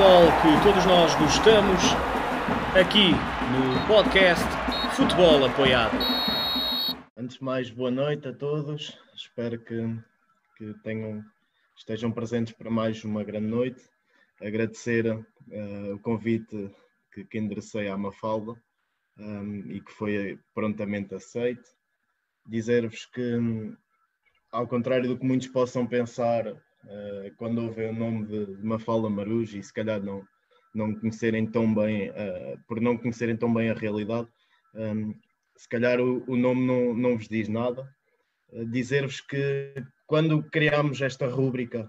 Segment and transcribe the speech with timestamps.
[0.00, 1.82] futebol que todos nós gostamos,
[2.74, 3.10] aqui
[3.52, 4.46] no podcast
[4.96, 5.94] Futebol Apoiado.
[7.14, 8.98] Antes de mais, boa noite a todos.
[9.14, 9.98] Espero que,
[10.56, 11.22] que tenham,
[11.76, 13.82] estejam presentes para mais uma grande noite.
[14.40, 16.74] Agradecer uh, o convite
[17.12, 18.54] que, que enderecei à Mafalda
[19.18, 21.68] um, e que foi prontamente aceito.
[22.46, 23.38] Dizer-vos que,
[24.50, 29.08] ao contrário do que muitos possam pensar, uh, quando ouvem o nome de, de Mafalda
[29.08, 30.26] Marujo e se calhar não,
[30.74, 34.28] não conhecerem tão bem, uh, por não conhecerem tão bem a realidade,
[34.74, 35.14] um,
[35.56, 37.88] se calhar o, o, nome não, não vos diz nada.
[38.50, 39.74] Uh, Dizer-vos que
[40.06, 41.88] quando criámos esta rúbrica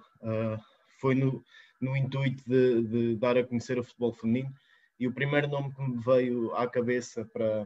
[1.00, 1.44] foi no,
[1.82, 4.54] no intuito de, de, dar a conhecer o futebol feminino
[5.00, 7.66] e o primeiro nome que me veio à cabeça para,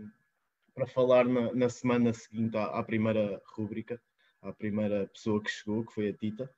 [0.73, 4.02] para falar na, na semana seguinte à, à, primeira rúbrica,
[4.42, 6.50] à primeira pessoa que chegou, que foi a Tita,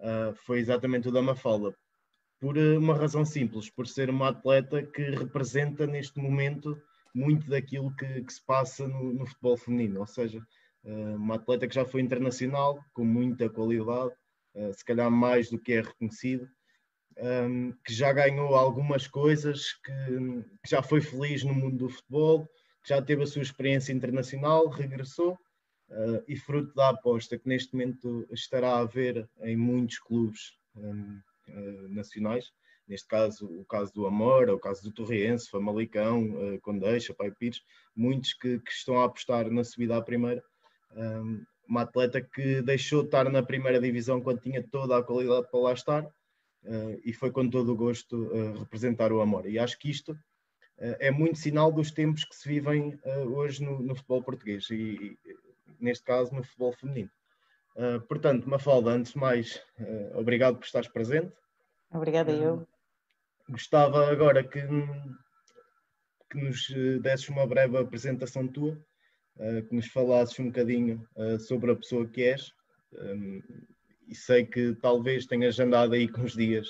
[0.00, 1.74] uh, foi exatamente o da Mafalda.
[2.40, 6.80] Por uma razão simples, por ser uma atleta que representa neste momento
[7.14, 10.38] muito daquilo que, que se passa no, no, futebol feminino, ou seja,
[10.84, 14.12] uh, uma atleta que já foi internacional, com muita qualidade,
[14.54, 16.48] uh, se calhar mais do que é reconhecido,
[17.84, 19.92] que já ganhou algumas coisas, que,
[20.62, 22.46] que, já foi feliz no mundo do futebol,
[22.82, 25.36] que já teve a sua experiência internacional, regressou
[25.90, 31.20] uh, e fruto da aposta que neste momento estará a haver em muitos clubes um,
[31.48, 32.52] uh, nacionais,
[32.88, 37.62] neste caso o caso do Amor, o caso do Torriense, Famalicão, uh, Condeixa, Pai Pires,
[37.94, 40.42] muitos que, que, estão a apostar na subida à primeira.
[40.92, 45.48] Um, uma atleta que deixou de estar na primeira divisão quando tinha toda a qualidade
[45.50, 46.06] para lá estar,
[46.62, 49.46] Uh, e foi com todo o gosto uh, representar o Amor.
[49.46, 50.14] E acho que isto
[50.98, 52.98] é muito sinal dos tempos que se vivem
[53.34, 55.18] hoje no, no, futebol português e, e,
[55.82, 57.10] neste caso, no futebol feminino.
[58.08, 59.62] portanto, Mafalda, antes de mais,
[60.14, 61.32] obrigado por estares presente.
[61.92, 62.66] Obrigada eu.
[63.48, 64.60] Gostava agora que,
[66.30, 66.68] que nos
[67.00, 68.78] desses uma breve apresentação tua,
[69.68, 71.06] que nos falasses um bocadinho
[71.38, 72.52] sobre a pessoa que és,
[72.92, 73.42] um,
[74.08, 76.66] e sei que talvez tenhas andado aí com os dias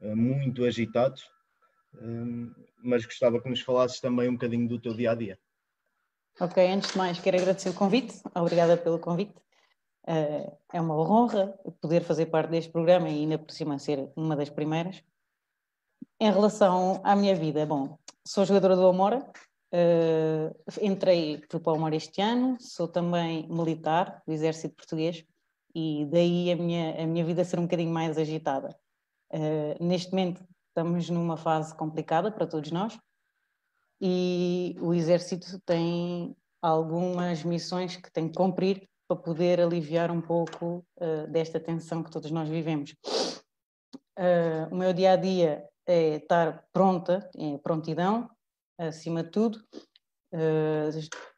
[0.00, 1.22] uh, muito agitados,
[1.94, 5.38] uh, mas gostava que nos falasses também um bocadinho do teu dia a dia.
[6.42, 9.34] Ok, antes de mais, quero agradecer o convite, obrigada pelo convite.
[10.08, 11.48] Uh, é uma honra
[11.82, 15.04] poder fazer parte deste programa e ainda por cima ser uma das primeiras.
[16.18, 21.94] Em relação à minha vida, bom, sou jogadora do Amora, uh, entrei para o Amora
[21.94, 25.22] este ano, sou também militar do Exército Português,
[25.74, 28.74] e daí a minha, a minha vida ser um bocadinho mais agitada.
[29.30, 32.98] Uh, neste momento estamos numa fase complicada para todos nós
[34.00, 40.84] e o Exército tem algumas missões que tem que cumprir para poder aliviar um pouco
[40.96, 42.94] uh, desta tensão que todos nós vivemos.
[44.18, 48.30] Uh, o meu dia a dia é estar pronta, é prontidão,
[48.78, 49.60] acima de tudo.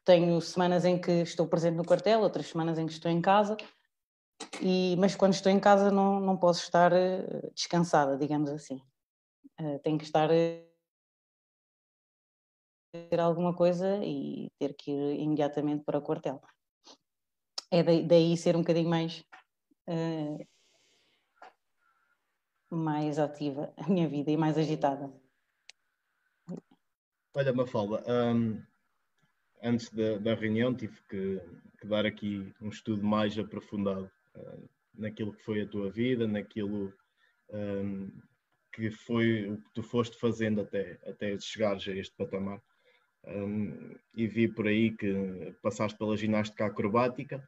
[0.05, 3.57] tenho semanas em que estou presente no quartel, outras semanas em que estou em casa,
[4.61, 8.81] e, mas quando estou em casa não, não posso estar uh, descansada, digamos assim.
[9.59, 10.29] Uh, tenho que estar
[12.93, 16.41] ter alguma coisa e ter que ir imediatamente para o quartel.
[17.71, 19.25] É daí ser um bocadinho mais
[19.87, 20.47] uh,
[22.69, 25.11] mais ativa a minha vida e mais agitada.
[27.35, 28.61] Olha, Mafalda, um,
[29.61, 31.41] antes da, da, reunião tive que,
[31.79, 36.93] que, dar aqui um estudo mais aprofundado uh, naquilo que foi a tua vida, naquilo
[37.49, 38.11] um,
[38.71, 42.61] que foi o que tu foste fazendo até, até chegares a este patamar.
[43.25, 47.47] Um, e vi por aí que passaste pela ginástica acrobática.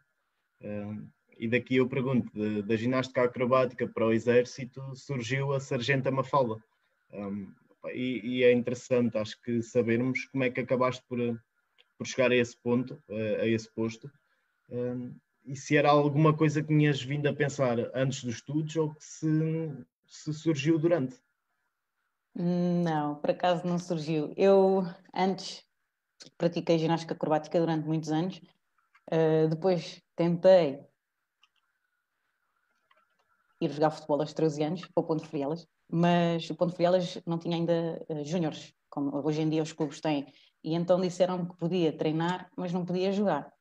[0.62, 6.10] Um, e daqui eu pergunto: de, da ginástica acrobática para o exército surgiu a Sargenta
[6.10, 6.64] Mafalda.
[7.12, 7.54] Um,
[7.94, 11.20] e, e, é interessante, acho que sabermos como é que acabaste por,
[11.98, 14.10] por chegar a esse ponto, a, a esse posto,
[15.46, 19.04] e se era alguma coisa que tinhas vindo a pensar antes dos estudos ou que
[19.04, 21.16] se, se surgiu durante?
[22.34, 24.34] Não, por acaso não surgiu.
[24.36, 24.84] Eu
[25.14, 25.65] antes
[26.38, 28.42] pratiquei ginástica acrobática durante muitos anos,
[29.12, 30.84] uh, depois tentei
[33.62, 37.38] ir jogar futebol aos 13 anos, para o Ponte Frielas, mas o Ponte Frielas não
[37.38, 40.26] tinha ainda uh, júniores, como hoje em dia os clubes têm,
[40.64, 43.52] e então disseram que podia treinar, mas não podia jogar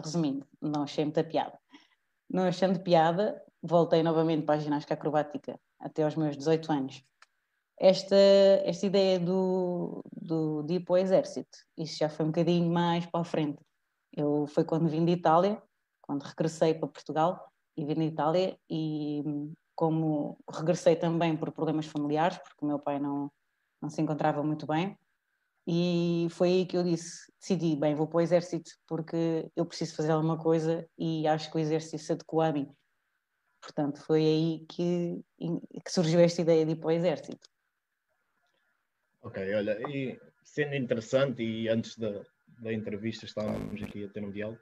[0.00, 1.58] resumindo, não achei muita piada.
[2.30, 7.04] Não achando piada, voltei novamente para a ginástica acrobática até aos meus 18 anos.
[7.78, 8.16] Esta,
[8.64, 13.06] esta ideia do, do, de ir para o exército, isso já foi um bocadinho mais
[13.06, 13.58] para a frente.
[14.14, 15.60] Eu, foi quando vim de Itália,
[16.00, 19.22] quando regressei para Portugal, e vim de Itália e
[19.74, 23.30] como regressei também por problemas familiares, porque o meu pai não,
[23.80, 24.96] não se encontrava muito bem.
[25.66, 29.94] E foi aí que eu disse, decidi, bem, vou para o exército porque eu preciso
[29.94, 32.68] fazer alguma coisa e acho que o exército se adequou a mim.
[33.60, 37.48] Portanto, foi aí que, que surgiu esta ideia de ir para o exército.
[39.22, 42.24] Ok, olha, e sendo interessante, e antes da,
[42.58, 44.60] da entrevista estávamos aqui a ter um diálogo,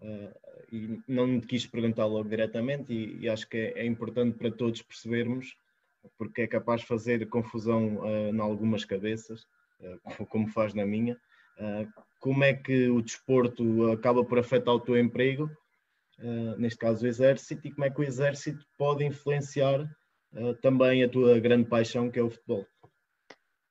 [0.00, 0.34] uh,
[0.72, 4.50] e não te quis perguntar logo diretamente, e, e acho que é, é, importante para
[4.50, 5.56] todos percebermos,
[6.18, 9.42] porque é capaz de fazer confusão uh, em algumas cabeças,
[9.80, 11.16] uh, como faz na minha,
[12.18, 15.48] como é que o desporto acaba por afetar o teu emprego,
[16.58, 19.88] neste caso o exército, e como é que o exército pode influenciar
[20.60, 22.66] também a tua grande paixão, que é o futebol.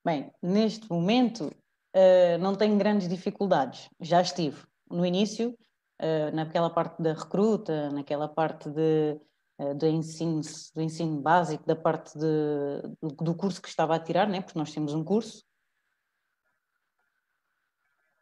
[0.06, 3.90] Bem, neste momento uh, não tenho grandes dificuldades.
[4.02, 5.58] Já estive no início,
[6.02, 9.18] uh, naquela parte da recruta, naquela parte de,
[9.60, 10.42] uh, do, ensino,
[10.76, 14.42] do ensino básico, da parte de, do, do, curso que estava a tirar, né?
[14.42, 15.42] porque nós temos um curso.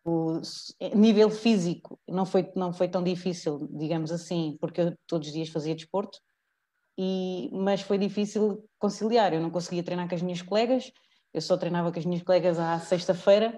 [0.03, 0.41] O
[0.95, 5.49] nível físico não foi, não foi tão difícil, digamos assim, porque eu todos os dias
[5.49, 6.19] fazia desporto,
[6.97, 9.33] e, mas foi difícil conciliar.
[9.33, 10.91] Eu não conseguia treinar com as minhas colegas,
[11.33, 13.57] eu só treinava com as minhas colegas à sexta-feira,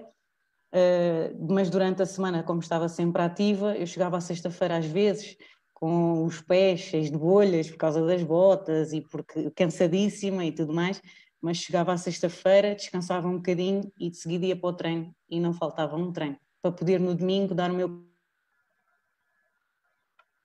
[0.72, 5.36] uh, mas durante a semana, como estava sempre ativa, eu chegava à sexta-feira às vezes
[5.72, 10.72] com os pés cheios de bolhas por causa das botas e porque cansadíssima e tudo
[10.72, 11.02] mais,
[11.42, 15.40] mas chegava à sexta-feira, descansava um bocadinho e de seguida ia para o treino e
[15.40, 18.06] não faltava um treino para poder no domingo dar o meu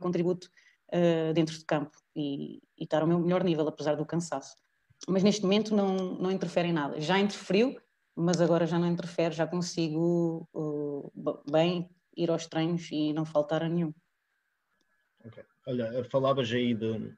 [0.02, 0.50] contributo
[0.92, 4.56] uh, dentro de campo e, e estar ao meu melhor nível, apesar do cansaço
[5.07, 7.00] mas neste momento não, não interfere em nada.
[7.00, 7.80] Já interferiu,
[8.16, 11.12] mas agora já não interfere, já consigo uh,
[11.50, 13.94] bem ir aos treinos e não faltar a nenhum.
[15.25, 15.44] Okay.
[15.68, 17.13] Olha, falavas aí de,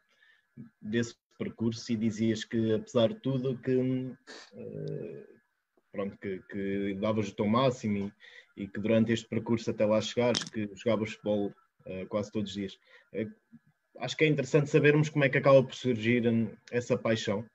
[0.82, 4.16] desse percurso e dizias que apesar de tudo que, uh,
[5.92, 8.12] pronto, que, que, davas o teu máximo
[8.56, 12.52] e, e, que durante este percurso até lá chegares, que jogavas futebol uh, quase todos
[12.52, 12.74] os dias.
[13.14, 13.32] Uh,
[14.00, 16.24] acho que é interessante sabermos como é que acaba por surgir
[16.72, 17.46] essa paixão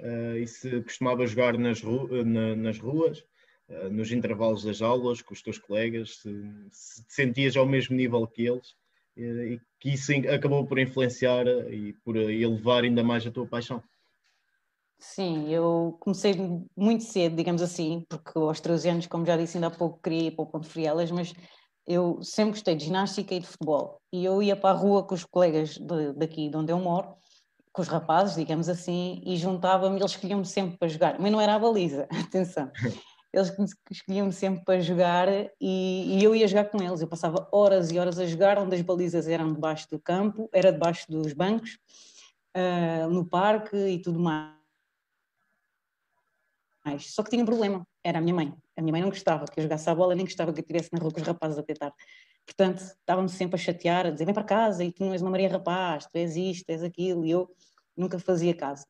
[0.00, 3.24] uh, e se costumava jogar nas, ru na, nas ruas,
[3.68, 6.30] uh, nos intervalos das aulas, com os teus colegas, se,
[6.70, 8.70] se te sentias ao mesmo nível que eles
[9.16, 13.82] uh, e que isso acabou por influenciar e por elevar ainda mais a tua paixão.
[14.98, 16.34] Sim, eu comecei
[16.76, 20.28] muito cedo, digamos assim, porque aos 13 anos, como já disse ainda há pouco, queria
[20.28, 21.34] ir para o Ponte Frielas, mas
[21.86, 24.00] eu sempre gostei de ginástica e de futebol.
[24.12, 27.14] E eu ia para a rua com os colegas de, daqui de onde eu moro
[27.74, 31.56] com os rapazes, digamos assim, e juntava-me, eles escolhiam-me sempre para jogar, mas não era
[31.56, 32.70] a baliza, atenção.
[33.32, 33.52] Eles
[33.90, 37.00] escolhiam-me sempre para jogar e, e, eu ia jogar com eles.
[37.00, 40.72] Eu passava horas e horas a jogar, onde as balizas eram debaixo do campo, era
[40.72, 41.80] debaixo dos bancos,
[42.56, 44.54] uh, no parque e tudo mais.
[47.00, 48.54] Só que tinha um problema, era a minha mãe.
[48.76, 50.90] A minha mãe não gostava que eu jogasse a bola, nem gostava que eu estivesse
[50.92, 51.92] na rua com os rapazes a tentar.
[52.46, 55.30] Portanto, estava-me sempre a chatear, a dizer: vem para casa e tu não és uma
[55.30, 57.50] Maria Rapaz, tu és isto, és aquilo, e eu
[57.96, 58.84] nunca fazia caso.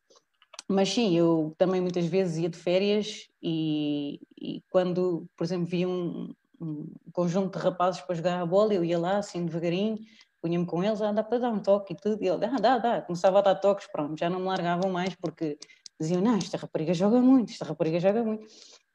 [0.67, 5.87] Mas sim, eu também muitas vezes ia de férias e, e quando, por exemplo, via
[5.87, 9.97] um, um, conjunto de rapazes para jogar a bola, eu ia lá assim devagarinho,
[10.41, 12.77] punha-me com eles, ah, dá para dar um toque e tudo, e ele, ah, dá,
[12.79, 15.57] dá, começava a dar toques, pronto, já não me largavam mais porque
[15.99, 18.47] diziam, não, esta rapariga joga muito, esta rapariga joga muito.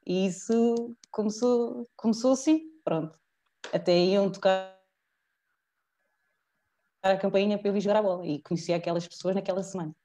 [0.05, 3.20] E isso começou, começou assim, pronto
[3.73, 4.79] até iam tocar
[7.03, 9.95] a campainha para eu ir jogar a bola e conhecia aquelas pessoas naquela semana.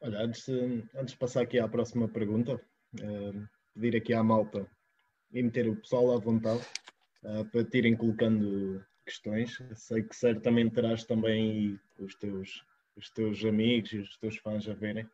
[0.00, 4.66] Olha, antes de, antes de passar aqui à próxima pergunta, uh, pedir aqui à malta
[5.32, 6.62] e meter o pessoal à vontade
[7.22, 9.58] uh, para te irem colocando questões.
[9.74, 12.64] Sei que certamente terás também os teus,
[12.96, 15.06] os teus amigos e os teus fãs a verem.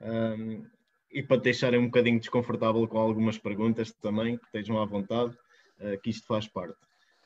[0.00, 0.64] Um,
[1.10, 5.36] e para te deixarem um bocadinho desconfortável com algumas perguntas também, que estejam à vontade.
[5.80, 6.76] Eh, que isto faz parte.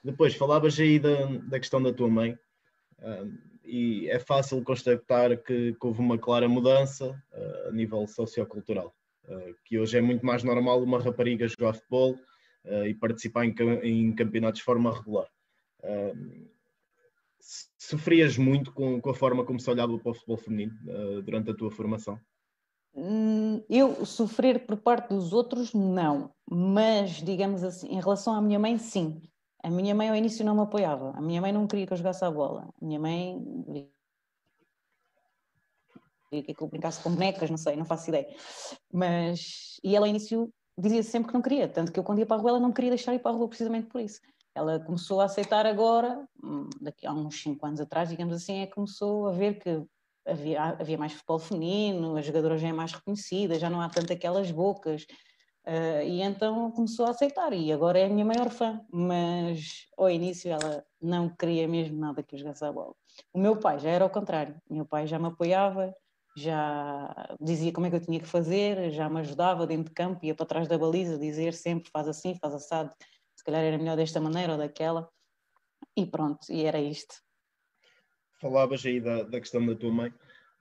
[0.03, 2.39] Depois, falavas aí da, da questão da tua mãe,
[2.99, 8.95] uh, e é fácil constatar que, que houve uma clara mudança uh, a nível sociocultural,
[9.25, 12.19] uh, que hoje é muito mais normal uma rapariga jogar futebol
[12.87, 15.29] e participar em, em, campeonatos de forma regular.
[17.77, 20.75] sofrias muito com, com, a forma como se olhava para o futebol feminino
[21.23, 22.19] durante a tua formação?
[22.97, 26.31] Hum, eu sofrer por parte dos outros, não.
[26.49, 29.21] Mas, digamos assim, em relação à minha mãe, sim.
[29.63, 31.11] A minha mãe ao início não me apoiava.
[31.17, 32.69] A minha mãe não queria que eu jogasse a bola.
[32.81, 33.43] A minha mãe
[36.31, 38.29] queria que eu brincasse com bonecas, não sei, não faço ideia.
[38.93, 41.69] Mas, e ela ao início dizia sempre que não queria.
[41.69, 43.35] Tanto que eu quando ia para a rua ela não queria deixar ir para a
[43.35, 44.21] rua precisamente por isso.
[44.55, 48.67] Ela começou a aceitar agora, hum, daqui a uns 5 anos atrás, digamos assim, é
[48.67, 49.83] que começou a ver que
[50.27, 54.13] havia, havia mais futebol feminino, a jogadora já é mais reconhecida, já não há tanto
[54.13, 55.07] aquelas bocas.
[55.67, 58.81] Uh, e então começou a aceitar, e agora é a minha maior fã.
[58.93, 62.95] Mas ao início ela não queria mesmo nada que eu jogasse a bola.
[63.33, 65.95] O meu pai já era ao contrário, o meu pai já me apoiava,
[66.37, 70.25] já dizia como é que eu tinha que fazer, já me ajudava dentro de campo,
[70.25, 72.93] ia para trás da baliza dizer sempre faz assim, faz assado,
[73.37, 75.09] se calhar era melhor desta maneira ou daquela.
[75.97, 77.15] E pronto, e era isto.
[78.45, 80.13] Falavas aí da, da questão da tua mãe.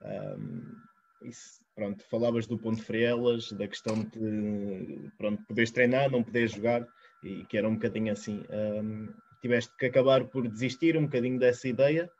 [0.02, 6.22] Um, isso, pronto, falavas do ponto de frielas, da questão de pronto, poderes treinar, não
[6.22, 6.88] poderes jogar,
[7.22, 8.42] e que era um bocadinho assim.
[8.48, 9.12] Um,
[9.42, 12.10] tiveste que acabar por desistir um bocadinho dessa ideia.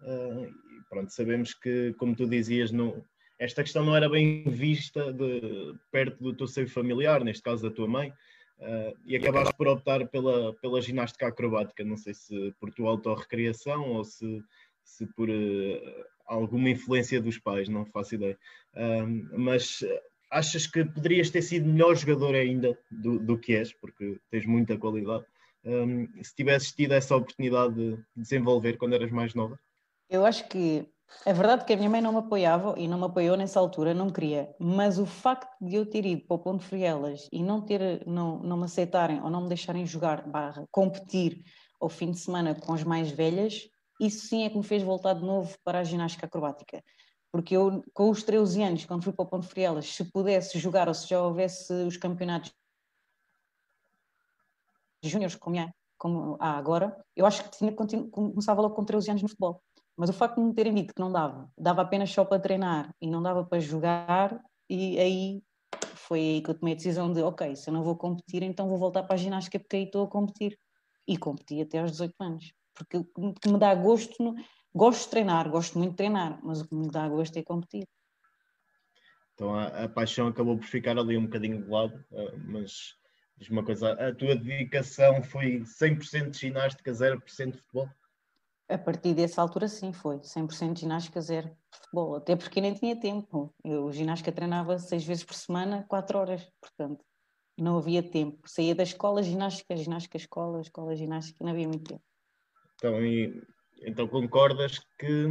[0.00, 0.48] Uh,
[0.88, 3.04] pronto, sabemos que, como tu dizias, não,
[3.36, 7.74] esta questão não era bem vista de, perto do teu seio familiar, neste caso da
[7.74, 8.10] tua mãe,
[8.60, 11.82] uh, e acabaste por optar pela, pela ginástica acrobática.
[11.82, 14.40] Não sei se por tua autorrecriação ou se,
[14.96, 18.38] se por uh, alguma influência dos pais, não faço ideia.
[18.74, 19.84] Uh, mas
[20.30, 24.78] achas que poderias ter sido melhor jogador ainda do, do que és, porque tens muita
[24.78, 25.24] qualidade,
[26.22, 29.58] se tivesses tido essa oportunidade de desenvolver quando eras mais nova?
[30.08, 30.88] Eu acho que
[31.26, 33.92] é verdade que a minha mãe não me apoiava e não me apoiou nessa altura,
[33.92, 37.60] não queria, mas o facto de eu ter ido para o Ponto Frielas e não,
[37.60, 41.42] ter, não, não me aceitarem ou não me deixarem jogar, barra, competir
[41.80, 43.68] ao fim de semana com as mais velhas,
[44.00, 46.82] isso sim é que me fez voltar de novo para a ginástica acrobática.
[47.30, 50.88] Porque eu, com os 13 anos, quando fui para o Ponto Frielas, se pudesse jogar
[50.88, 52.52] ou se já houvesse os campeonatos
[55.02, 57.72] júniores como, é, como há agora, eu acho que tinha,
[58.10, 59.62] começava logo com 13 anos no futebol.
[59.96, 62.94] Mas o facto de me terem dito que não dava, dava apenas só para treinar
[63.00, 65.42] e não dava para jogar, e aí
[65.94, 68.68] foi aí que eu tomei a decisão de, ok, se eu não vou competir, então
[68.68, 70.58] vou voltar para a ginástica porque aí estou a competir.
[71.06, 72.52] E competi até aos 18 anos.
[72.74, 74.34] Porque o que me dá gosto, no...
[74.74, 77.86] gosto de treinar, gosto muito de treinar, mas o que me dá gosto é competir.
[79.34, 82.94] Então a, a paixão acabou por ficar ali um bocadinho de lado, eh, mas
[83.38, 87.88] diz uma coisa, a tua dedicação foi 100% de ginástica, 0% de futebol?
[88.68, 92.14] A partir dessa altura, sim, foi 100% de ginástica, zero futebol.
[92.14, 93.52] Até porque nem tinha tempo.
[93.64, 97.04] Eu ginástica treinava seis vezes por semana, quatro horas, portanto,
[97.58, 98.48] não havia tempo.
[98.48, 102.04] Saía da escola, ginástica, ginástica, escola, escola, ginástica, não havia muito tempo.
[102.80, 103.42] Então, e,
[103.82, 105.26] então concordas que,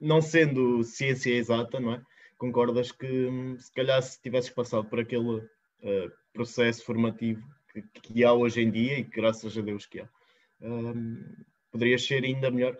[0.00, 2.02] não sendo ciência exata, não é?
[2.38, 8.32] Concordas que se calhar se tivesses passado por aquele uh, processo formativo que, que, há
[8.32, 10.08] hoje em dia e que graças a Deus que há,
[10.62, 11.22] um,
[11.70, 12.78] poderias ser ainda melhor?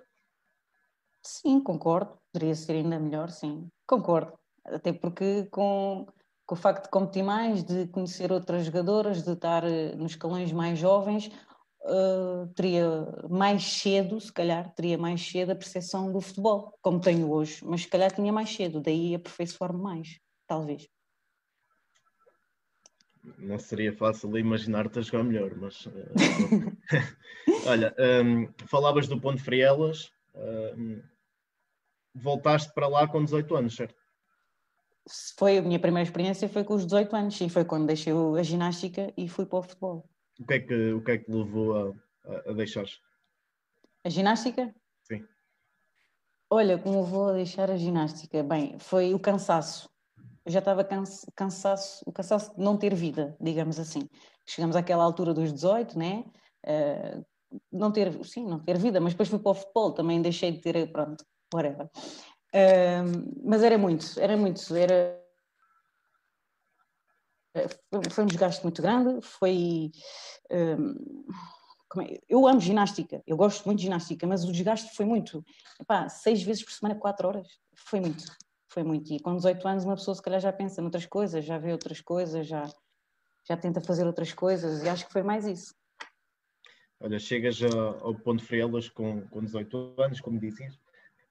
[1.22, 2.18] Sim, concordo.
[2.32, 3.68] Poderia ser ainda melhor, sim.
[3.86, 4.32] Concordo.
[4.64, 6.06] Até porque com,
[6.46, 10.52] com o facto de competir mais, de conhecer outras jogadoras, de estar eh, nos escalões
[10.52, 11.30] mais jovens,
[11.82, 12.88] uh, teria
[13.28, 17.64] mais cedo, se calhar, teria mais cedo a percepção do futebol, como tenho hoje.
[17.64, 20.88] Mas se calhar tinha mais cedo, daí aperfeiçoar-me mais, talvez.
[23.38, 25.86] Não seria fácil imaginar-te a jogar melhor, mas.
[25.86, 25.92] Uh,
[27.66, 27.94] Olha,
[28.24, 31.02] um, falavas do Ponte Frielas, um,
[32.14, 33.94] voltaste para lá com 18 anos, certo?
[35.38, 38.42] Foi a minha primeira experiência, foi com os 18 anos, e foi quando deixei a
[38.42, 40.08] ginástica e fui para o futebol.
[40.38, 42.86] O que é que, o que, é que levou a, a, a deixar?
[44.04, 44.74] A ginástica?
[45.02, 45.26] Sim.
[46.50, 48.42] Olha, como vou deixar a ginástica?
[48.42, 49.88] Bem, foi o cansaço
[50.48, 54.08] eu já estava cansa cansaço, o cansaço de não ter vida, digamos assim.
[54.46, 56.24] Chegamos àquela altura dos 18, né?
[56.66, 57.22] Uh,
[57.70, 60.60] não ter, sim, não ter vida, mas depois fui para o futebol, também deixei de
[60.62, 61.90] ter, pronto, whatever.
[62.54, 65.20] Uh, mas era muito, era muito, era
[68.10, 69.90] foi um desgaste muito grande, foi
[70.50, 72.18] um, é?
[72.28, 75.44] eu amo ginástica, eu gosto muito de ginástica, mas o desgaste foi muito,
[75.80, 78.24] Epá, seis vezes por semana, quatro horas, foi muito
[78.68, 79.12] foi muito.
[79.12, 82.00] E com 18 anos uma pessoa se calhar já pensa noutras coisas, já vê outras
[82.00, 82.64] coisas, já,
[83.46, 85.74] já tenta fazer outras coisas e acho que foi mais isso.
[87.00, 90.78] Olha, chegas ao ponto Frielas com, com 18 anos, como dizias.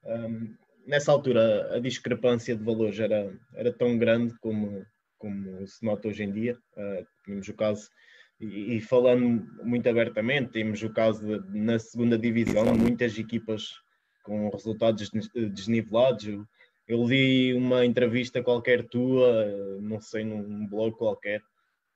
[0.03, 0.55] Um,
[0.85, 4.85] nessa altura a discrepância de valores era, era tão grande como,
[5.17, 6.57] como se nota hoje em dia.
[6.75, 7.89] Uh, tínhamos o caso,
[8.39, 13.69] e, e, falando muito abertamente, temos o caso de, na segunda divisão, muitas equipas
[14.23, 16.25] com resultados desnivelados.
[16.87, 19.45] Eu li uma entrevista qualquer tua,
[19.81, 21.41] não sei, num blog qualquer,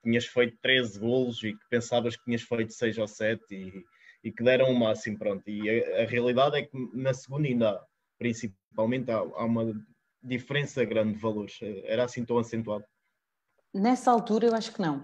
[0.03, 3.85] tinhas feito 13 golos e que pensavas que tinhas feito 6 ou 7 e,
[4.23, 5.47] e que deram o máximo, pronto.
[5.47, 7.85] E a, a, realidade é que na segunda ainda há,
[8.17, 9.71] principalmente, há, há uma
[10.23, 11.59] diferença grande de valores.
[11.85, 12.85] Era assim tão acentuado?
[13.73, 15.01] Nessa altura eu acho que não.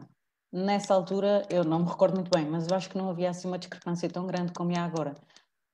[0.51, 3.47] Nessa altura eu não me recordo muito bem, mas eu acho que não havia assim
[3.47, 5.15] uma discrepância tão grande como há agora.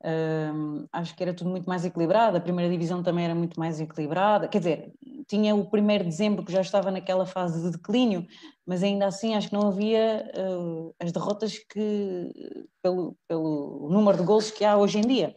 [0.03, 3.79] Uh, acho que era tudo muito mais equilibrado, a primeira divisão também era muito mais
[3.79, 4.93] equilibrada, quer dizer,
[5.29, 8.27] tinha o primeiro de dezembro que já estava naquela fase de declínio,
[8.65, 12.29] mas ainda assim acho que não havia uh, as derrotas que,
[12.81, 15.33] pelo, pelo número de gols que há hoje em dia.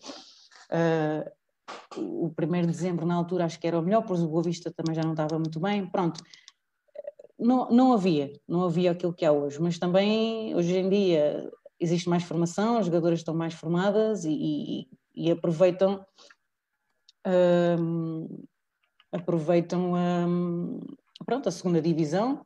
[0.68, 1.30] Uh,
[1.96, 4.72] o primeiro de dezembro na altura acho que era o melhor, pois o Boa Vista
[4.72, 6.22] também já não estava muito bem, pronto.
[7.38, 12.08] Não, não havia, não havia aquilo que há hoje, mas também hoje em dia existe
[12.08, 16.04] mais formação, as jogadoras estão mais formadas e, e, e aproveitam
[17.78, 18.44] um,
[19.12, 20.80] aproveitam um,
[21.24, 22.40] pronto, a segunda divisão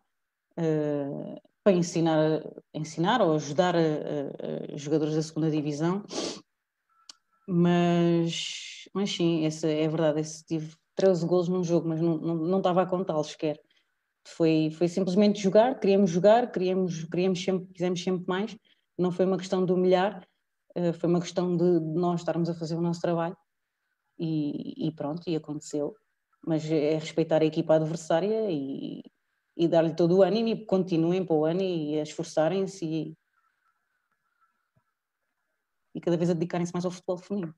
[0.59, 2.42] uh, para ensinar,
[2.75, 6.02] ensinar ou ajudar a, a, a, jogadores da segunda divisão.
[7.47, 12.35] Mas, mas sim, essa é verdade, esse, tive 13 golos num jogo, mas não, não,
[12.37, 13.61] não estava a contá-los sequer
[14.26, 18.56] foi, foi simplesmente jogar, queríamos jogar, queríamos, queríamos sempre, quisemos sempre mais
[19.00, 20.26] não foi uma questão de humilhar,
[20.74, 23.36] eh, foi uma questão de nós estarmos a fazer o nosso trabalho
[24.18, 25.96] e, e pronto, e aconteceu.
[26.46, 29.02] Mas é respeitar a equipa adversária e,
[29.56, 33.18] e dar-lhe todo o ânimo e continuem para o ano e a esforçarem-se e,
[35.94, 37.54] e cada vez a dedicarem-se mais ao futebol feminino.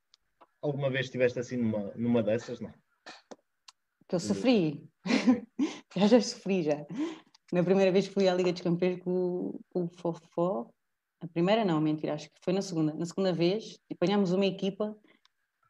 [0.61, 2.73] Alguma vez estiveste assim numa, numa dessas, não?
[4.09, 4.89] Que eu sofri.
[5.97, 6.87] já já sofri já.
[7.53, 10.71] Na primeira vez que fui à Liga dos Campeões com, com o Fofó,
[11.21, 12.95] a primeira não, mentira, acho que foi na segunda.
[12.95, 14.97] Na segunda vez, apanhámos uma equipa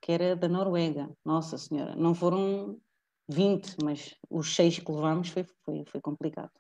[0.01, 1.11] que era da Noruega.
[1.25, 2.81] Nossa Senhora, não foram
[3.29, 6.51] 20, mas os seis que levámos foi, foi, foi complicado.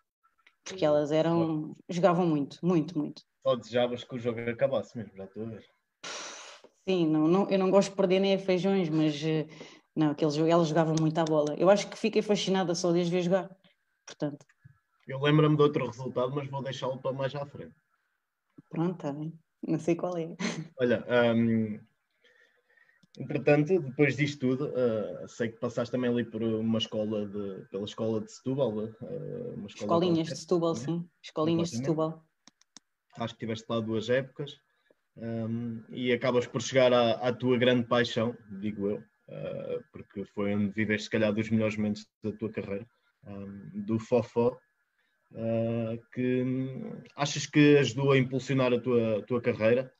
[0.64, 1.74] Porque elas eram.
[1.88, 3.22] jogavam muito, muito, muito.
[3.46, 5.66] Só desejavas que o jogo acabasse mesmo, já estou a ver.
[6.88, 9.46] Sim, não, não, eu não gosto de perder nem a feijões, mas eh,
[9.94, 11.54] não, aquele jogo, elas jogavam muito à bola.
[11.56, 13.50] Eu acho que fiquei fascinada só de as ver jogar.
[14.06, 14.46] Portanto.
[15.06, 17.74] Eu lembro-me de outro resultado, mas vou deixá-lo para mais à frente.
[18.70, 19.32] Pronto, tá bem.
[19.66, 20.34] Não sei qual é.
[20.78, 21.78] Olha, um,
[23.18, 27.84] entretanto, depois disto tudo, uh, sei que passaste também ali por uma escola de, pela
[27.84, 28.70] escola de Setúbal.
[28.70, 31.08] Uh, escola Escolinhas de, de Setúbal, sim.
[31.22, 32.24] Escolinhas de Setúbal.
[33.18, 34.58] Acho que tiveste lá duas épocas
[35.16, 40.54] um, e acabas por chegar à, à, tua grande paixão, digo eu, uh, porque foi
[40.54, 42.86] onde viveste, se calhar, dos melhores momentos da tua carreira,
[43.24, 44.58] um, do Fofó
[45.32, 46.44] uh, que
[47.16, 49.92] achas que ajudou a impulsionar a tua, a tua carreira.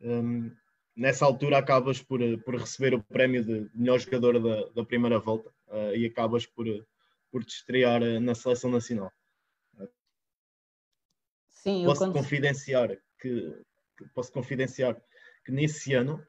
[0.00, 0.54] Um,
[0.96, 5.50] nessa altura acabas por, por receber o prémio de melhor jogador da, da primeira volta
[5.68, 6.66] uh, e acabas por,
[7.30, 9.10] por te estrear na seleção nacional.
[11.50, 12.12] Sim, posso quando...
[12.12, 13.64] confidenciar que,
[14.14, 15.00] posso confidenciar
[15.44, 16.24] que nesse ano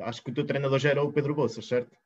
[0.00, 1.96] acho que o teu treinador já era o Pedro Bolsas, certo?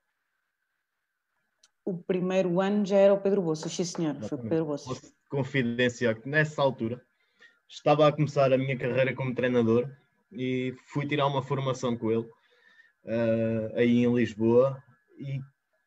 [1.85, 5.15] O primeiro ano já era o Pedro Bolsas, sim senhor, foi o Pedro Bolsas.
[5.29, 7.01] Confidenciar que nessa altura
[7.69, 9.91] estava a começar a minha carreira como treinador
[10.33, 12.29] e fui tirar uma formação com ele
[13.05, 14.83] uh, aí em Lisboa
[15.19, 15.41] e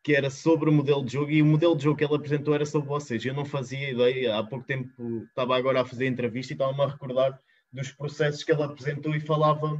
[0.03, 2.53] que era sobre o modelo de jogo e o modelo de jogo que ele apresentou
[2.53, 3.23] era sobre vocês.
[3.23, 6.87] Eu não fazia ideia, há pouco tempo estava agora a fazer entrevista e estava-me a
[6.87, 7.39] recordar
[7.71, 9.79] dos processos que ele apresentou e falava,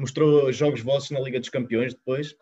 [0.00, 2.34] mostrou jogos vossos na Liga dos Campeões depois.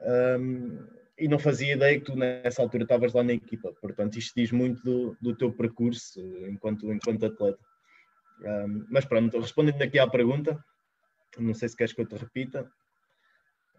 [0.00, 3.72] Um, e não fazia ideia que tu nessa altura estavas lá na equipa.
[3.80, 7.58] Portanto, isto diz muito do, do teu percurso enquanto, enquanto atleta.
[8.42, 10.62] Um, mas pronto, respondendo aqui à pergunta,
[11.38, 12.70] não sei se queres que eu te repita.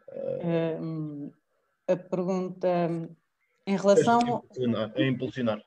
[0.09, 1.33] Uh,
[1.87, 2.67] a pergunta
[3.67, 4.19] em relação.
[4.19, 5.63] A impulsionar, a impulsionar.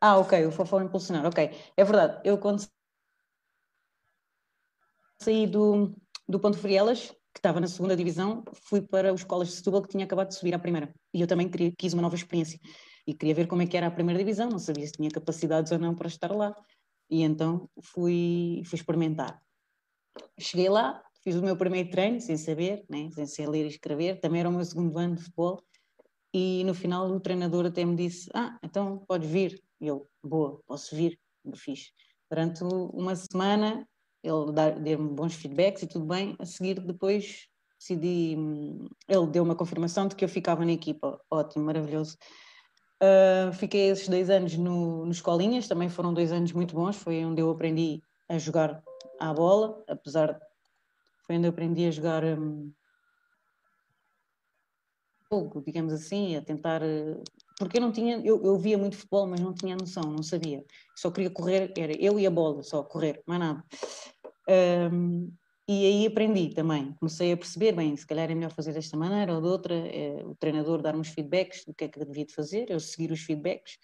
[0.00, 1.50] Ah, ok, o Fofó impulsionar, ok.
[1.76, 2.66] É verdade, eu quando
[5.22, 5.94] saí do,
[6.28, 9.88] do Ponto Frielas, que estava na segunda divisão, fui para os Escolas de Setúbal, que
[9.88, 10.94] tinha acabado de subir à primeira.
[11.12, 12.58] E eu também queria, quis uma nova experiência.
[13.06, 15.72] E queria ver como é que era a primeira divisão, não sabia se tinha capacidades
[15.72, 16.54] ou não para estar lá.
[17.10, 19.40] E então fui, fui experimentar.
[20.38, 23.10] Cheguei lá, fiz o meu primeiro treino, sem saber, né?
[23.10, 24.20] sem ser ler e escrever.
[24.20, 25.62] Também era o meu segundo ano de futebol.
[26.34, 29.62] E no final o treinador até me disse, ah, então podes vir.
[29.80, 31.18] E eu, boa, posso vir.
[31.44, 31.92] Eu fiz.
[32.30, 33.86] Durante uma semana
[34.22, 36.36] ele deu-me bons feedbacks e tudo bem.
[36.38, 38.36] A seguir, depois decidi.
[39.08, 41.20] Ele deu uma confirmação de que eu ficava na equipa.
[41.30, 42.16] Ótimo, maravilhoso.
[43.02, 46.96] Uh, fiquei esses dois anos no, no Escolinhas, também foram dois anos muito bons.
[46.96, 48.82] Foi onde eu aprendi a jogar
[49.18, 50.40] à bola, apesar.
[51.26, 52.24] Foi onde eu aprendi a jogar.
[52.24, 52.72] Um,
[55.64, 57.22] digamos assim, a tentar uh,
[57.64, 60.64] porque eu não tinha, eu, eu via muito futebol, mas não tinha noção, não sabia.
[60.96, 63.64] Só queria correr, era eu e a bola, só correr, mais nada.
[64.48, 65.32] Um,
[65.68, 69.32] e aí aprendi também, comecei a perceber, bem, se calhar é melhor fazer desta maneira
[69.32, 72.26] ou de outra, é, o treinador dar-me os feedbacks do que é que eu devia
[72.26, 73.78] de fazer, eu seguir os feedbacks.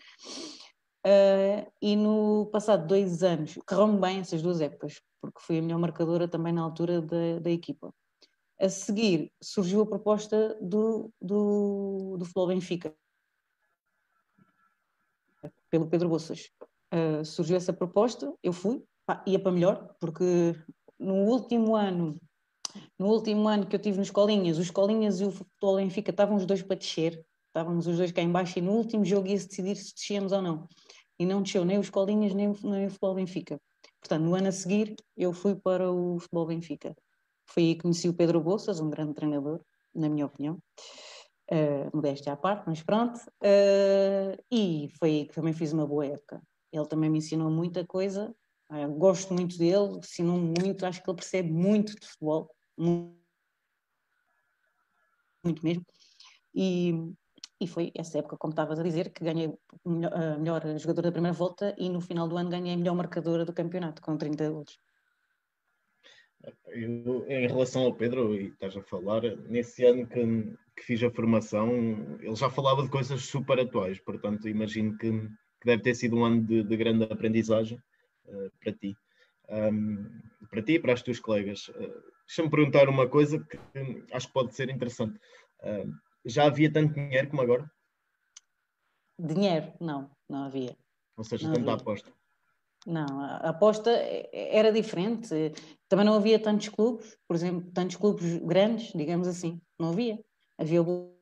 [1.06, 5.78] Uh, e no passado dois anos, correu-me bem essas duas épocas, porque fui a melhor
[5.78, 7.94] marcadora também na altura da, da equipa.
[8.60, 12.92] A seguir surgiu a proposta do, do, do Futebol Benfica,
[15.70, 16.50] pelo Pedro Bolsas.
[16.92, 20.54] Uh, surgiu essa proposta, eu fui, pá, ia para melhor, porque
[20.98, 22.20] no último ano,
[22.98, 26.36] no último ano que eu tive nos Colinhas, os Colinhas e o Futebol Benfica estavam
[26.36, 29.48] os dois para descer, estávamos os dois cá em baixo e no último jogo ia-se
[29.48, 30.68] decidir se descíamos ou não.
[31.18, 33.58] E não desceu nem os Colinhas nem nem o Futebol Benfica.
[33.98, 36.94] Portanto, no ano a seguir, eu fui para o Futebol Benfica.
[37.46, 39.62] Foi aí que conheci o Pedro Bolsas, um grande treinador,
[39.94, 40.58] na minha opinião.
[41.50, 43.18] Uh, modéstia à parte, mas pronto.
[43.42, 46.42] Uh, e foi aí que também fiz uma boa época.
[46.70, 48.34] Ele também me ensinou muita coisa.
[48.70, 50.84] Uh, gosto muito dele, ensinou-me muito.
[50.84, 53.16] Acho que ele percebe muito de futebol, muito,
[55.42, 55.86] muito mesmo.
[56.54, 56.92] E,
[57.60, 59.52] e foi essa época, como estavas a dizer, que ganhei
[60.12, 63.44] a melhor jogadora da primeira volta e no final do ano ganhei a melhor marcadora
[63.44, 64.78] do campeonato, com 30 gols.
[66.66, 71.10] Eu, em relação ao Pedro, e estás a falar, nesse ano que, que, fiz a
[71.10, 71.70] formação,
[72.20, 76.24] ele já falava de coisas super atuais, portanto, imagino que, que deve ter sido um
[76.24, 77.82] ano de, de grande aprendizagem
[78.28, 78.96] uh, para ti.
[79.48, 81.68] Um, para ti e para os teus colegas.
[81.68, 85.18] Uh, Deixa-me perguntar uma coisa que, que acho que pode ser interessante.
[85.60, 85.90] Uh,
[86.26, 87.70] já havia tanto dinheiro como agora?
[89.18, 89.72] Dinheiro?
[89.80, 90.76] Não, não havia.
[91.16, 92.12] Ou seja, tanta aposta.
[92.86, 93.90] Não, a aposta
[94.32, 95.28] era diferente.
[95.88, 99.60] Também não havia tantos clubes, por exemplo, tantos clubes grandes, digamos assim.
[99.78, 100.22] Não havia.
[100.56, 101.18] Havia o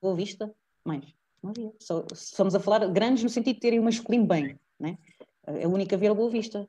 [0.00, 1.04] Boa Vista, mais.
[1.42, 1.72] Não havia.
[1.80, 4.60] Só, estamos a falar grandes no sentido de terem o masculino bem.
[4.78, 4.98] Né?
[5.46, 6.68] A única havia o Boa Vista.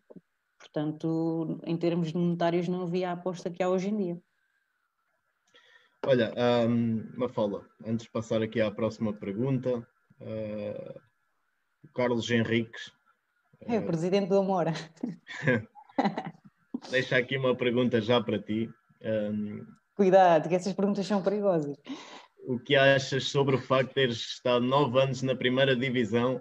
[0.60, 4.22] Portanto, em termos monetários, não havia a aposta que há hoje em dia.
[6.06, 6.34] Olha,
[6.68, 9.80] um, Mafala, antes de passar aqui à próxima pergunta,
[10.22, 11.02] uh,
[11.94, 12.92] Carlos Henriques.
[13.62, 14.74] É o presidente do Amora.
[16.92, 18.70] Deixa aqui uma pergunta já para ti.
[19.02, 19.66] Um,
[19.96, 21.78] Cuidado, que essas perguntas são perigosas.
[22.48, 26.40] O que achas sobre o facto de teres estado nove anos na primeira divisão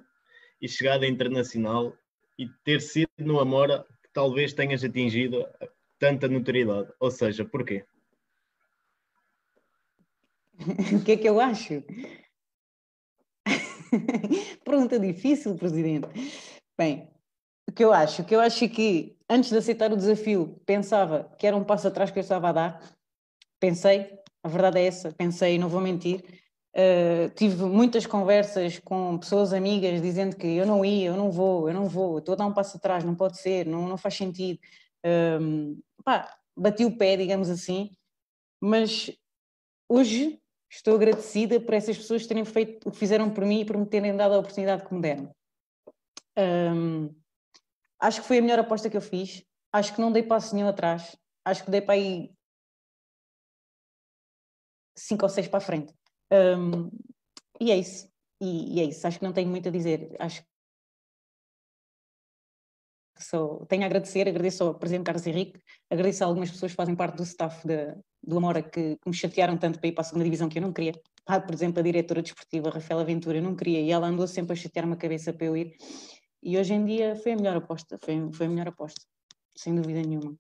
[0.64, 1.94] e chegado a internacional
[2.38, 5.46] e ter sido no Amora que talvez tenhas atingido
[5.98, 6.90] tanta notoriedade?
[6.98, 7.84] Ou seja, porquê?
[10.98, 11.84] o que é que eu acho?
[14.64, 16.08] Pergunta difícil, Presidente.
[16.78, 17.10] Bem,
[17.68, 18.22] o que eu acho?
[18.22, 21.62] O que eu acho é que, antes de aceitar o desafio, pensava que era um
[21.62, 22.96] passo atrás que eu estava a dar.
[23.60, 26.24] Pensei, a verdade é essa, pensei, não vou mentir.
[26.76, 31.68] Uh, tive muitas conversas com pessoas amigas dizendo que eu não ia, eu não vou,
[31.68, 34.14] eu não vou, estou a dar um passo atrás, não pode ser, não, não faz
[34.14, 34.58] sentido.
[35.06, 37.90] Uh, pá, bati o pé, digamos assim,
[38.60, 39.10] mas
[39.88, 43.76] hoje estou agradecida por essas pessoas terem feito o que fizeram por mim e por
[43.76, 45.34] me terem dado a oportunidade que me deram.
[46.36, 47.14] Um,
[48.00, 49.44] acho que foi a melhor aposta que eu fiz.
[49.72, 51.16] Acho que não dei passo nenhum atrás.
[51.44, 52.32] Acho que dei para aí
[54.96, 55.94] cinco ou seis para a frente.
[56.32, 56.90] Um,
[57.60, 58.08] e é isso.
[58.40, 59.06] E, e, é isso.
[59.06, 60.14] Acho que não tenho muito a dizer.
[60.18, 60.48] Acho que
[63.68, 64.28] tenho a agradecer.
[64.28, 65.60] Agradeço ao Presidente Carlos Henrique.
[65.90, 69.14] Agradeço a algumas pessoas que fazem parte do staff de, do Amora que, que, me
[69.14, 70.92] chatearam tanto para ir para a segunda divisão que eu não queria.
[71.26, 74.52] Ah, por exemplo, a diretora desportiva, Rafaela Ventura, eu não queria e ela andou sempre
[74.52, 75.76] a chatear-me a cabeça para eu ir.
[76.42, 79.00] E hoje em dia foi a melhor aposta, foi, foi a melhor aposta,
[79.56, 80.36] sem dúvida nenhuma.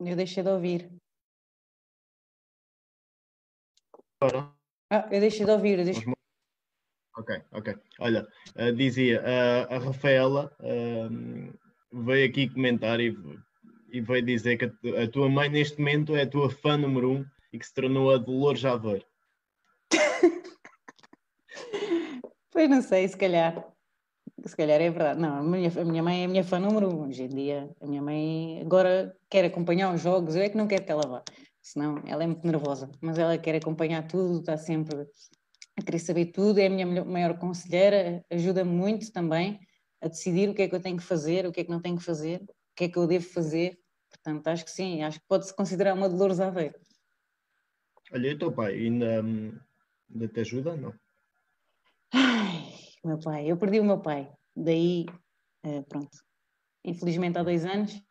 [0.00, 0.90] Eu deixei de ouvir.
[4.20, 4.52] agora.
[4.90, 5.84] Ah, eu deixei de ouvir.
[5.84, 6.12] Deixo...
[7.16, 7.76] Ok, ok.
[7.98, 13.16] Olha, uh, dizia, uh, a Rafaela uh, veio aqui comentar e,
[13.90, 17.10] e veio dizer que a, a, tua mãe neste momento é a tua fã número
[17.10, 19.04] um e que se tornou a Dolores Javer.
[22.50, 23.66] pois não sei, se calhar.
[24.44, 25.20] Se calhar é verdade.
[25.20, 27.08] Não, a minha, a minha mãe é a minha fã número um.
[27.08, 30.66] Hoje em dia, a minha mãe agora quer acompanhar os jogos, eu é que não
[30.66, 31.22] quero que ela vá
[31.62, 35.06] senão ela é muito nervosa, mas ela quer acompanhar tudo, está sempre
[35.76, 39.60] a querer saber tudo, é a minha maior conselheira, ajuda-me muito também
[40.00, 41.80] a decidir o que é que eu tenho que fazer, o que é que não
[41.80, 43.78] tenho que fazer, o que é que eu devo fazer.
[44.08, 46.74] Portanto, acho que sim, acho que pode-se considerar uma Dolores Aveiro.
[48.12, 49.22] Olha, e o teu pai ainda,
[50.10, 50.92] ainda te ajuda, não?
[52.12, 52.59] Ai,
[53.04, 55.06] meu pai, eu perdi o meu pai, daí,
[55.62, 56.16] eh, pronto,
[56.84, 58.02] infelizmente há dois anos,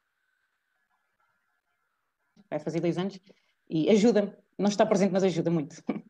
[2.49, 3.19] vai fazer dois anos,
[3.69, 4.33] e ajuda-me.
[4.57, 5.75] Não está presente, mas ajuda muito.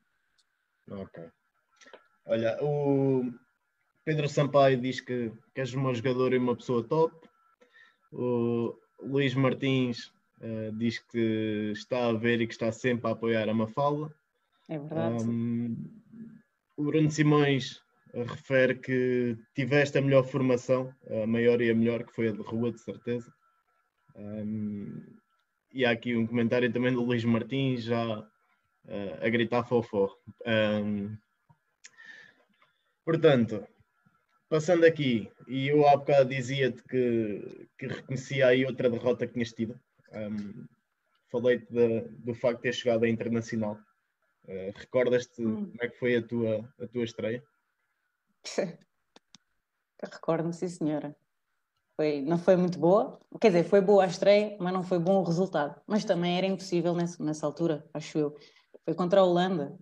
[0.91, 1.23] Ok.
[2.25, 3.31] Olha, o
[4.03, 7.13] Pedro Sampaio diz que, que és um jogador e uma pessoa top.
[8.11, 10.11] O Luís Martins
[10.41, 14.09] Uh, diz que está a ver e que está sempre a apoiar a Mafalda.
[14.69, 15.23] É verdade.
[15.25, 15.75] Um,
[16.77, 17.81] o Bruno Simões
[18.13, 20.93] refere que tiveste a melhor formação,
[21.23, 23.31] a maior e a melhor, que foi a de rua, de certeza.
[24.15, 25.03] Um,
[25.73, 30.09] e há aqui um comentário também do Luís Martins, já uh, a gritar fofó.
[30.45, 31.15] Um,
[33.05, 33.67] portanto,
[34.49, 39.53] passando aqui, e eu há bocado dizia-te que, que reconhecia aí outra derrota que tinhas
[39.53, 39.79] tido.
[40.11, 40.65] Um,
[41.31, 43.77] Falei-te do facto de ter chegado à internacional.
[44.45, 45.67] Uh, Recordas-te hum.
[45.67, 47.43] como é que foi a tua, a tua estreia?
[50.01, 51.15] Recordo-me, sim, senhora.
[51.95, 55.19] Foi, não foi muito boa, quer dizer, foi boa a estreia, mas não foi bom
[55.19, 55.81] o resultado.
[55.85, 58.37] Mas também era impossível nessa, nessa altura, acho eu.
[58.85, 59.77] Foi contra a Holanda,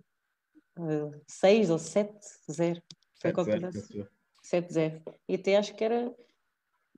[1.27, 2.81] 6 uh, ou 7-0.
[3.21, 3.87] Foi qualquer coisa
[4.43, 5.03] 7-0.
[5.27, 6.11] E até acho que era,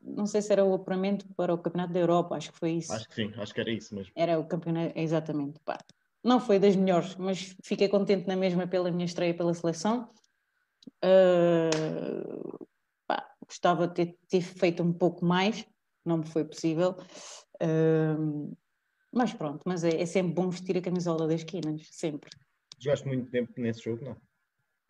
[0.01, 2.93] não sei se era o apuramento para o Campeonato da Europa, acho que foi isso.
[2.93, 4.13] Acho que sim, acho que era isso mesmo.
[4.15, 5.59] Era o campeonato, exatamente.
[5.65, 5.77] Pá.
[6.23, 10.09] Não foi das melhores, mas fiquei contente na mesma pela minha estreia pela seleção.
[11.03, 12.67] Uh,
[13.07, 15.65] pá, gostava de ter, ter, feito um pouco mais,
[16.05, 16.95] não me foi possível.
[17.61, 18.55] Uh,
[19.11, 22.29] mas pronto, mas é, é, sempre bom vestir a camisola das esquinas, sempre.
[22.79, 24.17] Jogaste muito tempo nesse jogo, não?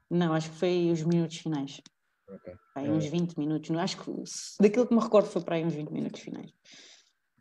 [0.09, 1.81] Não, acho que foi os minutos finais.
[2.27, 2.53] Okay.
[2.75, 3.79] Aí, uns 20 minutos, não?
[3.79, 4.11] acho que
[4.59, 6.51] daquilo que me recordo foi para aí uns 20 minutos finais.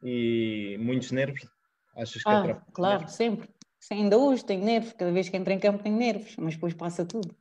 [0.02, 1.46] E muitos nervos?
[1.96, 3.14] Achas que ah, Claro, nervos?
[3.14, 3.48] sempre.
[3.90, 7.04] Ainda hoje tenho nervos, cada vez que entro em campo tenho nervos, mas depois passa
[7.04, 7.34] tudo.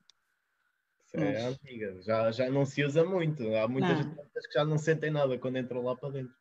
[1.07, 3.55] Isso é antiga, já, já não se usa muito.
[3.55, 6.35] Há muitas pessoas que já não sentem nada quando entram lá para dentro.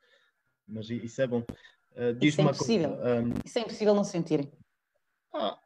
[0.66, 1.40] Mas isso é bom.
[1.92, 2.96] Uh, isso é impossível.
[2.96, 3.32] Coisa, um...
[3.44, 4.52] Isso é impossível não sentirem.
[5.32, 5.58] Ah,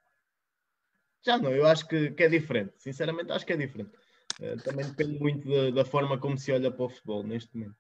[1.25, 2.75] já não, eu acho que, que, é diferente.
[2.79, 3.91] Sinceramente, acho que é diferente.
[4.39, 7.77] Uh, também depende muito da, da, forma como se olha para o futebol neste momento.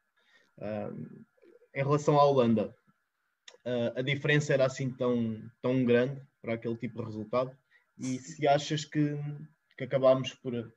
[0.58, 1.24] Uh,
[1.74, 2.74] em relação à Holanda,
[3.64, 7.56] uh, a diferença era assim tão, tão grande para aquele tipo de resultado?
[7.98, 9.16] E se achas que,
[9.76, 10.72] que acabámos por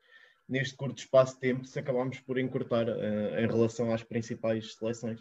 [0.47, 5.19] neste curto espaço de tempo se acabámos por encurtar uh, em relação às principais seleções.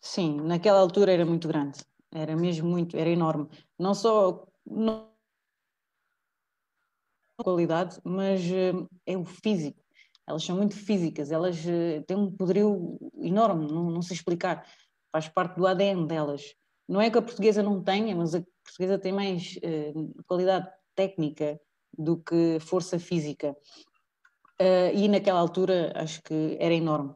[0.00, 1.80] Sim, naquela altura era muito grande,
[2.12, 3.48] era mesmo muito, era enorme.
[3.78, 5.10] Não só não
[7.38, 9.78] qualidade, mas uh, é o físico.
[10.26, 14.66] Elas são muito físicas, elas uh, têm um poderio enorme, não, não sei explicar.
[15.12, 16.54] Faz parte do ADN delas.
[16.88, 19.58] Não é que a portuguesa não tenha, mas a portuguesa tem mais
[20.26, 21.60] qualidade técnica
[21.96, 23.56] do que força física.
[24.60, 27.14] Uh, e naquela altura acho que era enorme.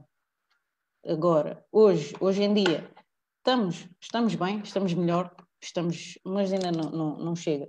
[1.07, 2.91] Agora, hoje, hoje em dia,
[3.39, 7.67] estamos, estamos bem, estamos melhor, estamos, mas ainda não, não, não chega.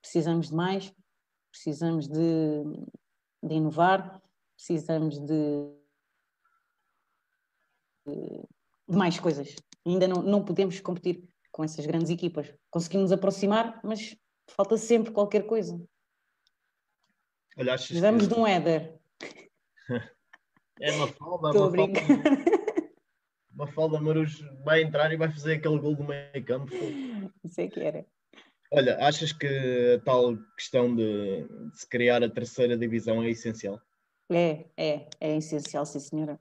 [0.00, 0.92] Precisamos de mais,
[1.52, 2.64] precisamos de,
[3.44, 4.20] de inovar,
[4.56, 5.72] precisamos de,
[8.06, 8.44] de,
[8.88, 9.54] mais coisas.
[9.86, 12.52] Ainda não, não podemos competir com essas grandes equipas.
[12.68, 14.16] Conseguimos aproximar, mas
[14.48, 15.80] falta sempre qualquer coisa.
[17.54, 18.34] Precisamos que...
[18.34, 18.98] de um Éder,
[20.80, 22.00] é uma falda, uma falda.
[23.54, 26.72] Uma falda Marujo vai entrar e vai fazer aquele gol do meio campo.
[27.58, 28.06] É que era.
[28.72, 33.78] Olha, achas que a tal questão de, de, se criar a terceira divisão é essencial?
[34.30, 36.40] É, é, é essencial, sim senhora.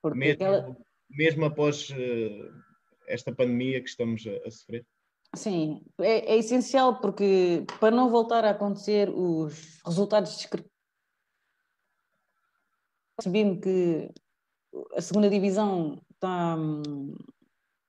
[0.00, 0.76] Porque mesmo, aquela...
[1.10, 2.62] mesmo após uh,
[3.08, 4.86] esta pandemia que estamos a, a sofrer?
[5.34, 10.71] Sim, é, é, essencial porque para não voltar a acontecer os resultados discrepantes
[13.22, 14.10] percebi-me que
[14.96, 16.56] a segunda divisão está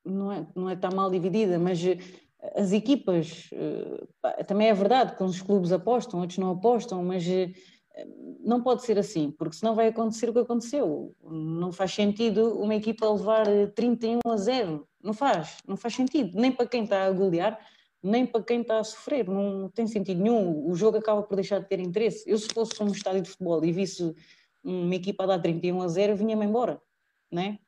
[0.05, 1.97] não é, não é está mal dividida, mas eh,
[2.55, 7.53] as equipas eh, também é verdade que uns clubes apostam, outros não apostam, mas eh,
[8.41, 11.15] não pode ser assim, porque senão vai acontecer o que aconteceu.
[11.23, 14.87] Não faz sentido uma equipa levar 31 a 0.
[15.01, 17.57] Não faz, não faz sentido, nem para quem está a golear,
[18.01, 20.67] nem para quem está a sofrer, não tem sentido nenhum.
[20.67, 22.29] O jogo acaba por deixar de ter interesse.
[22.29, 24.13] Eu, se fosse um estádio de futebol e visse
[24.63, 26.81] uma equipa a dar 31 a 0, vinha-me embora,
[27.31, 27.59] né?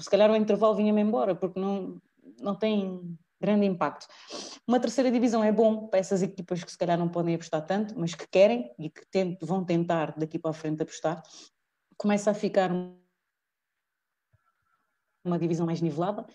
[0.00, 2.00] Se calhar o intervalo vinha-me embora, porque não,
[2.40, 4.06] não tem grande impacto.
[4.66, 7.98] Uma terceira divisão é bom para essas equipas que se calhar não podem apostar tanto,
[7.98, 11.22] mas que querem e que vão tentar daqui para a frente apostar.
[11.98, 12.70] Começa a ficar
[15.22, 16.26] uma divisão mais nivelada,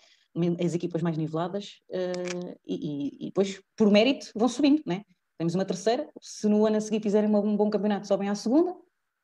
[0.63, 5.03] as equipas mais niveladas, uh, e, e, depois, por mérito, vão subindo, né?
[5.37, 8.75] Temos uma terceira, se no ano a seguir fizerem um bom campeonato, sobem à segunda,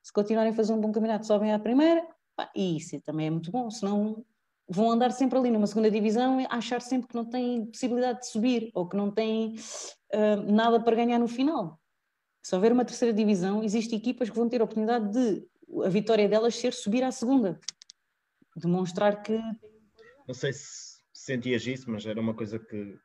[0.06, 3.30] se continuarem a fazer um bom campeonato, sobem à primeira, pá, e isso também é
[3.32, 4.24] muito bom, senão
[4.70, 8.28] vão andar sempre ali numa segunda divisão e achar sempre que não têm possibilidade de
[8.28, 9.56] subir ou que não têm
[10.14, 11.82] uh, nada para ganhar no final.
[12.44, 15.48] Se houver uma terceira divisão, existem equipas que vão ter a oportunidade de
[15.84, 17.60] a vitória delas ser subir à segunda.
[18.56, 19.40] Demonstrar que.
[20.28, 22.96] Não sei se sentias isso, mas era uma coisa que,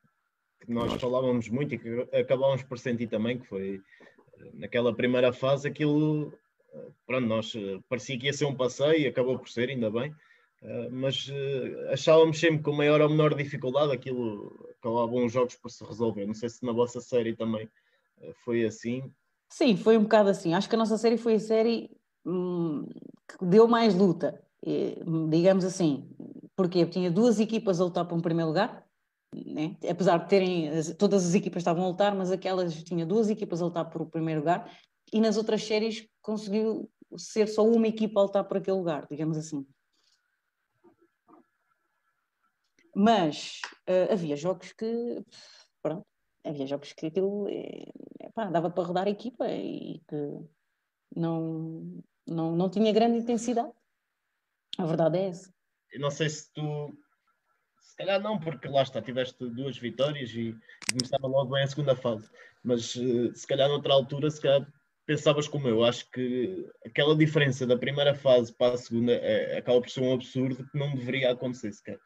[0.61, 3.81] que nós falávamos muito e que acabámos por sentir também, que foi
[4.53, 6.39] naquela primeira fase, aquilo,
[7.07, 7.53] pronto, nós
[7.89, 10.15] parecia que ia ser um passeio e acabou por ser, ainda bem,
[10.91, 11.31] mas
[11.91, 16.27] achávamos sempre com maior ou menor dificuldade aquilo, acabavam os jogos por se resolver.
[16.27, 17.69] Não sei se na vossa série também
[18.45, 19.11] foi assim.
[19.49, 20.55] Sim, foi um bocado assim.
[20.55, 21.91] Acho que a nossa série foi a série
[22.25, 22.87] hum,
[23.27, 24.41] que deu mais luta,
[25.29, 26.09] digamos assim.
[26.55, 28.87] Porque tinha duas equipas a lutar para um primeiro lugar,
[29.35, 29.77] né?
[29.89, 33.65] apesar de terem, todas as equipas estavam a lutar, mas aquelas tinha duas equipas a
[33.65, 34.71] lutar por o primeiro lugar,
[35.13, 39.37] e nas outras séries conseguiu ser só uma equipa a lutar por aquele lugar, digamos
[39.37, 39.67] assim.
[42.95, 45.25] Mas uh, havia jogos que,
[45.83, 46.07] pronto,
[46.45, 47.47] havia jogos que aquilo
[48.35, 50.17] pá, dava para rodar a equipa e que
[51.15, 53.73] não, não, não tinha grande intensidade.
[54.79, 55.55] A verdade é essa.
[55.93, 56.93] Eu não sei se tu
[58.01, 61.95] calhar não, porque lá está, tiveste duas vitórias e, e começava logo bem a segunda
[61.95, 62.31] fase.
[62.65, 64.67] Mas uh, se calhar noutra altura, se calhar
[65.11, 65.83] pensavas como eu.
[65.83, 70.15] Acho que aquela diferença da primeira fase para a segunda é, acaba por ser um
[70.15, 71.99] absurdo que não deveria acontecer sequer.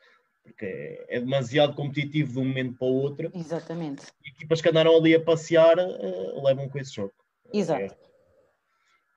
[0.43, 3.31] Porque é, é demasiado competitivo de um momento para o outro.
[3.35, 4.07] Exatamente.
[4.25, 7.13] E equipas que andaram ali a passear uh, levam com esse jogo.
[7.53, 7.95] Exato.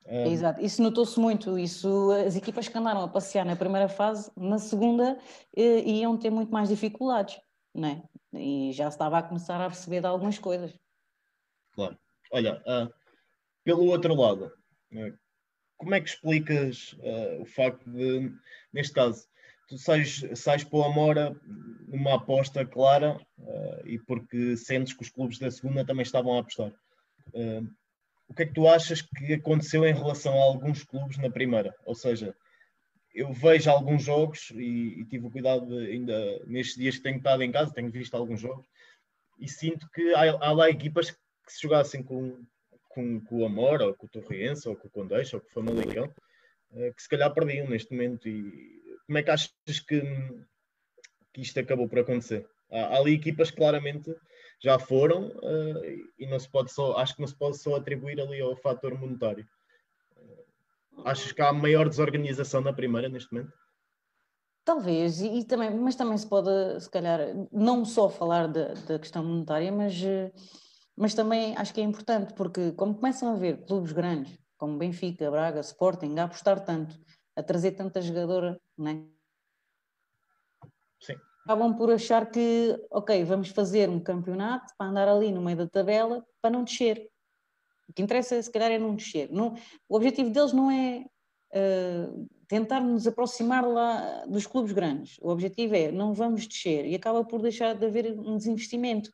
[0.06, 0.28] É.
[0.28, 0.32] Um...
[0.34, 1.58] Exato, isso notou-se muito.
[1.58, 5.18] Isso, as equipas que andaram a passear na primeira fase, na segunda
[5.56, 7.40] eh, iam ter muito mais dificuldades,
[7.74, 8.04] né?
[8.34, 10.78] E já se estava a começar a perceber de algumas coisas.
[11.74, 11.98] Claro.
[12.32, 12.94] Olha, uh,
[13.68, 14.46] pelo outro lado,
[14.94, 15.18] uh,
[15.76, 18.32] como é que explicas uh, o facto de,
[18.72, 19.28] neste caso,
[19.68, 21.36] tu sais, sais para o Amora
[21.90, 23.20] numa aposta clara
[23.84, 26.74] e porque sentes que os clubes da segunda também estavam a apostar?
[28.30, 31.76] o que é que tu achas que aconteceu em relação a alguns clubes na primeira?
[31.86, 32.34] Ou seja,
[33.14, 37.18] eu vejo alguns jogos e, e tive o cuidado de, ainda nestes dias que tenho
[37.18, 38.66] estado em casa, tenho visto alguns jogos
[39.38, 42.42] e sinto que há, há lá equipas que se jogassem com,
[42.90, 45.52] com, com o Amor, ou com o Torriense, ou com o Condeixa, ou com o
[45.52, 46.14] Famalicão,
[46.74, 48.28] eh, que se calhar perdiam neste momento.
[48.28, 50.02] E como é que achas que,
[51.34, 52.48] que isto acabou por acontecer?
[52.72, 54.16] Há, há ali equipas que claramente
[54.60, 58.20] já foram uh, e não se pode só, acho que não se pode só atribuir
[58.20, 59.48] ali ao fator monetário.
[60.18, 63.54] Uh, achas que há maior desorganização na primeira neste momento?
[64.66, 66.50] Talvez, e, e, também, mas também se pode,
[66.82, 67.20] se calhar,
[67.54, 69.94] não só falar da questão monetária, mas,
[70.98, 75.30] mas também acho que é importante, porque como começam a ver clubes grandes, como Benfica,
[75.30, 77.00] Braga, Sporting, a apostar tanto,
[77.36, 79.06] a trazer tanta jogadora, não é?
[81.00, 81.16] Sim
[81.48, 85.68] acabam por achar que, ok, vamos fazer um campeonato para andar ali no meio da
[85.68, 87.10] tabela para não descer.
[87.88, 89.32] O que interessa, se calhar, é não descer.
[89.32, 89.56] Não,
[89.88, 91.06] o objetivo deles não é
[91.56, 95.18] uh, tentar nos aproximar lá dos clubes grandes.
[95.22, 99.10] O objetivo é não vamos descer e acaba por deixar de haver um desinvestimento.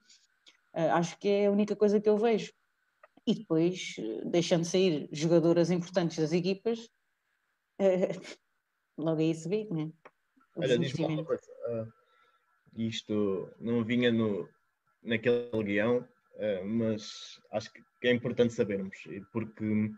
[0.75, 2.51] Uh, acho que é a única coisa que eu vejo.
[3.25, 6.89] E depois, uh, deixando sair jogadoras importantes das equipas,
[8.97, 9.91] logo aí se vê, né?
[10.55, 11.43] Olha, diz-me uma coisa
[12.75, 14.49] isto não vinha no,
[15.03, 18.97] naquele guião, uh, mas acho que é importante sabermos,
[19.31, 19.91] porque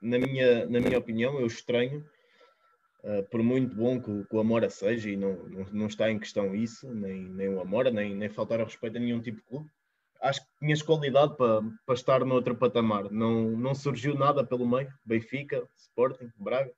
[0.00, 2.04] na minha, na minha opinião eu estranho,
[3.04, 6.18] uh, por muito bom que, que, o Amora seja, e não, não, não, está em
[6.18, 9.44] questão isso, nem, nem o Amora, nem, nem faltar ao respeito a nenhum tipo de
[9.44, 9.70] clube,
[10.20, 13.10] acho que tinhas qualidade para, para estar no outro patamar.
[13.10, 14.92] Não, não surgiu nada pelo meio.
[15.04, 16.72] Benfica, Sporting, Braga.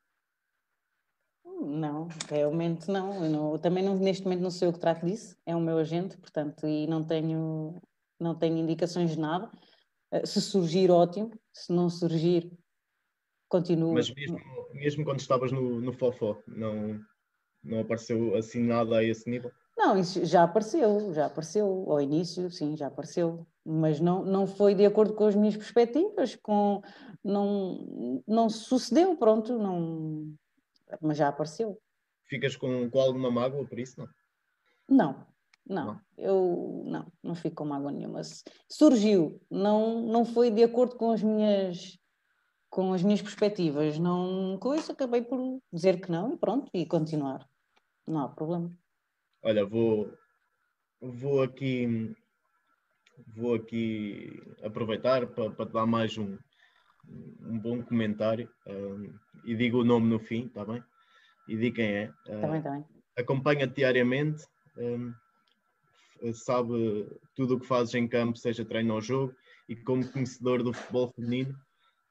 [1.45, 3.25] Não, realmente não.
[3.25, 5.79] Eu, não, também não, neste momento não sou eu que trato disso, é o meu
[5.79, 7.81] agente, portanto, e não tenho,
[8.21, 9.51] não tenho indicações de nada.
[10.11, 11.31] Eh, se surgir, ótimo.
[11.53, 12.51] Se não surgir,
[13.49, 13.95] continuo.
[13.95, 14.39] Mas mesmo,
[14.73, 17.01] mesmo quando estavas no, no Fofó, não,
[17.63, 19.51] não apareceu assim nada a esse nível?
[19.77, 21.67] Não, isso já apareceu, já apareceu.
[21.89, 23.47] Ao início, sim, já apareceu.
[23.65, 26.83] Mas não, não foi de acordo com as minhas perspectivas, com,
[27.23, 30.35] não, não sucedeu, pronto, não
[31.01, 31.81] mas já apareceu.
[32.25, 34.09] Ficas com, com alguma mágoa por isso, não?
[34.89, 35.27] Não,
[35.69, 38.21] não, não, eu não, não fico com mágoa nenhuma.
[38.69, 41.99] Surgiu, não, não foi de acordo com as minhas
[42.77, 46.85] com as minhas perspectivas, não com isso acabei por dizer que não e pronto, e
[46.85, 47.49] continuar.
[48.07, 48.71] Não há problema.
[49.43, 50.13] Olha, vou
[51.01, 52.15] vou aqui
[53.35, 56.37] vou aqui aproveitar para, para te dar mais um,
[57.41, 59.11] um bom comentário um,
[59.47, 60.85] e digo o nome no fim, está bem?
[61.49, 62.13] E digo quem é.
[62.27, 62.85] Está bem, está bem.
[63.17, 64.45] Acompanha diariamente,
[64.77, 65.15] um,
[66.35, 69.35] sabe tudo o que fazes em campo, seja treino ou jogo,
[69.67, 71.59] e como conhecedor do futebol feminino,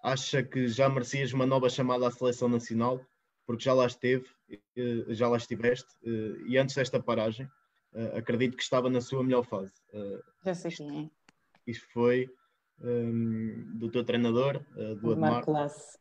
[0.06, 3.04] acha que já merecias uma nova chamada à seleção nacional,
[3.46, 4.28] porque já lá esteve,
[5.10, 5.88] já lá estiveste,
[6.48, 7.48] e antes desta paragem,
[7.94, 9.74] uh, acredito que estava na sua melhor fase.
[10.44, 11.10] Já sei quem é.
[11.66, 12.30] Isto foi
[12.80, 14.64] um, do teu treinador,
[15.02, 15.44] do Admar.
[15.44, 15.98] Classe.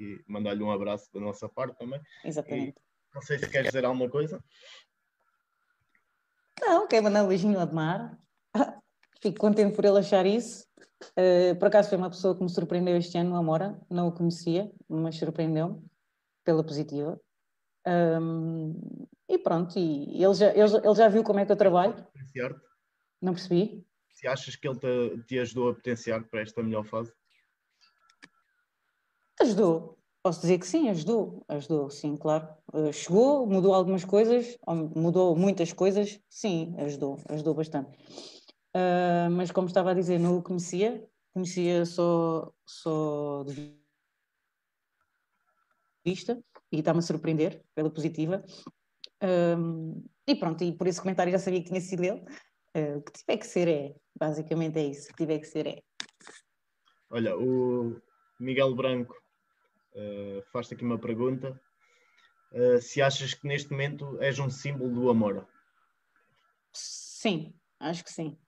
[0.00, 2.00] E mandar-lhe um abraço da nossa parte também.
[2.24, 2.78] Exatamente.
[2.78, 4.42] E, não sei se queres dizer alguma coisa.
[6.60, 8.18] Não, quero mandar um beijinho ao Admar.
[9.20, 10.66] Fico contente por ele achar isso.
[11.10, 13.80] Uh, por acaso foi uma pessoa que me surpreendeu este ano, Amora.
[13.90, 15.82] Não o conhecia, mas surpreendeu-me
[16.44, 17.20] pela positiva.
[17.86, 21.94] Um, e pronto, e ele já, ele, ele já viu como é que eu trabalho.
[23.20, 23.84] Não percebi.
[24.10, 27.12] Se achas que ele te, te ajudou a potenciar para esta melhor fase?
[29.40, 29.98] Ajudou.
[30.22, 31.44] Posso dizer que sim, ajudou.
[31.48, 32.48] Ajudou, sim, claro.
[32.72, 34.56] Uh, chegou, mudou algumas coisas,
[34.94, 37.90] mudou muitas coisas, sim, ajudou, ajudou bastante.
[38.74, 43.78] Uh, mas como estava a dizer, não o conhecia, conhecia só, só de
[46.04, 48.42] vista e está-me a surpreender pela positiva.
[49.22, 52.20] Um, e pronto, e por esse comentário já sabia que tinha sido ele.
[52.74, 55.66] Uh, o que tiver que ser é, basicamente é isso, o que tiver que ser
[55.66, 55.82] é.
[57.10, 58.00] Olha, o
[58.40, 59.14] Miguel Branco
[59.94, 61.60] uh, faz-te aqui uma pergunta.
[62.52, 65.46] Uh, se achas que neste momento és um símbolo do amor?
[66.72, 68.38] Sim, acho que sim.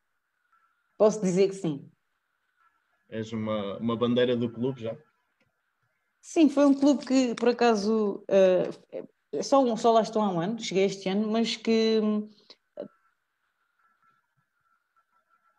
[0.97, 1.91] Posso dizer que sim.
[3.09, 4.97] És uma, uma bandeira do clube já?
[6.21, 10.59] Sim, foi um clube que, por acaso, uh, só, só lá estou há um ano,
[10.59, 12.01] cheguei este ano, mas que.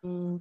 [0.03, 0.39] Hum,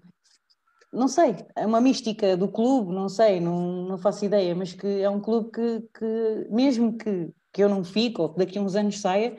[0.93, 4.87] não sei, é uma mística do clube, não sei, não, não faço ideia, mas que
[4.87, 8.63] é um clube que, que mesmo que, que eu não fique ou que daqui a
[8.63, 9.37] uns anos saia,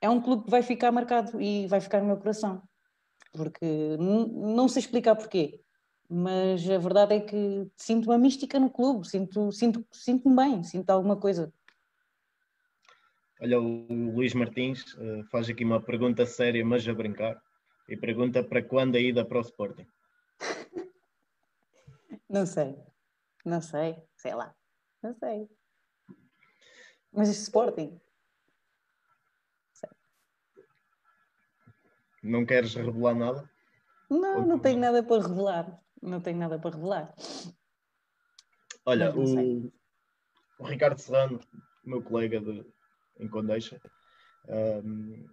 [0.00, 2.62] é um clube que vai ficar marcado e vai ficar no meu coração.
[3.32, 5.60] Porque não sei explicar porquê
[6.08, 10.88] mas a verdade é que sinto uma mística no clube, sinto, sinto, sinto-me bem, sinto
[10.88, 11.52] alguma coisa.
[13.40, 17.40] Olha, o Luís Martins uh, faz aqui uma pergunta séria, mas a brincar,
[17.88, 19.86] e pergunta para quando a ida para o Sporting?
[22.28, 22.74] não sei,
[23.44, 24.54] não sei, sei lá,
[25.02, 25.46] não sei.
[27.12, 28.00] Mas Sporting?
[32.22, 33.50] Não queres revelar nada?
[34.10, 37.14] Não, não tenho nada para revelar não tenho nada para revelar.
[38.84, 39.70] Olha, o,
[40.58, 41.40] o, Ricardo Serrano,
[41.84, 42.64] meu colega de,
[43.18, 43.80] em Condeixa,
[44.48, 45.26] um,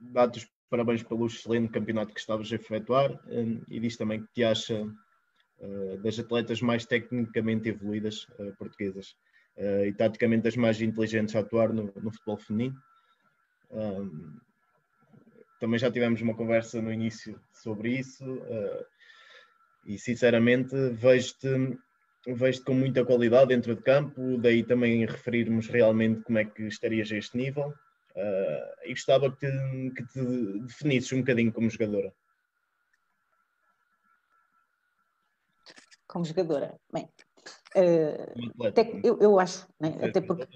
[0.00, 4.32] dá-te os parabéns pelo excelente campeonato que estavas a efetuar um, e diz também que
[4.34, 9.14] te acha uh, das atletas mais tecnicamente evoluídas uh, portuguesas
[9.56, 12.76] uh, e taticamente as mais inteligentes a atuar no, no futebol feminino.
[13.70, 14.40] Um,
[15.60, 18.24] também já tivemos uma conversa no início sobre isso.
[18.24, 18.86] Uh,
[19.86, 21.78] e sinceramente vejo-te
[22.34, 27.10] vejo com muita qualidade dentro de campo, daí também referirmos realmente como é que estarias
[27.12, 27.72] a este nível.
[28.16, 29.46] Uh, e gostava que,
[29.90, 32.12] que te definisses um bocadinho como jogadora.
[36.08, 36.80] Como jogadora?
[36.90, 37.08] Bem,
[37.76, 39.98] uh, até, eu, eu acho, né?
[40.02, 40.48] até porque.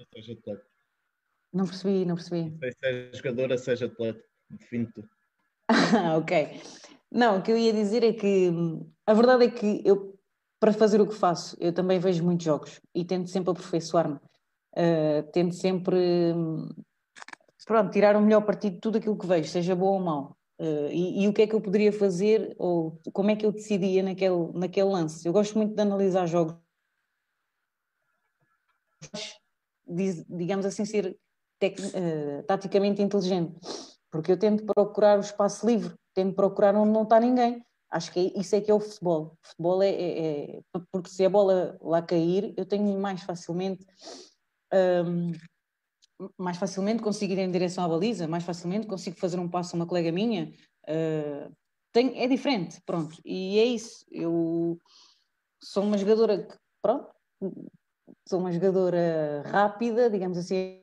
[1.53, 2.57] Não percebi, não percebi.
[2.79, 4.23] Seja jogadora, seja atleta,
[4.57, 5.03] define-te.
[5.67, 6.61] Ah, ok.
[7.11, 8.51] Não, o que eu ia dizer é que
[9.05, 10.17] a verdade é que eu,
[10.59, 14.19] para fazer o que faço, eu também vejo muitos jogos e tento sempre aperfeiçoar-me.
[14.73, 15.97] Uh, tento sempre
[17.65, 20.37] pronto, tirar o melhor partido de tudo aquilo que vejo, seja bom ou mau.
[20.59, 23.51] Uh, e, e, o que é que eu poderia fazer ou como é que eu
[23.51, 25.25] decidia naquele, naquele lance.
[25.27, 26.55] Eu gosto muito de analisar jogos,
[29.87, 31.17] digamos assim, ser
[31.59, 33.59] tec, uh, taticamente inteligente,
[34.11, 37.63] porque eu tento procurar o espaço livre tento procurar onde não está ninguém.
[37.89, 39.37] Acho que é, isso é que é o futebol.
[39.43, 43.85] O futebol é, é, é, porque se a bola lá cair, eu tenho mais facilmente
[45.05, 45.31] um,
[46.37, 49.77] mais facilmente consigo ir em direção à baliza, mais facilmente consigo fazer um passo a
[49.77, 50.53] uma colega minha.
[50.87, 51.51] Uh,
[51.93, 53.17] é diferente, pronto.
[53.25, 54.05] E é isso.
[54.09, 54.77] Eu
[55.61, 57.09] sou uma jogadora que, pronto,
[58.27, 60.80] sou uma jogadora rápida, digamos assim.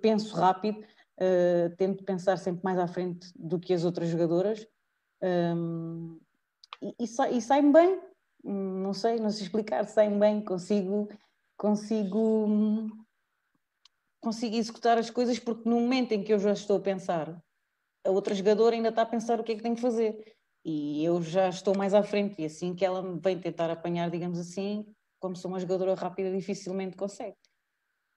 [0.00, 4.66] Penso rápido, uh, tento pensar sempre mais à frente do que as outras jogadoras
[5.22, 6.20] um,
[6.80, 8.00] e, e, sa e sai-me bem,
[8.44, 11.08] não sei, não sei explicar, sai-me bem, consigo,
[11.56, 12.88] consigo,
[14.20, 17.40] consigo executar as coisas porque no momento em que eu já estou a pensar,
[18.04, 21.04] a outra jogadora ainda está a pensar o que é que tem que fazer e
[21.04, 24.38] eu já estou mais à frente e assim que ela me vem tentar apanhar, digamos
[24.38, 24.86] assim,
[25.20, 27.36] como sou uma jogadora rápida, dificilmente consegue.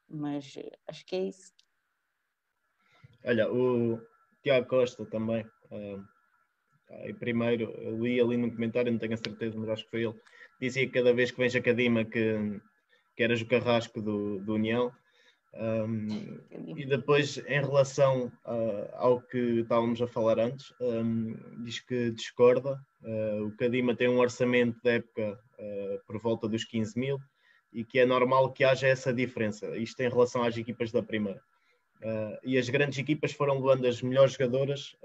[0.09, 1.53] Mas eh, acho que é isso.
[3.23, 3.99] Olha, o
[4.43, 5.43] Tiago Costa também.
[5.71, 10.03] Uh, primeiro, eu li ali no comentário, não tenho a certeza, mas acho que foi
[10.03, 10.15] ele.
[10.61, 12.61] Dizia que cada vez que vens a Cadima que,
[13.15, 14.93] que eras o carrasco do, do União.
[15.55, 16.39] Um,
[16.77, 21.33] e depois, em relação uh, ao que estávamos a falar antes, um,
[21.63, 22.79] diz que discorda.
[23.01, 27.19] Uh, o Cadima tem um orçamento de época uh, por volta dos 15 mil
[27.75, 29.77] e que é normal que haja essa diferença.
[29.77, 31.41] Isto em relação às equipas da primeira.
[32.43, 34.95] e as grandes equipas foram levando as melhores jogadoras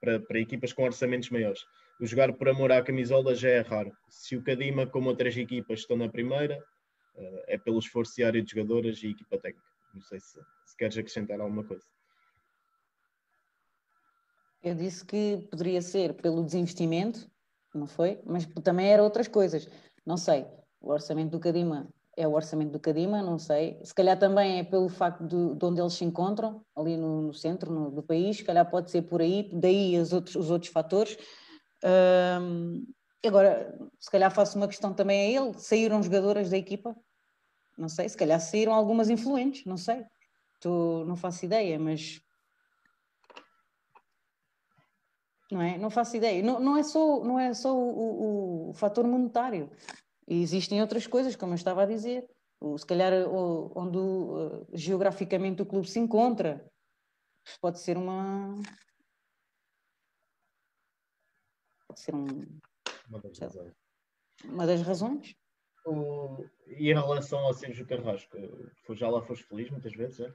[0.00, 1.64] para, para equipas com orçamentos maiores.
[2.00, 3.92] O jogar por amor à camisola já é raro.
[4.08, 6.60] Se o Cadima, como outras equipas, estão na primeira,
[7.46, 9.68] é pelo esforço diário de jogadoras e equipa técnica.
[9.94, 11.84] Não sei se, se queres acrescentar alguma coisa.
[14.62, 17.30] Eu disse que poderia ser pelo desinvestimento,
[17.74, 18.20] não foi?
[18.24, 19.68] Mas também era outras coisas.
[20.04, 20.46] Não sei.
[20.80, 23.80] O orçamento do Cadima é o orçamento do Cadima, não sei.
[23.84, 27.34] Se calhar também é pelo facto de, de onde eles se encontram, ali no, no
[27.34, 30.70] centro no, do país, se calhar pode ser por aí, daí os outros, os outros
[30.72, 31.16] fatores.
[32.42, 32.86] Um,
[33.24, 36.96] agora, se calhar faço uma questão também a ele: saíram jogadoras da equipa?
[37.78, 40.04] Não sei, se calhar saíram algumas influentes, não sei.
[40.60, 42.20] Tô, não faço ideia, mas.
[45.50, 45.78] Não é?
[45.78, 46.42] Não faço ideia.
[46.42, 49.70] Não, não é só, não é só o, o, o fator monetário.
[50.32, 52.24] Existem outras coisas, como eu estava a dizer.
[52.60, 56.64] O, se calhar o, onde uh, geograficamente o clube se encontra.
[57.60, 58.54] Pode ser uma.
[61.88, 62.26] Pode ser um.
[63.08, 63.74] Uma das razões.
[64.44, 65.34] Uma das razões.
[65.84, 66.44] O...
[66.68, 68.36] E em relação ao Sérgio Carrasco,
[68.90, 70.20] já lá foste feliz muitas vezes?
[70.20, 70.28] É?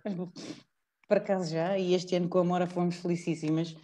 [1.08, 3.76] Por acaso já, e este ano com a Mora fomos felicíssimas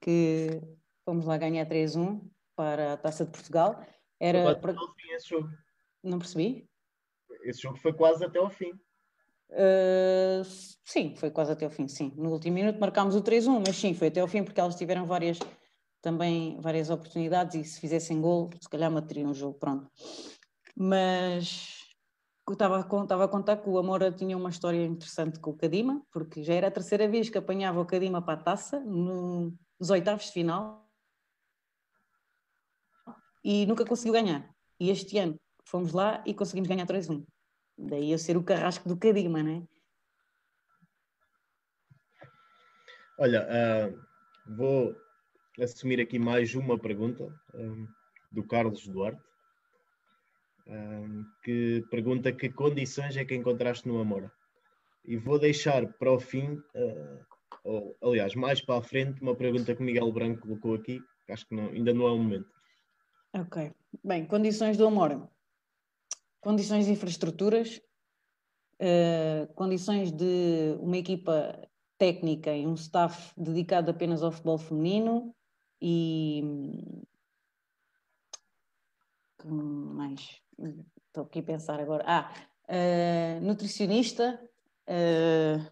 [0.00, 0.60] que
[1.04, 2.20] fomos lá ganhar 3-1
[2.56, 3.84] para a Taça de Portugal.
[4.20, 4.74] Era para...
[4.74, 5.48] fim esse jogo.
[6.02, 6.68] Não percebi?
[7.42, 8.72] Esse jogo foi quase até ao fim.
[9.50, 10.44] Uh,
[10.84, 12.12] sim, foi quase até ao fim, sim.
[12.16, 15.06] No último minuto marcámos o 3-1, mas sim, foi até ao fim porque elas tiveram
[15.06, 15.38] várias
[16.00, 19.90] também várias oportunidades e se fizessem gol, se calhar materiam o jogo, pronto.
[20.76, 21.80] Mas
[22.50, 26.02] estava a, estava a contar que o Amora tinha uma história interessante com o Cadima,
[26.12, 29.90] porque já era a terceira vez que apanhava o Cadima para a taça, no, nos
[29.90, 30.89] oitavos de final,
[33.44, 34.48] e nunca conseguiu ganhar.
[34.78, 37.24] E este ano fomos lá e conseguimos ganhar 3-1.
[37.76, 39.62] Daí eu ser o carrasco do Cadima, não é?
[43.18, 44.96] Olha, uh, vou
[45.60, 47.24] assumir aqui mais uma pergunta
[47.54, 47.88] uh,
[48.32, 49.20] do Carlos Duarte
[51.42, 54.30] que pergunta que condições é que encontraste no Amor.
[55.04, 57.26] E vou deixar para o fim, uh,
[57.64, 61.32] ou aliás, mais para a frente, uma pergunta que o Miguel Branco colocou aqui, que
[61.32, 62.48] acho que não, ainda não é o momento.
[63.32, 63.72] Ok.
[64.02, 65.28] Bem, condições do Amor.
[66.40, 67.80] Condições de infraestruturas,
[68.80, 75.34] uh, condições de uma equipa técnica e um staff dedicado apenas ao futebol feminino
[75.80, 76.42] e
[79.44, 80.40] mais
[81.06, 82.04] estou aqui a pensar agora.
[82.06, 82.32] Ah,
[82.68, 84.40] uh, nutricionista,
[84.88, 85.70] uh,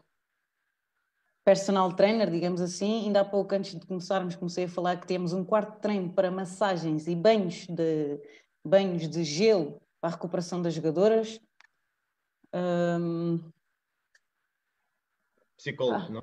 [1.49, 3.07] personal trainer, digamos assim.
[3.07, 6.13] Ainda há pouco, antes de começarmos, comecei a falar que temos um quarto de treino
[6.13, 8.21] para massagens e banhos de,
[8.63, 11.41] banhos de gelo para a recuperação das jogadoras.
[12.55, 13.51] Um...
[15.57, 16.23] Psicólogo, ah, não?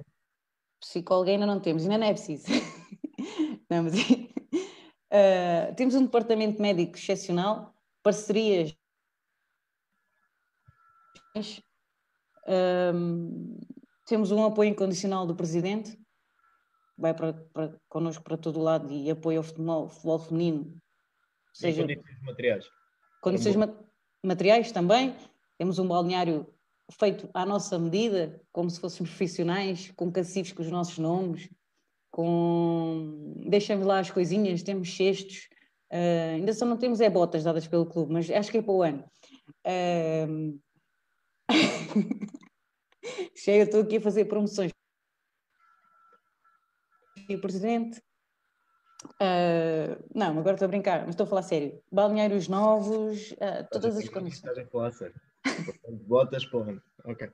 [0.79, 2.45] Psicólogo ainda não temos, ainda não é preciso.
[3.67, 7.73] não, mas, uh, temos um departamento médico excepcional
[8.03, 8.77] parcerias.
[12.47, 13.57] Um,
[14.05, 15.99] temos um apoio incondicional do Presidente,
[16.97, 20.77] vai para, para, connosco para todo o lado e apoio ao futebol, futebol feminino.
[21.53, 22.65] Seja, condições materiais.
[23.21, 23.73] Condições ma
[24.23, 25.15] materiais também.
[25.57, 26.47] Temos um balneário
[26.91, 31.49] feito à nossa medida, como se fôssemos profissionais, com cacifes com os nossos nomes,
[32.11, 33.33] com...
[33.47, 35.47] deixamos lá as coisinhas, temos cestos,
[35.91, 38.73] Uh, ainda só não temos é botas dadas pelo clube, mas acho que é para
[38.73, 39.05] o ano.
[39.65, 40.59] Uh...
[43.35, 44.71] Chega, estou aqui a fazer promoções.
[47.27, 48.01] E o presidente.
[49.21, 51.81] Uh, não, agora estou a brincar, mas estou a falar sério.
[51.91, 54.49] Balneários novos, uh, todas as condições.
[54.49, 55.15] Estás a falar sério.
[56.07, 56.81] Botas ano.
[57.03, 57.29] Ok.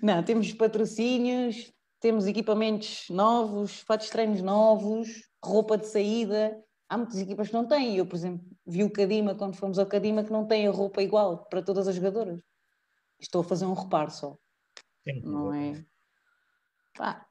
[0.00, 6.62] Não, temos patrocínios, temos equipamentos novos, fatos treinos novos, roupa de saída.
[6.88, 7.96] Há muitas equipas que não têm.
[7.96, 11.02] Eu, por exemplo, vi o Cadima quando fomos ao Cadima que não tem a roupa
[11.02, 12.40] igual para todas as jogadoras.
[13.20, 14.36] Estou a fazer um reparo só.
[15.04, 15.84] Sim, não é?
[16.96, 17.26] Pá.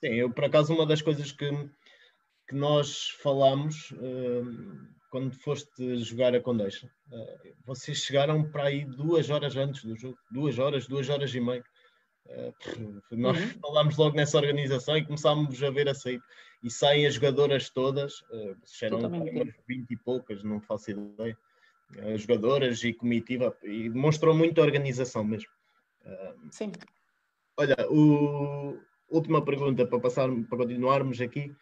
[0.00, 1.50] Sim, eu por acaso uma das coisas que,
[2.48, 9.30] que nós falamos uh, quando foste jogar a Condeixa, uh, vocês chegaram para aí duas
[9.30, 11.64] horas antes do jogo, duas horas, duas horas e meia.
[12.26, 12.54] Uh,
[13.16, 13.60] nós uhum.
[13.60, 16.20] falámos logo nessa organização e começámos a ver a sair.
[16.62, 21.36] E saem as jogadoras todas, uh, eram umas 20 e poucas, não faço ideia.
[22.16, 25.50] Jogadoras e comitiva, e demonstrou muita organização mesmo.
[26.50, 26.72] Sim.
[27.56, 28.78] Olha, o,
[29.10, 31.54] última pergunta para passar, para continuarmos aqui.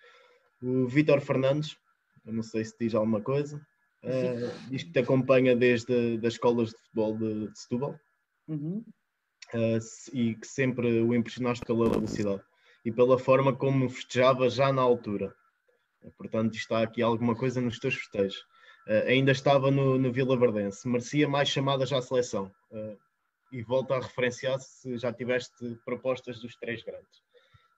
[0.63, 1.77] O Vítor Fernandes,
[2.25, 3.57] eu não sei se diz alguma coisa,
[4.03, 7.99] uh, diz que te acompanha desde as escolas de futebol de, de Setúbal
[8.49, 8.85] uhum.
[9.55, 9.79] uh,
[10.13, 12.43] e que sempre o impressionaste pela velocidade
[12.85, 15.35] e pela forma como festejava já na altura.
[16.17, 18.39] Portanto, está aqui alguma coisa nos teus festejos.
[18.87, 22.51] Uh, ainda estava no, no Vila Verdense, merecia mais chamadas à seleção.
[22.71, 22.97] Uh,
[23.53, 27.23] e volta a referenciar se já tiveste propostas dos três grandes.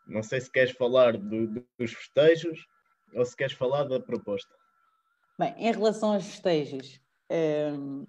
[0.07, 1.47] Não sei se queres falar do,
[1.79, 2.67] dos festejos
[3.15, 4.51] ou se queres falar da proposta.
[5.39, 7.01] Bem, em relação aos festejos,
[7.31, 8.05] hum,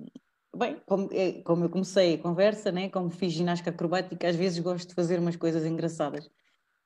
[0.55, 4.59] bem, como, é, como, eu comecei a conversa, né, como fiz ginástica acrobática, às vezes
[4.59, 6.29] gosto de fazer umas coisas engraçadas.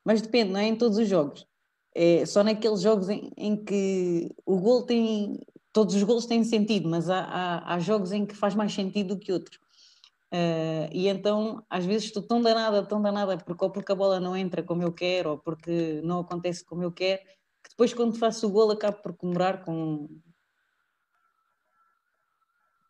[0.03, 1.47] Mas depende, não é em todos os jogos.
[1.95, 5.39] É só naqueles jogos em, em que o gol tem.
[5.73, 9.15] Todos os gols têm sentido, mas há, há, há jogos em que faz mais sentido
[9.15, 9.57] do que outros.
[10.31, 14.19] Uh, e então, às vezes, estou tão danada, tão danada, porque, ou porque a bola
[14.19, 17.21] não entra como eu quero, ou porque não acontece como eu quero,
[17.63, 20.07] que depois, quando faço o gol, acabo por comemorar com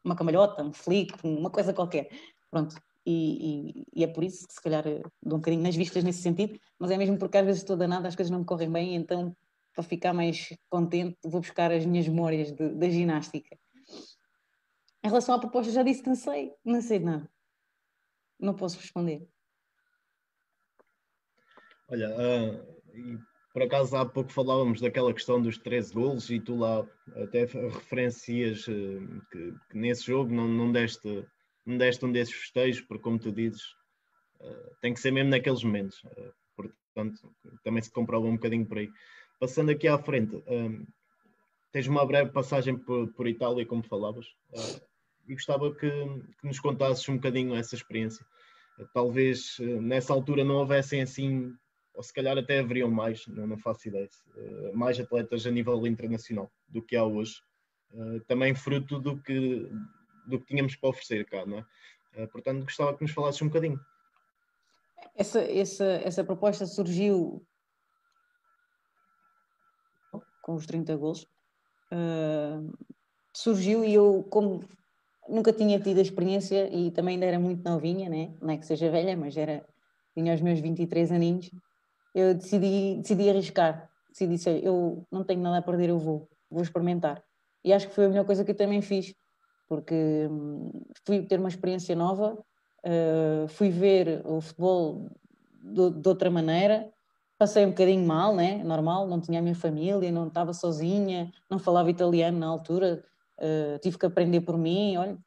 [0.03, 2.09] uma camalhota, um flick, uma coisa qualquer.
[2.51, 2.75] Pronto.
[3.05, 4.83] E, e, e, é por isso que, se calhar,
[5.21, 8.07] dou um bocadinho nas vistas nesse sentido, mas é mesmo porque às vezes estou danada,
[8.07, 9.35] as coisas não me correm bem, então,
[9.73, 13.57] para ficar mais contente, vou buscar as minhas memórias da ginástica.
[15.03, 17.29] Em relação à proposta, já disse que não sei, não sei nada.
[18.39, 19.27] Não posso responder.
[21.89, 26.87] Olha, uh, por acaso há pouco falávamos daquela questão dos 13 golos e tu lá
[27.21, 31.27] até referencias uh, que, que, nesse jogo não, não, deste,
[31.65, 33.61] não deste um desses festejos, porque como tu dizes,
[34.39, 36.01] uh, tem que ser mesmo naqueles momentos.
[36.55, 38.89] portanto, também se comprova um bocadinho por aí.
[39.43, 40.41] Passando aqui à frente,
[41.69, 44.25] tens uma breve passagem por, por Itália, como falavas
[45.27, 48.25] e gostava que, que, nos contasses um bocadinho essa experiência.
[48.93, 51.53] Talvez eh, nessa altura não houvessem assim,
[51.93, 55.85] ou se calhar até haveriam mais, não, não faço ideia, eh, mais atletas a nível
[55.85, 57.35] internacional do que há hoje.
[58.29, 59.69] Também fruto do que,
[60.25, 61.65] do que tínhamos para oferecer cá, não
[62.13, 62.27] é?
[62.27, 63.77] Portanto, gostava que nos falasses um bocadinho.
[65.13, 67.45] Essa, essa, essa proposta surgiu
[70.43, 71.25] com os 30 gols.
[71.91, 72.71] Uh,
[73.35, 74.63] surgiu e eu, como
[75.27, 78.35] nunca tinha tido a experiência e também ainda era muito novinha, né?
[78.41, 79.65] não é que seja velha, mas era,
[80.13, 81.49] tinha os meus 23 aninhos,
[82.13, 86.61] eu decidi, decidi arriscar, decidi ser, eu não tenho nada a perder, eu vou, vou
[86.61, 87.23] experimentar.
[87.63, 89.15] E acho que foi a melhor coisa que eu também fiz,
[89.67, 92.37] porque hum, fui ter uma experiência nova,
[92.85, 95.09] uh, fui ver o futebol
[95.63, 96.91] de outra maneira,
[97.43, 98.63] passei um bocadinho mal, né?
[98.63, 103.03] normal, não tinha a minha família, não estava sozinha, não falava italiano na altura,
[103.37, 105.17] Uh, tive que aprender por mim, olha.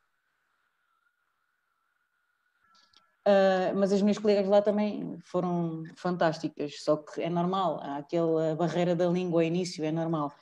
[3.27, 8.55] Uh, mas as minhas colegas lá também foram fantásticas, só que é normal, há aquela
[8.55, 10.33] barreira da língua ao início, é normal.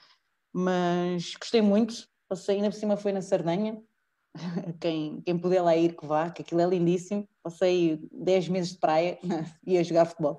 [0.53, 3.83] Mas gostei muito, passei, ainda por cima foi na Sardenha,
[4.79, 7.27] quem, quem puder lá ir que vá, que aquilo é lindíssimo.
[7.43, 9.18] Passei 10 meses de praia
[9.66, 10.39] e a jogar futebol.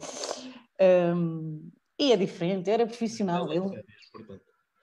[0.81, 3.51] Um, e é diferente, era profissional.
[3.53, 3.71] Eu...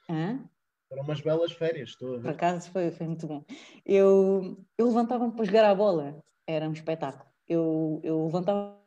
[0.08, 0.48] Hã?
[0.88, 2.22] Foram umas belas férias, estou a ver.
[2.22, 3.44] Por acaso foi, foi muito bom.
[3.84, 7.30] Eu, eu levantava-me para jogar a bola, era um espetáculo.
[7.48, 8.78] Eu, eu levantava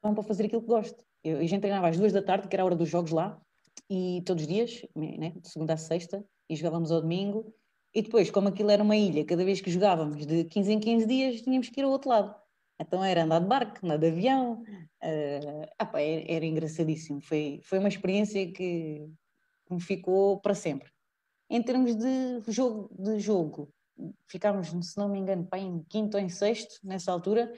[0.00, 1.04] para fazer aquilo que gosto.
[1.22, 3.40] Eu, a gente treinava às duas da tarde, que era a hora dos jogos lá,
[3.88, 7.52] e todos os dias, né, de segunda a sexta, e jogávamos ao domingo.
[7.92, 11.06] E depois, como aquilo era uma ilha, cada vez que jogávamos de 15 em 15
[11.06, 12.34] dias, tínhamos que ir ao outro lado.
[12.80, 14.62] Então era andar de barco, andar de avião.
[15.02, 17.20] Uh, opa, era, era, engraçadíssimo.
[17.20, 19.06] Foi, foi uma experiência que,
[19.70, 20.90] me ficou para sempre.
[21.48, 23.72] Em termos de jogo, de jogo
[24.26, 27.52] ficámos, se não me engano, em quinto ou em sexto nessa altura.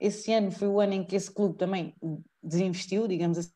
[0.00, 1.94] Esse ano foi o ano em que esse clube também
[2.42, 3.52] desinvestiu, digamos assim,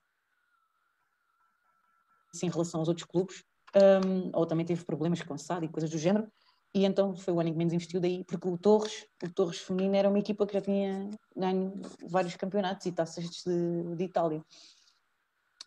[2.47, 3.43] em relação aos outros clubes,
[3.75, 6.31] um, ou também teve problemas com SAD e coisas do género.
[6.75, 9.59] E então foi o ano em que menos investiu daí, porque o Torres, o Torres
[9.59, 14.45] feminino era uma equipa que já tinha ganho vários campeonatos e taças de, de Itália.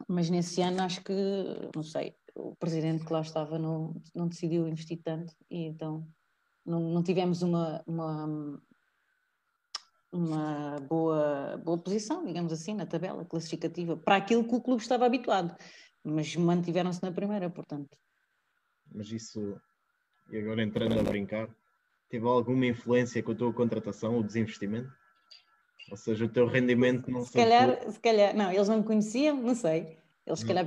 [0.07, 1.13] Mas nesse ano acho que,
[1.75, 6.07] não sei, o presidente que lá estava não, não decidiu investir tanto e então
[6.65, 8.61] não, não tivemos uma, uma,
[10.11, 15.05] uma boa, boa posição, digamos assim, na tabela classificativa, para aquilo que o clube estava
[15.05, 15.55] habituado,
[16.03, 17.97] mas mantiveram-se na primeira, portanto.
[18.93, 19.59] Mas isso,
[20.31, 21.49] e agora entrando a brincar,
[22.09, 24.91] teve alguma influência com a tua contratação, o desinvestimento?
[25.89, 29.41] Ou seja, o teu rendimento não se calhar, se calhar, não, eles não me conheciam,
[29.41, 29.97] não sei.
[30.25, 30.65] Eles se calhar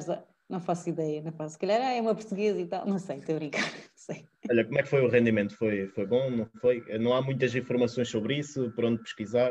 [0.49, 1.55] Não faço ideia, não faço.
[1.55, 3.63] Se calhar é uma portuguesa e tal, não sei, estou a brincar.
[3.97, 4.27] Sei.
[4.51, 5.57] Olha, como é que foi o rendimento?
[5.57, 6.31] Foi, foi bom?
[6.31, 6.85] Não foi?
[6.99, 9.51] Não há muitas informações sobre isso, por onde pesquisar?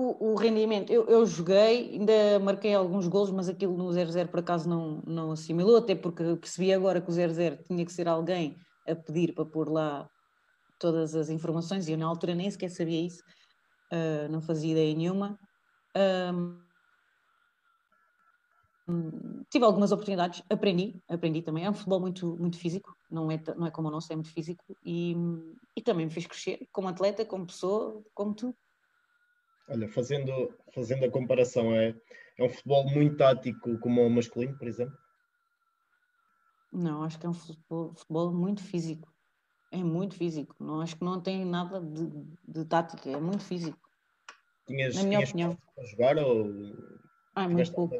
[0.00, 4.38] O, o rendimento, eu, eu, joguei, ainda marquei alguns gols, mas aquilo no 0-0 por
[4.38, 8.56] acaso não, não assimilou, até porque percebi agora que o 0-0 tinha que ser alguém
[8.86, 10.08] a pedir para pôr lá
[10.78, 13.24] todas as informações e eu na altura nem sequer sabia isso,
[13.92, 15.36] uh, não fazia ideia nenhuma.
[18.88, 21.64] Um, tive algumas oportunidades, aprendi, aprendi também.
[21.64, 24.32] É um futebol muito, muito físico, não é, não é como o nosso, é muito
[24.32, 25.16] físico e,
[25.76, 28.56] e também me fez crescer como atleta, como pessoa, como tu.
[29.68, 31.94] Olha, fazendo, fazendo a comparação, é,
[32.38, 34.96] é um futebol muito tático como o masculino, por exemplo?
[36.72, 39.12] Não, acho que é um futebol, futebol muito físico.
[39.70, 40.56] É muito físico.
[40.58, 42.06] Não, acho que não tem nada de,
[42.46, 43.78] de tática, é muito físico.
[44.66, 45.58] Tinhas, Na minha opinião.
[45.74, 46.46] para jogar ou
[47.38, 47.96] ah, muito pouco.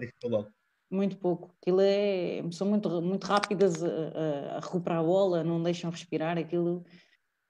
[0.91, 1.55] Muito pouco.
[1.61, 2.43] Aquilo é.
[2.51, 6.85] São muito, muito rápidas a, a, recuperar a bola, não deixam respirar aquilo.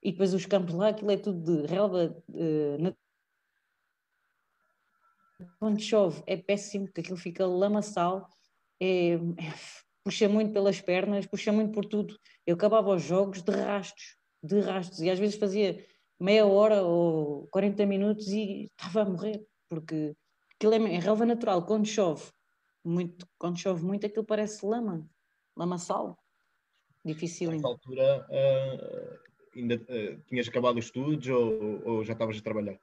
[0.03, 2.15] E depois os campos lá, aquilo é tudo de relva.
[2.29, 2.95] Uh,
[5.59, 8.27] quando chove é péssimo, porque aquilo fica lamaçal.
[8.79, 9.19] É, é,
[10.03, 12.17] puxa muito pelas pernas, puxa muito por tudo.
[12.45, 15.85] Eu acabava os jogos de rastos, de rastos, e às vezes fazia
[16.19, 20.15] meia hora ou 40 minutos e estava a morrer, porque
[20.55, 21.65] aquilo é, é relva natural.
[21.65, 22.31] Quando chove,
[22.83, 25.07] muito, quando chove muito, aquilo parece lama,
[25.55, 26.17] lamaçal.
[27.03, 27.51] Difícil.
[27.51, 32.79] Nessa altura, uh, ainda uh, tinhas acabado os estudos ou, ou já estavas a trabalhar?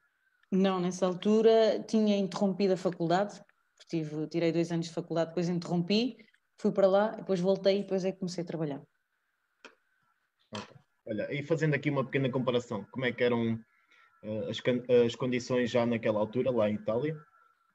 [0.51, 3.40] Não, nessa altura tinha interrompido a faculdade,
[3.88, 6.16] tive, tirei dois anos de faculdade, depois interrompi,
[6.59, 8.82] fui para lá, depois voltei e depois é que comecei a trabalhar.
[10.51, 10.76] Okay.
[11.07, 14.61] Olha, e fazendo aqui uma pequena comparação, como é que eram uh, as,
[15.05, 17.16] as condições já naquela altura, lá em Itália,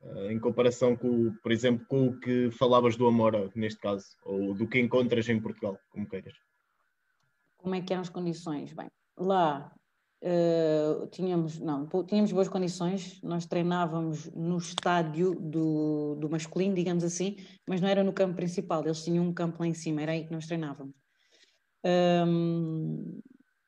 [0.02, 4.54] uh, em comparação com, por exemplo, com o que falavas do Amora, neste caso, ou
[4.54, 6.34] do que encontras em Portugal, como queiras?
[7.58, 8.74] Como é que eram as condições?
[8.74, 9.72] Bem, lá
[10.22, 17.38] uh, tínhamos, não, tínhamos boas condições, nós treinávamos no estádio do, do masculino, digamos assim,
[17.68, 20.26] mas não era no campo principal, eles tinham um campo lá em cima, era aí
[20.26, 20.96] que nós treinávamos.
[21.84, 23.20] Um,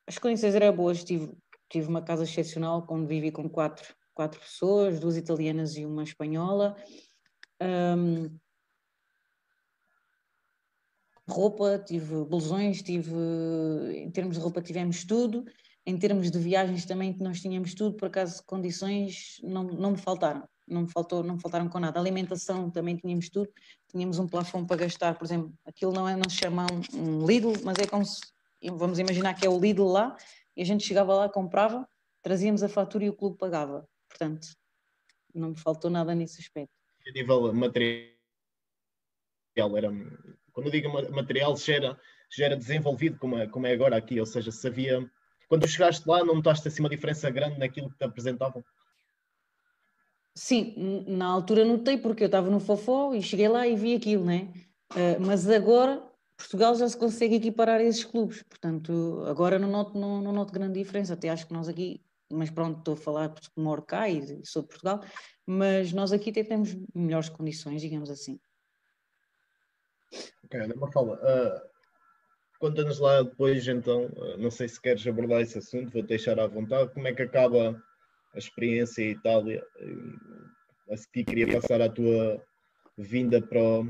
[0.08, 1.32] as condições eram boas, tive,
[1.70, 6.76] tive uma casa excepcional onde vivi com quatro, quatro pessoas, duas italianas e uma espanhola.
[7.62, 8.38] Um,
[11.28, 13.14] roupa, tive blusões, tive,
[13.95, 15.45] em termos de roupa tivemos tudo,
[15.86, 20.48] em termos de viagens também nós tínhamos tudo, por acaso condições não, não me faltaram
[20.68, 22.00] não me, faltou, não me faltaram com nada.
[22.00, 23.50] alimentação também tínhamos tudo,
[23.90, 27.54] tínhamos um plafond para gastar, por exemplo, aquilo não é, não se chama um, Lidl,
[27.64, 28.22] mas é como se,
[28.72, 30.16] vamos imaginar que é o Lidl lá,
[30.56, 31.88] e a gente chegava lá, comprava,
[32.22, 33.88] trazíamos a fatura e o clube pagava.
[34.08, 34.48] Portanto,
[35.34, 36.74] não me faltou nada nesse aspecto.
[37.08, 38.14] A nível material,
[39.76, 39.92] era,
[40.52, 42.00] quando eu digo material, já era,
[42.32, 45.00] já era desenvolvido como é, como é agora aqui, ou seja, se havia,
[45.54, 48.66] quando chegaste lá, não notaste assim uma diferença grande naquilo que te apresentavam?
[50.34, 54.26] Sim, na altura notei porque eu estava no Fofó e cheguei lá e vi aquilo,
[54.26, 54.51] né?
[54.93, 56.04] Uh, mas agora
[56.36, 60.51] Portugal já se consegue equiparar a esses clubes, portanto, agora não noto, não, não noto
[60.51, 61.14] grande diferença.
[61.14, 64.64] Até acho que nós aqui, mas pronto, estou a falar porque moro cá e sou
[64.64, 65.01] de Portugal,
[65.45, 68.39] mas nós aqui até temos melhores condições, digamos assim.
[70.45, 71.14] Ok, uma fala.
[71.14, 71.73] Uh,
[72.64, 76.47] Conta-nos lá depois, então, uh, não sei se queres abordar esse assunto, vou deixar à
[76.47, 77.76] vontade, como é que acaba
[78.34, 79.61] a experiência em Itália.
[80.89, 82.41] A seguir queria passar a tua
[82.97, 83.86] vinda para o,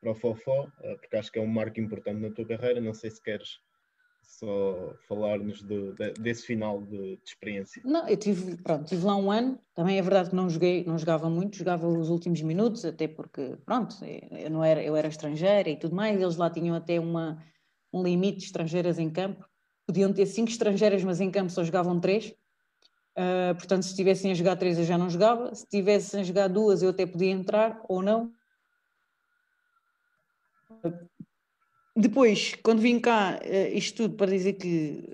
[0.00, 2.80] para o Fofó, eh, porque acho que é um marco importante na tua carreira.
[2.80, 3.58] Não sei se queres
[4.22, 7.82] só falar-nos de, de, desse final de, de, experiência.
[7.84, 10.96] Não, eu tive, pronto, tive lá um ano, também é verdade que não joguei, não
[10.96, 13.96] jogava muito, jogava os últimos minutos, até porque, pronto,
[14.30, 17.42] eu, não era, eu era estrangeira e tudo mais, eles lá tinham até uma,
[17.94, 19.44] um limite de estrangeiras em campo,
[19.86, 22.34] podiam ter cinco estrangeiras, mas em campo só jogavam três,
[23.16, 25.54] Uh, portanto, se estivessem a jogar três, eu já não jogava.
[25.54, 28.32] Se tivessem a jogar duas, eu até podia entrar ou não.
[31.96, 35.08] Depois, quando vim cá, uh, isto tudo para dizer que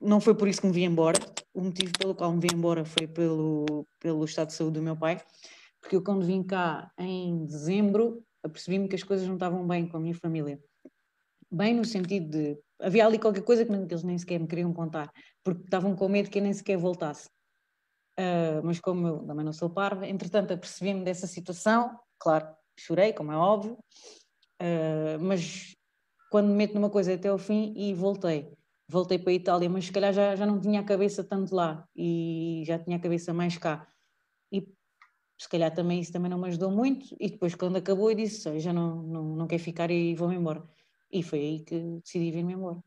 [0.00, 1.18] não foi por isso que me vim embora.
[1.54, 4.96] O motivo pelo qual me vim embora foi pelo, pelo estado de saúde do meu
[4.96, 5.20] pai.
[5.80, 9.98] Porque eu, quando vim cá em dezembro, apercebi-me que as coisas não estavam bem com
[9.98, 10.60] a minha família.
[11.50, 12.58] Bem no sentido de.
[12.80, 15.10] Havia ali qualquer coisa que eles nem sequer me queriam contar,
[15.42, 17.28] porque estavam com medo que eu nem sequer voltasse.
[18.18, 23.32] Uh, mas como eu também não sou parva, entretanto apercebi-me dessa situação, claro, chorei, como
[23.32, 23.78] é óbvio,
[24.60, 25.72] uh, mas
[26.30, 28.52] quando me meto numa coisa até ao fim e voltei.
[28.88, 31.86] Voltei para a Itália, mas se calhar já, já não tinha a cabeça tanto lá
[31.94, 33.86] e já tinha a cabeça mais cá.
[34.52, 34.66] E
[35.40, 38.58] se calhar também isso também não me ajudou muito, e depois quando acabou eu disse,
[38.60, 40.62] já não, não, não quero ficar e vou-me embora.
[41.10, 42.82] E foi aí que decidi vir-me embora.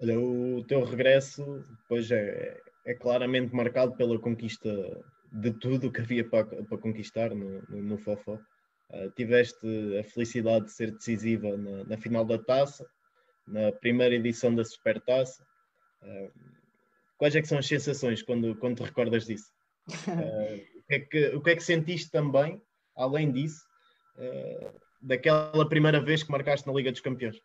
[0.00, 4.70] Olha, o teu regresso depois é, é claramente marcado pela conquista
[5.32, 8.38] de tudo o que havia para, para conquistar no, no, no Fofó.
[8.90, 9.66] Uh, tiveste
[9.98, 12.84] a felicidade de ser decisiva na, na, final da taça,
[13.46, 15.42] na primeira edição da Supertaça.
[16.02, 16.30] Uh,
[17.16, 19.50] quais é que são as sensações quando, quando te recordas disso?
[19.88, 22.60] Uh, o, que é que, o que é que sentiste também,
[22.96, 23.64] além disso,
[25.02, 27.36] daquela primeira vez que marcaste na Liga dos Campeões?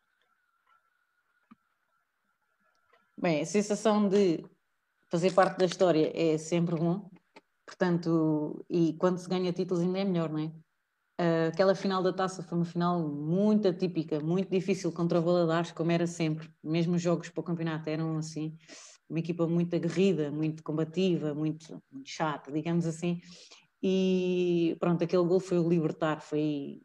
[3.19, 4.45] Bem, a sensação de
[5.09, 7.09] fazer parte da história é sempre bom,
[7.65, 10.51] portanto, e quando se ganha títulos ainda é melhor, não é?
[11.19, 15.71] Uh, aquela final da taça foi uma final muito atípica, muito difícil contra o Valadares,
[15.71, 16.47] como era sempre.
[16.63, 18.55] Mesmo os jogos para o campeonato eram assim,
[19.09, 23.19] uma equipa muito aguerrida, muito combativa, muito, muito chata, digamos assim.
[23.81, 26.81] E pronto, aquele gol foi o libertar, foi,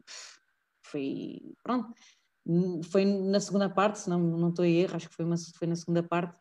[0.93, 1.91] foi pronto,
[2.91, 5.67] foi na segunda parte, se não, não estou a erro, acho que foi, uma, foi
[5.67, 6.37] na segunda parte.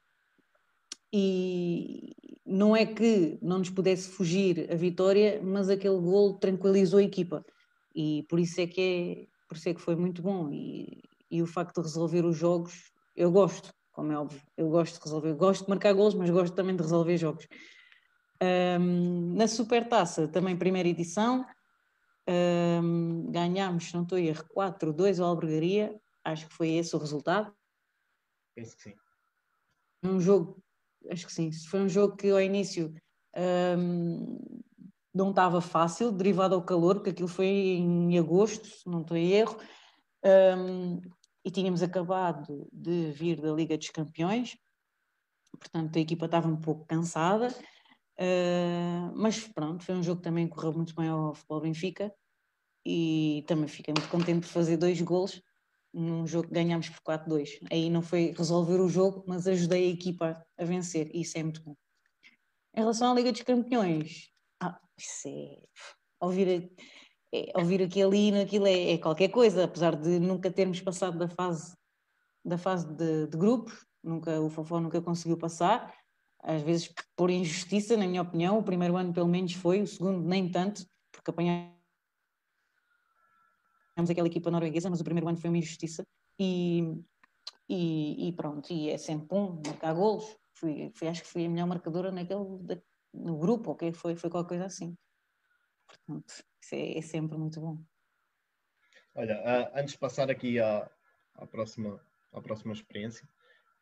[1.13, 2.15] E
[2.47, 7.45] não é que não nos pudesse fugir a vitória, mas aquele gol tranquilizou a equipa.
[7.95, 10.51] E por isso é que, é, por isso é que foi muito bom.
[10.51, 14.99] E, e o facto de resolver os jogos, eu gosto, como é óbvio, eu gosto
[14.99, 17.47] de resolver, gosto de marcar gols, mas gosto também de resolver jogos.
[18.43, 21.47] Um, na Supertaça, também primeira edição,
[22.29, 26.99] um, ganhámos, se não estou a erro, 4-2 ao Albergaria, acho que foi esse o
[26.99, 27.53] resultado.
[28.55, 28.95] Penso que sim.
[30.05, 30.63] Um jogo,
[31.11, 32.95] acho que sim, foi um jogo que ao início
[33.79, 34.39] um,
[35.15, 39.31] não estava fácil, derivado ao calor, porque aquilo foi em agosto, se não estou em
[39.33, 39.57] erro,
[41.45, 44.57] e tínhamos acabado de vir da Liga dos Campeões,
[45.59, 47.49] portanto a equipa estava um pouco cansada,
[48.19, 52.13] Uh, mas pronto, foi um jogo que também correu muito bem ao Futebol Benfica
[52.85, 55.43] e também fiquei muito contente de fazer dois gols
[55.93, 57.59] num jogo que ganhámos por 4-2.
[57.71, 61.43] Aí não foi resolver o jogo, mas ajudei a equipa a vencer e isso é
[61.43, 61.77] muito bom.
[62.75, 65.63] Em relação à Liga dos Campeões, ah, isso é.
[66.21, 66.73] Ouvir,
[67.35, 71.29] é, ouvir aqui ali naquilo é, é, qualquer coisa, apesar de nunca termos passado da
[71.29, 71.77] fase,
[72.45, 75.93] da fase de, de grupos, nunca, o Fofó nunca conseguiu passar
[76.43, 78.59] às vezes por injustiça, na minha opinião.
[78.59, 81.73] O primeiro ano, pelo menos, foi, o segundo, nem tanto, porque apanhámos
[84.11, 86.03] aquela equipa norueguesa, mas o primeiro ano foi uma injustiça.
[86.39, 86.83] E,
[87.69, 90.37] e, e pronto, e é sempre bom marcar golos.
[90.55, 92.45] Fui, fui, acho que fui a melhor marcadora naquele,
[93.15, 93.93] no grupo, ok?
[93.93, 94.97] Foi, foi qualquer coisa assim.
[95.87, 97.79] Portanto, isso é, é sempre muito bom.
[99.15, 100.91] Olha, antes de passar aqui à,
[101.35, 102.01] à, próxima,
[102.33, 103.29] à próxima experiência,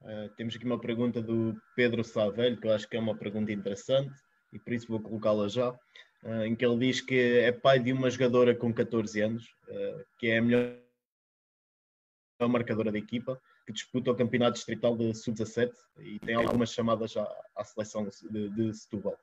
[0.03, 3.53] Uh, temos aqui uma pergunta do Pedro Savelho, que eu acho que é uma pergunta
[3.53, 4.14] interessante
[4.53, 7.92] e por isso vou colocá-la já, uh, em que ele diz que é pai de
[7.92, 10.78] uma jogadora com 14 anos, uh, que é a melhor
[12.48, 17.28] marcadora da equipa, que disputa o campeonato distrital de sub-17 e tem algumas chamadas à,
[17.55, 19.18] à seleção de, de Setúbal.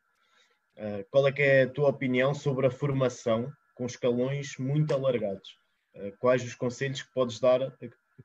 [1.10, 5.58] qual é que é a tua opinião sobre a formação com escalões muito alargados?
[6.20, 7.60] quais os conselhos que podes dar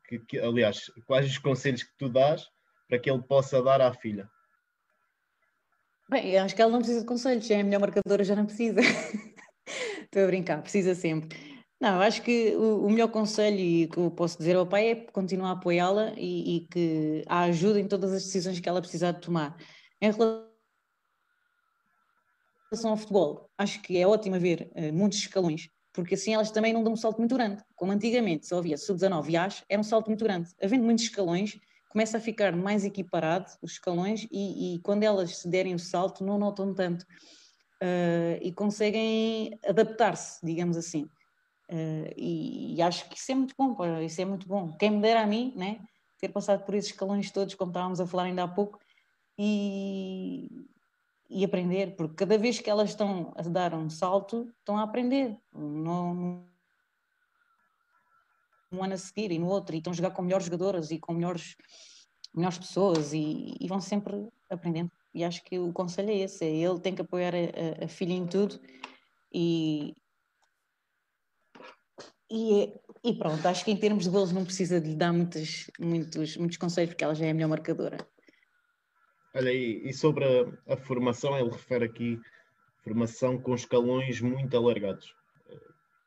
[0.08, 2.46] que, que, aliás, quais os conselhos que tu dás
[2.88, 4.28] para que ele possa dar à filha?
[6.10, 8.80] Bem, acho que ela não precisa de conselhos, é a melhor marcadora, já não precisa.
[10.04, 11.38] Estou a brincar, precisa sempre.
[11.80, 15.48] Não, acho que o, o, melhor conselho que eu posso dizer ao pai é continuar
[15.48, 19.20] a apoiá-la e, e, que a ajude em todas as decisões que ela precisar de
[19.20, 19.56] tomar.
[20.00, 20.50] Em relação
[22.90, 26.82] ao futebol, acho que é ótimo ver uh, muitos escalões porque assim elas também não
[26.82, 27.62] dão um salto muito grande.
[27.76, 30.50] Como antigamente só havia sub-19 e AS, era um salto muito grande.
[30.62, 31.58] Havendo muitos escalões,
[31.90, 36.24] começa a ficar mais equiparado os escalões e, e quando elas se derem o salto
[36.24, 41.04] não notam tanto uh, e conseguem adaptar-se, digamos assim.
[41.70, 44.72] Uh, e, e, acho que isso é muito bom, isso é muito bom.
[44.78, 45.80] Quem me dera a mim, né,
[46.18, 48.78] ter passado por esses escalões todos, como estávamos a falar ainda há pouco,
[49.38, 50.48] e,
[51.32, 55.36] e aprender, porque cada vez que elas estão a dar um salto, estão a aprender.
[55.54, 56.44] No,
[58.72, 60.98] um ano a seguir e no outro, e estão a jogar com melhores jogadoras e
[60.98, 61.56] com melhores,
[62.34, 64.90] melhores pessoas e, e vão sempre aprendendo.
[65.14, 68.14] E acho que o conselho é esse: é ele tem que apoiar a, a, filha
[68.14, 68.58] em tudo
[69.32, 69.94] e,
[72.30, 72.72] e,
[73.04, 76.36] e, pronto, acho que em termos de golos não precisa de lhe dar muitos, muitos,
[76.36, 77.98] muitos conselhos, porque ela já é a melhor marcadora.
[79.34, 82.20] Olha aí, e sobre a, a, formação, ele refere aqui
[82.82, 85.14] formação com escalões muito alargados.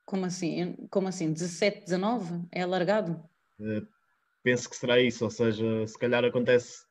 [0.05, 0.75] Como assim?
[0.89, 1.31] Como assim?
[1.31, 2.47] 17, 19?
[2.51, 3.23] É alargado?
[3.59, 3.85] Uh,
[4.43, 6.85] penso que será isso, ou seja, se calhar acontece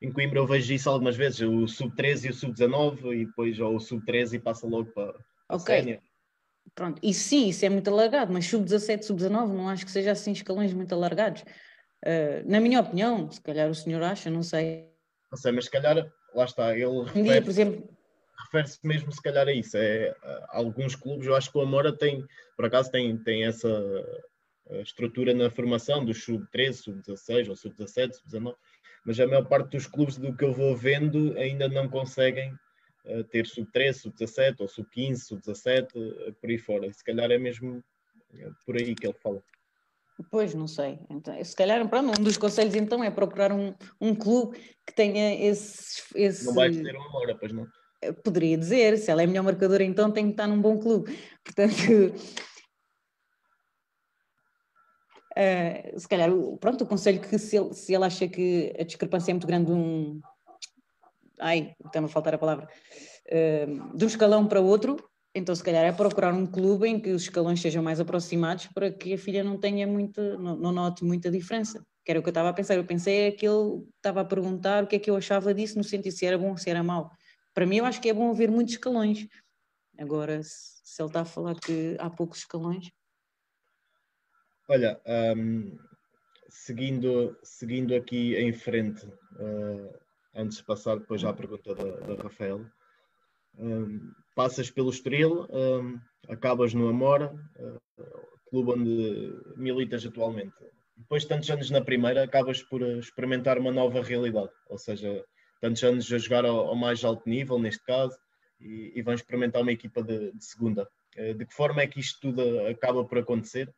[0.00, 3.76] em Coimbra eu vejo isso algumas vezes, o sub-13 e o sub-19, e depois ou
[3.76, 5.14] o sub-13 e passa logo para,
[5.48, 5.74] Ok.
[5.74, 6.00] sénior.
[6.74, 10.32] Pronto, isso sim, isso é muito alargado, mas sub-17, sub-19 não acho que seja assim
[10.32, 11.42] escalões muito alargados.
[12.04, 14.88] Uh, na minha opinião, se calhar o senhor acha, não sei.
[15.30, 17.88] Não sei, mas se calhar, lá está, ele Um dia, por refere- exemplo,
[18.44, 19.76] refere-se mesmo se calhar a isso.
[19.76, 22.24] É, a- alguns clubes, eu acho que o Amora tem,
[22.56, 23.68] por acaso, tem, tem essa
[24.82, 28.54] estrutura na formação dos sub-13, sub-16 ou sub-17, sub-19,
[29.04, 32.54] mas a maior parte dos clubes do que eu vou vendo ainda não conseguem
[33.06, 36.92] eh, ter sub-13, sub-17 ou sub-15, sub-17, eh, por aí fora.
[36.92, 37.82] Se calhar é mesmo
[38.34, 39.42] eh, por aí que ele fala.
[40.30, 40.98] Pois, não sei.
[41.08, 45.34] Então, se calhar, pronto, um dos conselhos então é procurar um, um clube que tenha
[45.34, 46.46] esse, esse...
[46.46, 47.66] Não vai ter um Amora, pois não?
[48.24, 51.16] Poderia dizer, se ela é melhor marcadora, então tem que estar num bom clube.
[51.44, 51.72] Portanto,
[55.36, 59.30] eh, se calhar, pronto, o conselho que se ele, se ele acha que a discrepância
[59.30, 60.20] é muito grande de um...
[61.40, 62.68] Ai, está-me a faltar a palavra.
[63.28, 64.96] eh, de um escalão para outro,
[65.34, 68.90] então se calhar é procurar um clube em que os escalões sejam mais aproximados para
[68.90, 71.84] que a filha não tenha muita, não, não note muita diferença.
[72.04, 72.74] Que era o que eu estava a pensar.
[72.74, 75.76] Eu pensei é que ele estava a perguntar o que é que eu achava disso,
[75.76, 77.10] no sentido se era bom ou se era mau.
[77.54, 79.28] Para mim, eu acho que é bom haver muitos escalões.
[79.98, 82.90] Agora, se, ele está a falar que há poucos escalões,
[84.70, 85.78] Olha, ahm,
[86.50, 89.08] seguindo, seguindo aqui em frente,
[89.40, 89.98] ah,
[90.34, 92.66] antes de passar depois à pergunta da, da Rafael,
[93.58, 98.04] ahm, passas pelo Estoril, ahm, acabas no Amora, ah,
[98.48, 100.54] clube onde militas atualmente.
[100.96, 105.24] Depois de tantos anos na primeira, acabas por ah, experimentar uma nova realidade, ou seja,
[105.60, 108.16] tantos anos a jogar ao, ao mais alto nível, neste caso,
[108.60, 110.88] e, e experimentar uma equipa de, de segunda.
[111.16, 113.68] Ah, de que forma é que isto tudo acaba por acontecer?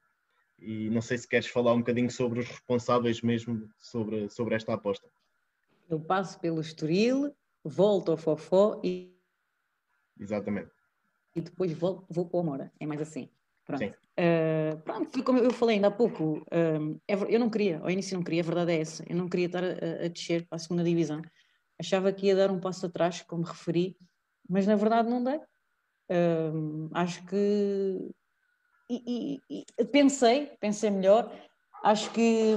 [0.58, 4.74] e não sei se queres falar um bocadinho sobre os responsáveis mesmo sobre, sobre esta
[4.74, 5.08] aposta.
[5.88, 7.34] eu passo pelo Estoril,
[7.64, 9.18] volto ao Fofó e,
[10.20, 10.70] Exatamente.
[11.34, 12.72] e depois volto, vou para o Amora.
[12.78, 13.30] É mais assim.
[13.64, 13.94] Pronto.
[14.18, 18.16] Ah, pronto, foi como eu falei ainda há pouco, ver- eu não queria, ao início
[18.16, 20.58] não queria, a verdade é essa, eu não queria estar a, a descer para a
[20.58, 21.22] segunda divisão.
[21.78, 23.96] Achava que ia dar um passo atrás, como referi,
[24.48, 25.40] mas na verdade não dei.
[26.10, 28.10] Ah, acho que
[28.90, 31.32] e, e- e pensei, pensei melhor,
[31.84, 32.54] acho que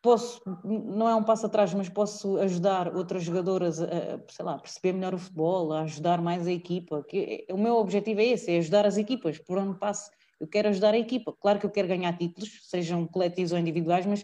[0.00, 3.86] posso, não é um passo atrás, mas posso ajudar outras jogadoras a,
[4.28, 7.02] sei lá, perceber melhor o futebol, a ajudar mais a equipa.
[7.04, 10.10] Que, o meu objetivo é esse, é ajudar as equipas, por onde passo.
[10.40, 11.32] Eu quero ajudar a equipa.
[11.40, 14.22] Claro que eu quero ganhar títulos, sejam coletivos ou individuais, mas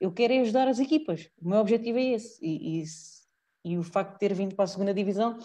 [0.00, 1.30] eu quero é ajudar as equipas.
[1.40, 2.38] O meu objetivo é esse.
[2.44, 2.84] E, e,
[3.64, 5.38] e o facto de ter vindo para a segunda divisão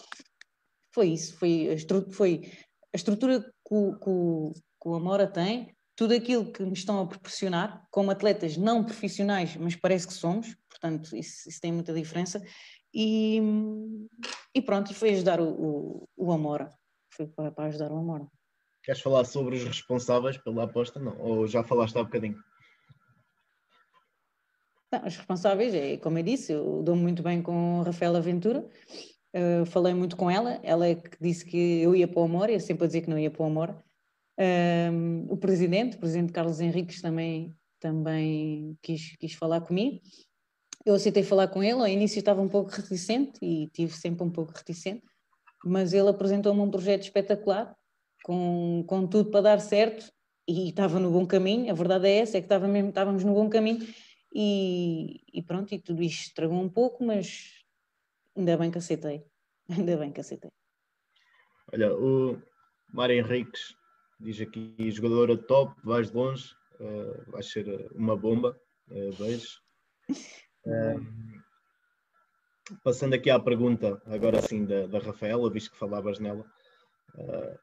[0.94, 2.52] foi isso, foi a, foi
[2.94, 7.02] a estrutura que o, que o- que o Amora tem, tudo aquilo que me estão
[7.02, 11.93] a proporcionar, como atletas não profissionais, mas parece que somos, portanto, isso, isso tem muita
[11.93, 12.41] diferença.
[12.93, 13.41] E,
[14.56, 16.72] e pronto, e foi ajudar o, o, o Amora.
[17.10, 18.26] Foi para, para ajudar o Amora.
[18.82, 21.02] Queres falar sobre os responsáveis pela aposta?
[21.02, 21.20] Não.
[21.20, 22.41] Ou já falaste há bocadinho?
[24.93, 28.66] Não, os responsáveis, é, como eu disse, eu dou-me muito bem com a Rafaela Ventura,
[29.36, 32.50] uh, falei muito com ela, ela é que disse que eu ia para o Amor,
[32.50, 33.84] eu sempre a dizer que não ia para o Amor.
[34.40, 40.00] Um, o presidente, o presidente Carlos Henriques também, também quis, quis falar comigo.
[40.86, 44.32] Eu aceitei falar com ele, ao início estava um pouco reticente e tive sempre um
[44.32, 45.04] pouco reticente,
[45.66, 47.76] mas ele apresentou-me um projeto espetacular,
[48.24, 50.10] com, com tudo para dar certo
[50.48, 53.34] e estava no bom caminho, a verdade é essa, é que estava mesmo, estávamos no
[53.34, 53.86] bom caminho
[54.34, 57.62] e, e pronto, e tudo isto estragou um pouco, mas
[58.38, 59.26] ainda bem que aceitei.
[59.70, 60.50] Ainda bem que aceitei.
[61.72, 62.42] Olha, o
[62.92, 63.76] Mário Henriques
[64.20, 68.59] diz aqui: jogadora top, vais de longe, uh, vais ser uma bomba.
[68.89, 69.61] Uh, beijo.
[70.65, 71.41] Um,
[72.84, 76.45] passando aqui à pergunta, agora sim, da, da Rafaela, visto que falavas nela.
[77.15, 77.57] Uh,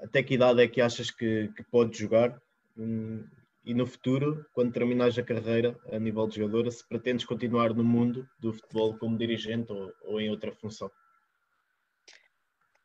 [0.00, 2.40] até que idade é que achas que, que podes jogar?
[2.76, 3.24] Um,
[3.64, 7.82] e no futuro, quando terminares a carreira a nível de jogadora, se pretendes continuar no
[7.82, 10.90] mundo do futebol como dirigente ou, ou em outra função?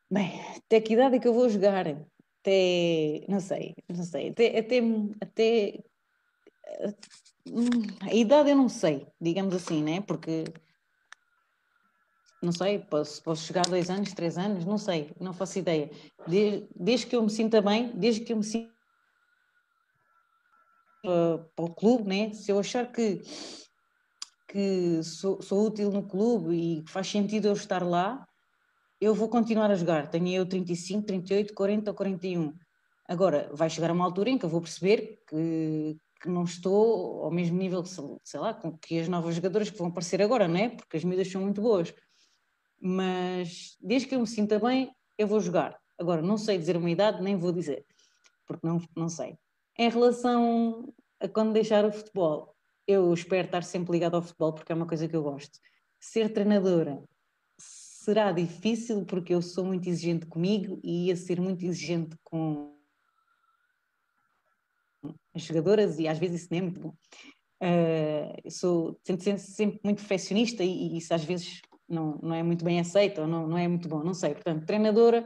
[0.09, 1.85] Bem, até que idade é que eu vou jogar?
[2.41, 4.79] Até, não sei, não sei, até, até,
[5.21, 5.83] até
[8.01, 10.01] a idade eu não sei, digamos assim, né?
[10.01, 10.45] Porque
[12.43, 15.91] não sei, posso, posso chegar a dois anos, três anos, não sei, não faço ideia.
[16.27, 18.73] Desde, desde que eu me sinta bem, desde que eu me sinta
[21.03, 22.33] para, para o clube, né?
[22.33, 23.21] Se eu achar que,
[24.47, 28.27] que sou, sou útil no clube e faz sentido eu estar lá,
[29.01, 30.07] eu vou continuar a jogar.
[30.07, 32.53] Tenho eu 35, 38, 40 ou 41.
[33.07, 37.31] Agora, vai chegar uma altura em que eu vou perceber que, que não estou ao
[37.31, 40.69] mesmo nível, sei lá, com que as novas jogadoras que vão aparecer agora, não é?
[40.69, 41.91] Porque as miúdas são muito boas.
[42.79, 45.79] Mas desde que eu me sinta bem, eu vou jogar.
[45.99, 47.85] Agora, não sei dizer uma idade, nem vou dizer,
[48.45, 49.35] porque não, não sei.
[49.77, 52.55] Em relação a quando deixar o futebol,
[52.87, 55.59] eu espero estar sempre ligado ao futebol porque é uma coisa que eu gosto.
[55.99, 57.03] Ser treinadora
[58.01, 62.75] será difícil porque eu sou muito exigente comigo e ia ser muito exigente com
[65.35, 66.95] as jogadoras e às vezes isso nem é muito bom.
[67.61, 72.65] Uh, sou sempre, sempre, muito perfeccionista e, e, isso às vezes não, não é muito
[72.65, 74.33] bem aceito ou não, não é muito bom, não sei.
[74.33, 75.23] Portanto, treinadora,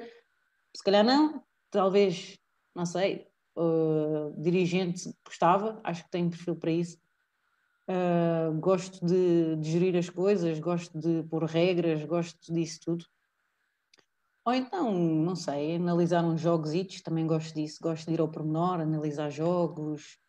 [0.75, 2.37] se calhar não, talvez,
[2.75, 3.25] não sei,
[3.57, 6.97] uh, dirigente gostava, acho que tenho perfil para isso.
[7.87, 13.05] Uh, gosto de, de, gerir as coisas, gosto de pôr regras, gosto disso tudo.
[14.43, 16.71] Ou então, não sei, analisar uns jogos,
[17.03, 20.19] também gosto disso, gosto de ir ao pormenor, analisar jogos,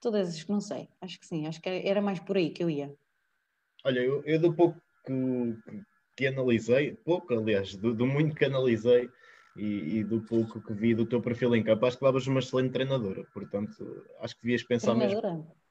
[0.00, 2.62] todas essas que não sei, acho que sim, acho que era mais por aí que
[2.62, 2.94] eu ia.
[3.84, 5.58] Olha, eu, eu do pouco que,
[6.16, 9.10] que, analisei, pouco aliás, do, do muito que analisei
[9.56, 12.40] e, e, do pouco que vi do teu perfil em campo, acho que davas uma
[12.40, 15.32] excelente treinadora, portanto, acho que devias pensar treinadora.
[15.32, 15.61] mesmo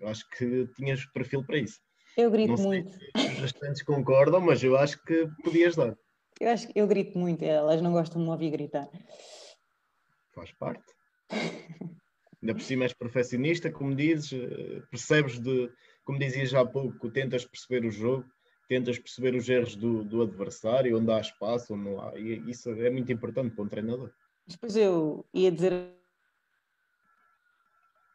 [0.00, 1.80] eu acho que tinhas perfil para isso.
[2.16, 2.90] Eu grito não muito.
[3.16, 5.96] os restantes concordam, mas eu acho que podias dar.
[6.40, 8.88] Eu acho que eu grito muito, elas não gostam de me ouvir gritar.
[10.34, 10.92] Faz parte.
[12.42, 14.30] Ainda por cima és perfeccionista, como dizes,
[14.90, 15.70] percebes de,
[16.04, 18.26] como dizias já há pouco, tentas perceber o jogo,
[18.68, 22.18] tentas perceber os erros do, do adversário, onde há espaço, onde não há.
[22.18, 24.12] E isso é muito importante para um treinador.
[24.46, 25.94] Depois eu ia dizer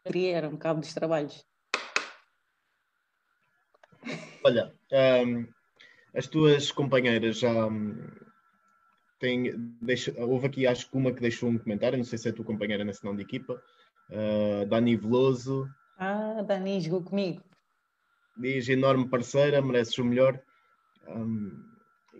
[0.06, 1.46] era um cabo dos trabalhos.
[4.44, 4.74] Olha,
[5.26, 5.48] um,
[6.16, 7.96] as tuas companheiras já um,
[9.20, 9.52] têm.
[9.82, 12.34] Deixa, houve aqui, acho que uma que deixou um comentário, não sei se é a
[12.34, 13.62] tua companheira na senão de equipa,
[14.10, 15.70] uh, Dani Veloso.
[15.98, 17.44] Ah, Dani jogou comigo.
[18.38, 20.42] Diz enorme parceira, mereces o melhor.
[21.08, 21.52] Um,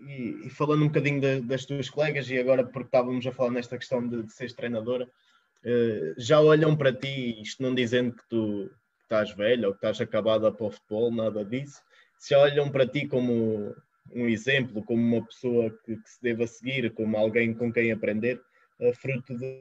[0.06, 3.50] e, e, falando um bocadinho de, das tuas colegas, e agora porque estávamos a falar
[3.50, 8.28] nesta questão de, de seres treinadora, uh, já olham para ti, isto não dizendo que
[8.28, 8.70] tu
[9.02, 11.80] estás velha ou que estás acabada para o futebol, nada disso,
[12.20, 13.74] se olham para ti como
[14.14, 18.38] um exemplo, como uma pessoa que, que se deva seguir, como alguém com quem aprender,
[18.78, 19.60] uh, fruto de,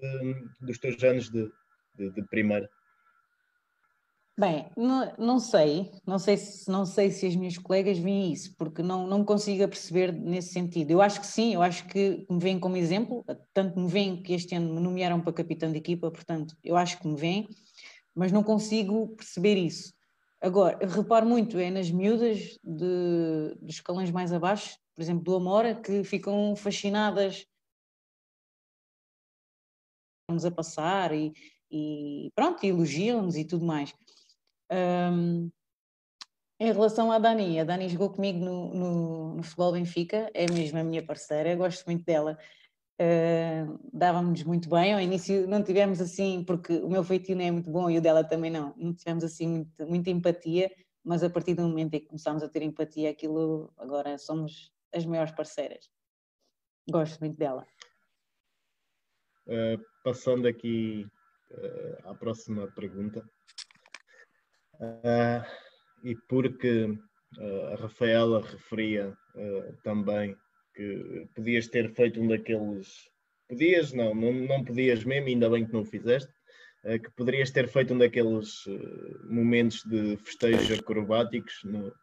[0.60, 1.50] dos teus anos de,
[1.98, 2.70] de, de primeira?
[4.38, 8.56] Bem, não, não, sei, não sei se não sei se as minhas colegas veem isso,
[8.58, 10.92] porque não, não consigo perceber nesse sentido.
[10.92, 14.34] Eu acho que sim, eu acho que me veem como exemplo, tanto me veem que
[14.34, 17.50] este ano me nomearam para capitão de equipa, portanto, eu acho que me veem,
[18.16, 19.94] mas não consigo perceber isso.
[20.42, 25.36] Agora, eu reparo muito é nas miúdas de, dos escalões mais abaixo, por exemplo, do
[25.36, 27.46] Amora, que ficam fascinadas
[30.32, 31.34] nos a passar e,
[31.70, 33.94] e pronto, elogiam-nos e tudo mais.
[34.72, 35.50] Um,
[36.62, 40.78] em relação à Dani, a Dani jogou comigo no, no, no Futebol Benfica, é mesmo
[40.78, 42.38] a minha parceira, gosto muito dela.
[43.02, 44.94] Uh, dávamos muito bem.
[44.94, 48.02] Ao início não tivemos assim, porque o meu feitio não é muito bom e o
[48.02, 50.70] dela também não, não tivemos assim muito, muita empatia,
[51.02, 55.06] mas a partir do momento em que começámos a ter empatia, aquilo agora somos as
[55.06, 55.90] maiores parceiras.
[56.92, 57.66] Gosto muito dela.
[59.48, 61.08] Uh, passando aqui
[61.52, 63.24] uh, à próxima pergunta,
[66.04, 66.98] e porque
[67.72, 69.16] a Rafaela referia
[69.84, 70.36] também
[70.80, 73.10] que podias ter feito um daqueles.
[73.50, 76.32] Podias, não, não, não podias mesmo, ainda bem que não o fizeste.
[76.86, 81.94] Uh, que poderias ter feito um daqueles uh, momentos de festejos acrobáticos no,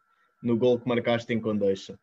[0.43, 1.97] no gol que marcaste em Condeixa.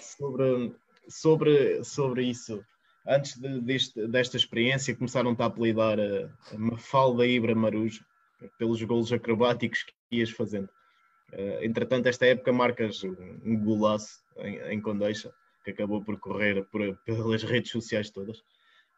[0.00, 0.74] Sobre,
[1.08, 2.62] sobre, sobre isso,
[3.06, 8.04] antes de, deste, desta experiência, começaram-te a apelidar a, a Mafalda Ibra Marujo
[8.58, 10.68] pelos golos acrobáticos que ias fazendo.
[11.32, 15.32] Uh, entretanto, esta época marcas um, um golaço em, em Condeixa,
[15.64, 18.38] que acabou por correr por, pelas redes sociais todas.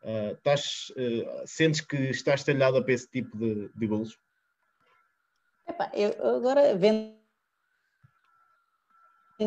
[0.03, 4.19] Uh, estás, uh, sentes que estás talhada para esse tipo de, de golos?
[5.69, 7.17] Epá, eu agora vendo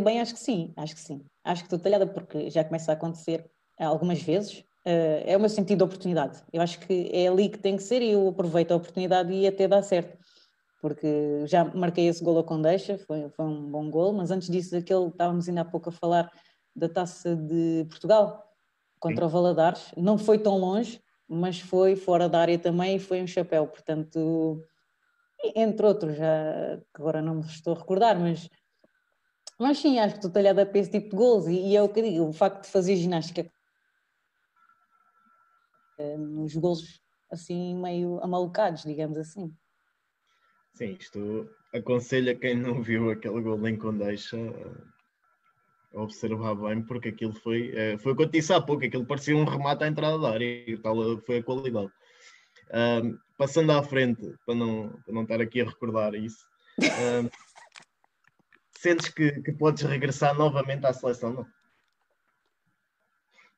[0.04, 1.26] bem, acho que sim, acho que sim.
[1.44, 4.60] Acho que estou talhada porque já começa a acontecer algumas vezes.
[4.86, 6.42] Uh, é o meu sentido de oportunidade.
[6.52, 9.48] Eu acho que é ali que tem que ser e eu aproveito a oportunidade e
[9.48, 10.18] até dá certo
[10.80, 14.76] porque já marquei esse gol a Condeixa, foi, foi um bom gol, mas antes disso,
[14.76, 16.32] aquele, estávamos ainda há pouco a falar
[16.76, 18.46] da Taça de Portugal
[19.00, 19.26] contra Sim.
[19.26, 23.28] o Valadares, não foi tão longe, mas foi fora da área também e foi um
[23.28, 24.64] chapéu, portanto,
[25.56, 28.50] entre outros, já agora não me estou a recordar, mas,
[29.58, 31.90] mas sim, acho que estou talhada para esse tipo de gols e, e é o
[31.90, 33.50] que digo, o facto de fazer ginástica
[35.98, 39.54] eh, nos gols assim meio amalucados, digamos assim.
[40.80, 44.38] Sim, isto aconselha quem não viu aquele gol em Condeixa
[45.94, 49.06] a observar bem, porque aquilo foi, eh, foi o que eu disse há pouco, aquilo
[49.06, 50.96] parecia um remate à entrada da área e tal
[51.26, 51.92] foi a qualidade.
[53.38, 56.48] passando à frente, para não, para não estar aqui a recordar isso,
[58.80, 61.46] sentes que, que podes regressar novamente à seleção, não?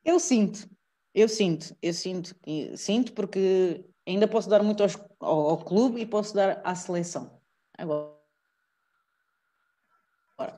[0.04, 0.68] Eu sinto,
[1.14, 2.34] eu sinto, eu sinto,
[2.74, 7.40] sinto porque ainda posso dar muito aos, ao, ao, clube e posso dar à seleção.
[7.78, 8.12] Agora,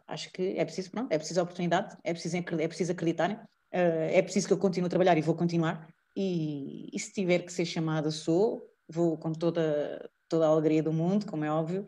[0.06, 3.38] acho que é preciso, pronto, é preciso oportunidade, é preciso, é preciso acreditarem,
[3.70, 5.88] eh, é preciso que eu continue a trabalhar e vou continuar.
[6.16, 10.92] E, e se tiver que ser chamada, sou, vou com toda, toda a alegria do
[10.92, 11.86] mundo, como é óbvio,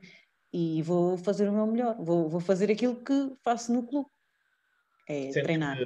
[0.52, 4.08] e vou fazer o meu melhor, vou, vou fazer aquilo que faço no clube.
[5.08, 5.78] É Sentes treinar.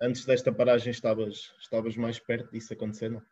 [0.00, 3.22] antes desta paragem estavas, estavas mais perto disso acontecer, não?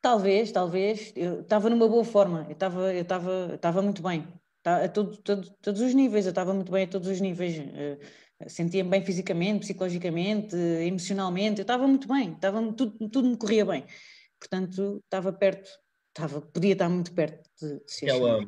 [0.00, 1.12] Talvez, talvez.
[1.16, 4.26] Eu estava numa boa forma, eu estava, eu estava, eu estava muito bem.
[4.62, 7.58] Tá, a todo, todo, todos os níveis, eu estava muito bem a todos os níveis.
[7.58, 7.98] Uh,
[8.48, 13.84] Sentia-me bem fisicamente, psicologicamente, emocionalmente, eu estava muito bem, estava, tudo, tudo me corria bem.
[14.38, 15.68] Portanto, estava perto,
[16.08, 18.40] estava, podia estar muito perto de, de ser Aquela,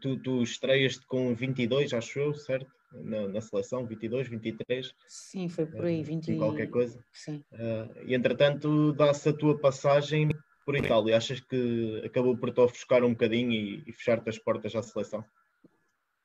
[0.00, 2.66] tu, tu estreias-te com 22, acho eu, certo?
[3.02, 4.94] Na, na, seleção, 22, 23.
[5.08, 7.02] Sim, foi por aí, 20 e qualquer coisa.
[7.12, 7.44] Sim.
[7.52, 10.28] Uh, e entretanto, dá-se a tua passagem
[10.64, 11.16] por Itália.
[11.16, 15.24] Achas que acabou por te ofuscar um bocadinho e, e fechar-te as portas à seleção?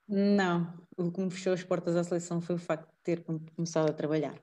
[0.08, 3.24] Não, o que me fechou as portas à seleção foi o facto de ter
[3.56, 4.40] começado a trabalhar.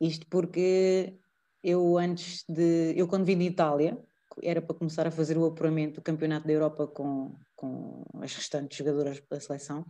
[0.00, 1.18] Isto porque
[1.62, 2.92] eu antes de.
[2.94, 3.98] Eu quando vim de Itália,
[4.42, 8.76] era para começar a fazer o apuramento do Campeonato da Europa com, com as restantes
[8.76, 9.86] jogadoras da seleção.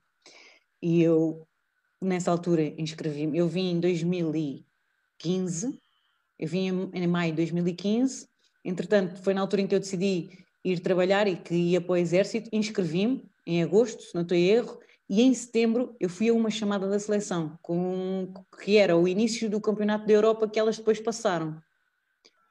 [0.84, 1.48] E eu,
[1.98, 3.38] nessa altura, inscrevi-me.
[3.38, 5.80] Eu vim em 2015,
[6.38, 8.28] eu vim em, maio de 2015.
[8.62, 11.96] Entretanto, foi na altura em que eu decidi ir trabalhar e que ia para o
[11.96, 12.50] Exército.
[12.52, 14.78] Inscrevi-me em agosto, se não estou em erro,
[15.08, 19.48] e em setembro eu fui a uma chamada da seleção, com, que era o início
[19.48, 21.62] do Campeonato da Europa que elas depois passaram.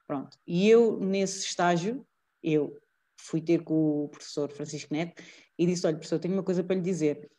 [0.08, 0.40] Pronto.
[0.48, 2.04] E eu, nesse estágio,
[2.42, 2.76] eu
[3.16, 5.22] fui ter com o professor Francisco Neto
[5.56, 7.30] e disse: Olha, professor, tenho uma coisa para lhe dizer.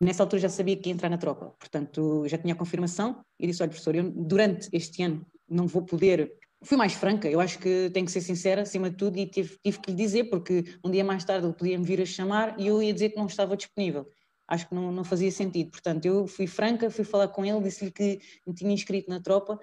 [0.00, 3.20] Nessa altura já sabia que ia entrar na tropa, portanto já tinha a confirmação.
[3.38, 6.32] E disse: Olha, professor, eu durante este ano não vou poder.
[6.62, 9.56] Fui mais franca, eu acho que tenho que ser sincera acima de tudo e tive,
[9.62, 12.58] tive que lhe dizer, porque um dia mais tarde ele podia me vir a chamar
[12.58, 14.06] e eu ia dizer que não estava disponível
[14.48, 15.70] acho que não, não fazia sentido.
[15.70, 19.60] Portanto, eu fui franca, fui falar com ele, disse-lhe que me tinha inscrito na tropa,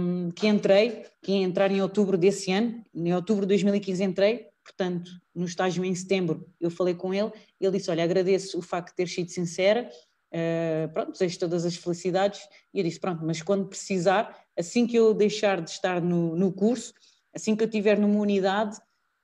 [0.00, 4.48] um, que entrei, que ia entrar em outubro desse ano, em outubro de 2015 entrei,
[4.62, 8.90] portanto, no estágio em setembro eu falei com ele, ele disse, olha, agradeço o facto
[8.90, 9.90] de ter sido sincera,
[10.32, 12.40] uh, pronto, desejo todas as felicidades,
[12.72, 16.52] e eu disse, pronto, mas quando precisar, assim que eu deixar de estar no, no
[16.52, 16.94] curso,
[17.34, 18.76] assim que eu estiver numa unidade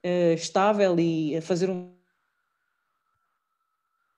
[0.05, 1.97] uh, estável e a fazer um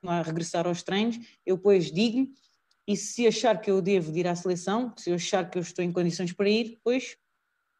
[0.02, 2.26] a regressar aos treinos, eu depois digo
[2.88, 5.84] e se achar que eu devo ir à seleção, se eu achar que eu estou
[5.84, 7.16] em condições para ir, depois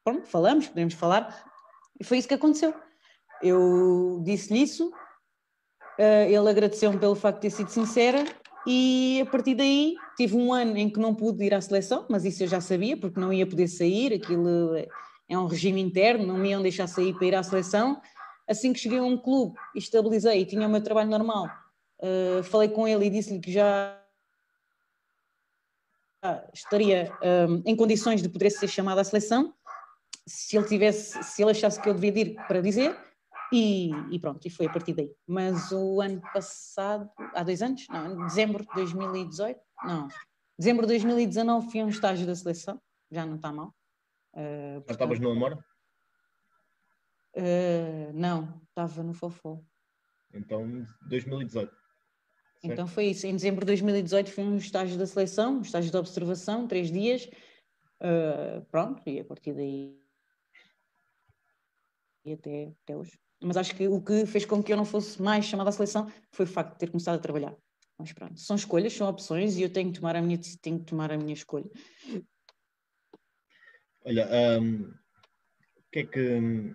[0.05, 1.51] pronto, falamos, podemos falar.
[1.99, 2.75] E foi isso que aconteceu.
[3.43, 4.93] Eu disse-lhe isso,
[5.99, 8.25] eh, ele agradeceu-me pelo facto de ter sido sincera
[8.67, 12.25] e a partir daí tive um ano em que não pude ir à seleção, mas
[12.25, 14.77] isso eu já sabia, porque não ia poder sair, aquilo
[15.29, 18.01] é um regime interno, não me iam deixar sair para ir à seleção.
[18.49, 21.49] Assim que cheguei a um clube, estabilizei e tinha o meu trabalho normal,
[22.01, 23.95] Uh, falei com ele e disse-lhe que já
[26.53, 29.55] estaria um, em condições de poder ser chamado à seleção,
[30.27, 32.97] se ele tivesse, se ele achasse que eu devia ir para dizer,
[33.53, 35.15] e, e, pronto, e foi a partir daí.
[35.27, 40.09] Mas o ano passado, há dois anos, não, em dezembro de 2018, não,
[40.59, 43.75] dezembro de 2019 fui a um estágio da seleção, já não está mal.
[44.33, 45.65] Uh, portanto, já estavas no Amor?
[47.37, 49.61] Uh, não, estava no Fofó.
[50.33, 51.81] Então, 2018.
[52.63, 53.27] Então foi isso.
[53.27, 57.29] Em dezembro de 2018 foi um estágio da seleção, um estágio de observação, três dias.
[58.01, 59.99] Uh, pronto, e a partir daí.
[62.25, 63.19] E até, até hoje.
[63.43, 66.11] Mas acho que o que fez com que eu não fosse mais chamada à seleção
[66.31, 67.55] foi o facto de ter começado a trabalhar.
[67.99, 70.87] Mas pronto, são escolhas, são opções e eu tenho que tomar a minha, tenho que
[70.87, 71.71] tomar a minha escolha.
[74.05, 74.29] Olha,
[74.61, 76.73] um, o que é que.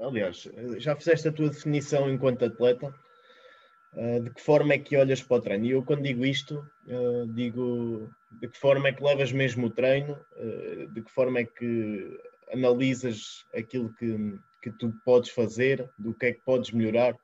[0.00, 0.48] Aliás,
[0.78, 2.94] já fizeste a tua definição enquanto atleta
[3.96, 5.66] Uh, de que forma é que olhas para o treino?
[5.66, 6.58] E eu, quando digo isto,
[6.88, 8.10] uh, digo
[8.40, 12.18] de que forma é que levas mesmo o treino, uh, de que forma é que
[12.52, 14.36] analisas aquilo que,
[14.70, 17.14] que tu podes fazer, do que é que podes melhorar.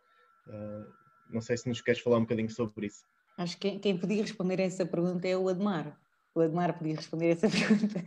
[1.30, 3.02] não sei se nos queres falar um bocadinho sobre isso.
[3.38, 5.96] Acho que quem podia responder a essa pergunta é o Admar,
[6.34, 8.02] o Admar podia responder essa pergunta.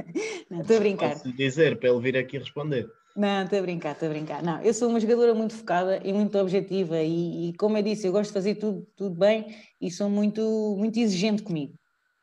[0.49, 1.13] Não, estou a brincar.
[1.13, 2.87] Posso dizer para ele vir aqui responder.
[3.15, 4.43] Não, estou a brincar, estou a brincar.
[4.43, 8.05] Não, eu sou uma jogadora muito focada e muito objetiva e, e, como eu disse,
[8.05, 11.73] eu gosto de fazer tudo, tudo bem e sou muito, muito exigente comigo.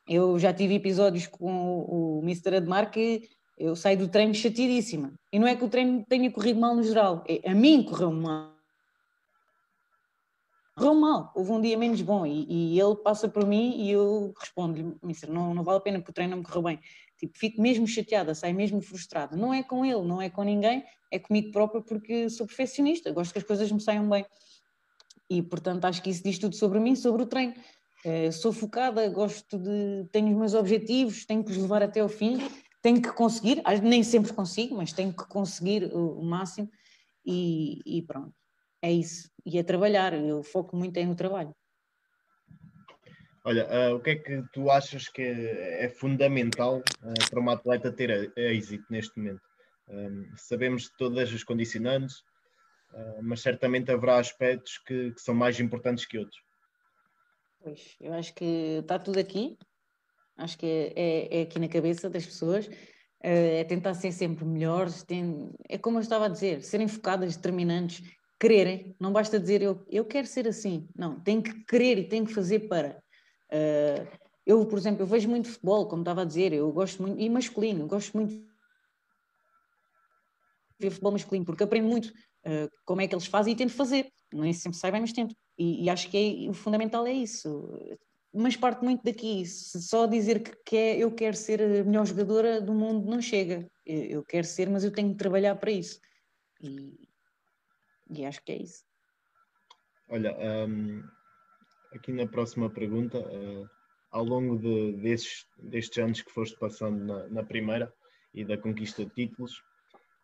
[0.08, 2.56] Eu já tive episódios com o, o Mr.
[2.56, 3.28] Admar que
[3.60, 5.12] eu saio do treino chateadíssima.
[5.30, 8.10] E não é que o treino tenha corrido mal no geral, é, a mim correu
[8.10, 8.56] mal.
[10.74, 14.32] Correu mal, houve um dia menos bom e, e ele passa por mim e eu
[14.40, 14.96] respondo-lhe,
[15.28, 16.80] não, não vale a pena porque o treino não me correu bem.
[17.18, 19.36] Tipo, fico mesmo chateada, saio mesmo frustrada.
[19.36, 23.32] Não é com ele, não é com ninguém, é comigo própria porque sou perfeccionista, gosto
[23.32, 24.24] que as coisas me saiam bem.
[25.28, 27.54] E, portanto, acho que isso diz tudo sobre mim, sobre o treino.
[28.02, 30.08] Uh, sou focada, gosto de.
[30.10, 32.38] tenho os meus objetivos, tenho que os levar até ao fim,
[32.82, 36.70] tenho que conseguir, nem sempre consigo, mas tenho que conseguir o, o máximo
[37.24, 38.34] e, e, pronto.
[38.82, 39.30] É isso.
[39.44, 41.54] E é trabalhar, eu foco muito em no trabalho.
[43.44, 47.54] Olha, uh, o que é que tu achas que é, é fundamental uh, para uma
[47.54, 49.42] atleta ter êxito neste momento?
[49.88, 52.18] Um, sabemos de todas as condicionantes,
[52.92, 56.40] uh, mas certamente haverá aspectos que, que, são mais importantes que outros.
[57.62, 58.44] Pois, eu acho que
[58.80, 59.58] está tudo aqui,
[60.40, 62.68] acho que é, é, é aqui na cabeça das pessoas,
[63.22, 68.02] é tentar ser sempre melhores, tem, é como eu estava a dizer, serem focadas, determinantes,
[68.40, 72.24] quererem, não basta dizer eu, eu quero ser assim, não, tem que querer e tem
[72.24, 73.02] que fazer para.
[73.52, 77.20] Uh, eu, por exemplo, eu vejo muito futebol, como estava a dizer, eu gosto muito,
[77.20, 78.46] e masculino, gosto muito de
[80.80, 84.10] ver futebol masculino, porque aprendo muito uh, como é que eles fazem e tento fazer.
[84.32, 85.36] Não é sempre sai bem, mas tento.
[85.58, 87.68] E, e acho que é, o fundamental é isso.
[88.32, 89.44] Mas parte muito daqui.
[89.46, 93.68] Só dizer que quer, eu quero ser a melhor jogadora do mundo não chega.
[93.84, 96.00] Eu, eu quero ser, mas eu tenho que trabalhar para isso.
[96.60, 97.08] E,
[98.10, 98.84] e acho que é isso.
[100.08, 100.36] Olha,
[100.66, 101.02] um
[101.92, 103.68] aqui na próxima pergunta, uh,
[104.10, 107.92] ao longo de, destes, destes anos que foste passando na, na primeira
[108.34, 109.58] e da conquista de títulos,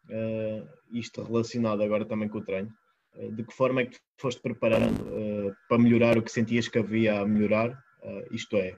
[0.08, 2.72] uh, isto relacionado agora também com o treino,
[3.14, 7.20] uh, de que forma é que foste preparando para melhorar o que sentias que havia
[7.20, 7.84] a melhorar?
[8.30, 8.76] Isto é,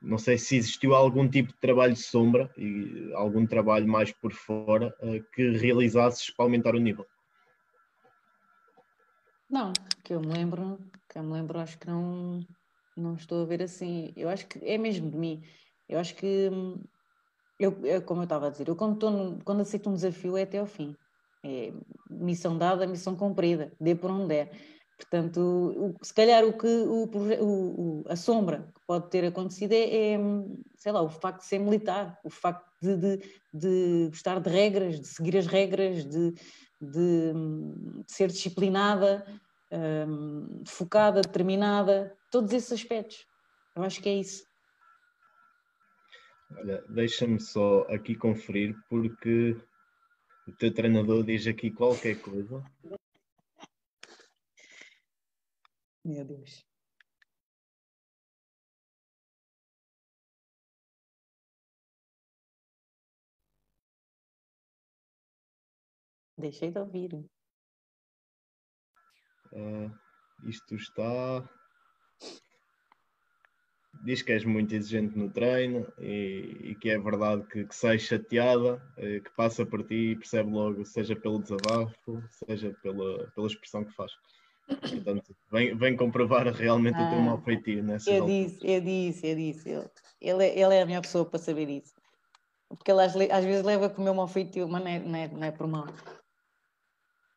[0.00, 4.32] não sei se existiu algum tipo de trabalho de sombra e algum trabalho mais por
[4.32, 4.94] fora
[5.32, 7.06] que realizasses para aumentar o nível.
[9.48, 9.72] Não,
[10.02, 10.78] que eu me lembro,
[11.08, 12.40] que eu me lembro, acho que não,
[12.96, 14.12] não estou a ver assim.
[14.16, 15.42] Eu acho que é mesmo de mim.
[15.88, 16.50] Eu acho que,
[17.58, 20.42] eu, é como eu estava a dizer, eu quando, estou quando aceito um desafio é
[20.42, 20.94] até ao fim.
[21.44, 21.72] É
[22.10, 24.50] missão dada, missão cumprida, dê por onde der.
[24.96, 27.04] Portanto, se calhar o que o,
[27.40, 30.18] o, a sombra que pode ter acontecido é, é,
[30.76, 35.00] sei lá, o facto de ser militar, o facto de, de, de gostar de regras,
[35.00, 36.30] de seguir as regras, de,
[36.80, 39.26] de, de ser disciplinada,
[39.72, 43.26] um, focada, determinada, todos esses aspectos.
[43.74, 44.44] Eu acho que é isso.
[46.56, 49.56] Olha, deixa-me só aqui conferir, porque
[50.46, 52.62] o teu treinador diz aqui qualquer coisa.
[56.04, 56.64] Meu Deus.
[66.36, 67.14] Deixei de ouvir.
[69.52, 69.90] Uh,
[70.46, 71.48] isto está.
[74.04, 78.82] Diz que és muito exigente no treino e, e que é verdade que, que chateada,
[78.98, 83.82] eh, que passa por ti e percebe logo, seja pelo desabafo, seja pela, pela expressão
[83.82, 84.12] que faz.
[84.66, 88.80] Portanto, vem, vem comprovar realmente ah, o teu ah, mal feitio nessa Eu disse, eu
[88.80, 89.70] disse, eu disse.
[90.20, 91.94] Ele, é, ele é a melhor pessoa para saber isso.
[92.68, 95.18] Porque ele às, às vezes leva com o meu mal feitio, mas não é, não
[95.18, 95.86] é, não é por mal.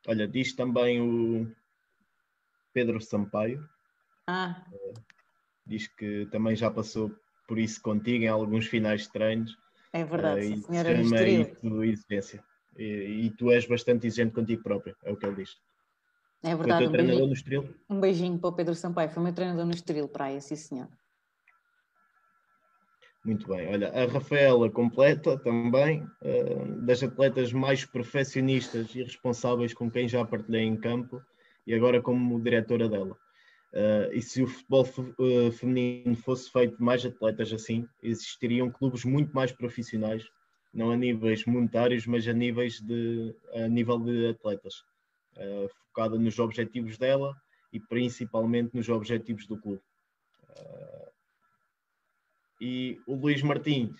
[0.07, 1.51] Olha, diz também o,
[2.77, 3.67] Pedro Sampaio.
[4.27, 4.63] Ah.
[5.65, 7.11] diz que também já passou
[7.47, 9.57] por isso contigo em alguns finais de treinos.
[9.93, 12.43] É verdade, uh, senhora isso exigência.
[12.77, 15.57] E, e, tu és bastante exigente contigo próprio, é o que ele diz.
[16.47, 16.85] É verdade.
[16.85, 17.75] Foi o um treinador beijinho, no Estoril?
[17.89, 20.87] Um beijinho para o Pedro Sampaio, foi o meu treinador no Estoril, praia, sim senhor.
[23.25, 23.67] Muito bem.
[23.67, 30.23] Olha, a Rafaela completa também, uh, das atletas mais perfeccionistas e responsáveis com quem já
[30.23, 31.21] partilhei em campo,
[31.65, 33.17] e agora como diretora dela.
[33.73, 34.87] Uh, e se o futebol
[35.19, 40.23] uh, feminino fosse feito de mais atletas assim, existiriam clubes muito mais profissionais,
[40.73, 44.85] não a níveis monetários, mas a níveis de a nível de atletas,
[45.37, 47.35] uh, focada nos objetivos dela
[47.71, 49.81] e principalmente nos objetivos do clube.
[52.59, 53.95] e o Luís Martins,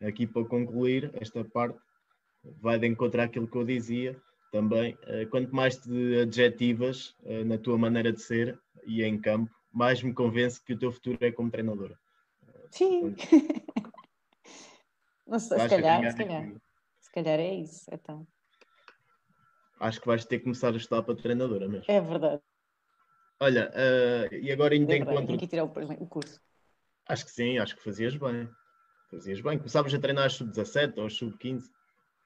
[0.00, 1.78] aqui para concluir esta parte,
[2.60, 4.20] vai de encontrar aquilo que eu dizia,
[4.50, 9.50] também, uh, quanto mais te adjetivas uh, na tua maneira de ser e em campo,
[9.72, 11.98] mais me convence que o teu futuro é como treinadora.
[12.70, 13.14] Sim.
[15.26, 16.52] Não sei, se calhar, se calhar.
[17.00, 18.26] Se calhar é isso, então.
[19.82, 21.84] Acho que vais ter que começar a estudar para treinadora mesmo.
[21.88, 22.40] É verdade.
[23.40, 25.26] Olha, uh, e agora ainda é encontro.
[25.26, 26.40] Tenho que tirar o, o curso.
[27.08, 28.48] Acho que sim, acho que fazias bem.
[29.10, 29.58] Fazias bem.
[29.58, 31.64] Começavas a treinar sub-17 ou sub-15.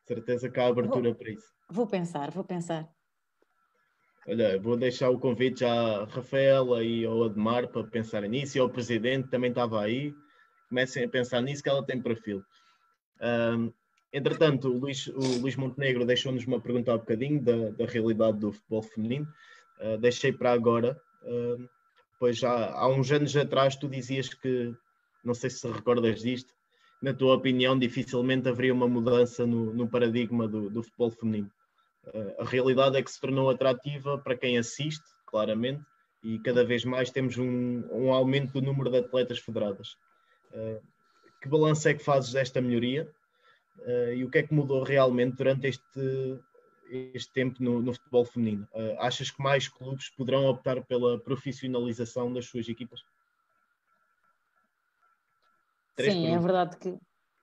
[0.05, 1.47] Certeza que há abertura vou, para isso.
[1.71, 2.87] Vou pensar, vou pensar.
[4.29, 8.61] Olha, vou deixar o convite já à Rafaela e ao Admar para pensarem nisso e
[8.61, 10.15] ao Presidente também estava aí.
[10.69, 12.43] Comecem a pensar nisso que ela tem perfil.
[13.23, 13.73] Um,
[14.17, 18.53] entretanto, o Luís, o Luís Montenegro deixou-nos uma pergunta há bocadinho da, da realidade do
[18.53, 19.29] futebol feminino.
[19.79, 21.69] Uh, deixei para agora, uh,
[22.19, 24.75] pois há uns anos atrás tu dizias que,
[25.23, 26.55] não sei se recordas disto,
[27.03, 31.51] na tua opinião, dificilmente haveria uma mudança no, no paradigma do, do, futebol feminino.
[32.07, 35.83] Uh, a realidade é que se tornou atrativa para quem assiste, claramente,
[36.23, 39.91] e cada vez mais temos um, um aumento do número de atletas federadas.
[40.53, 40.81] Uh,
[41.43, 43.07] que balanço é que fazes desta melhoria
[43.81, 46.39] uh, e o que é que mudou realmente durante este,
[46.91, 48.69] este tempo no, no futebol feminino?
[48.99, 53.01] achas que mais clubes poderão optar pela profissionalização das suas equipas?
[55.97, 56.45] Três Sim, é perguntas.
[56.45, 56.99] é verdade que.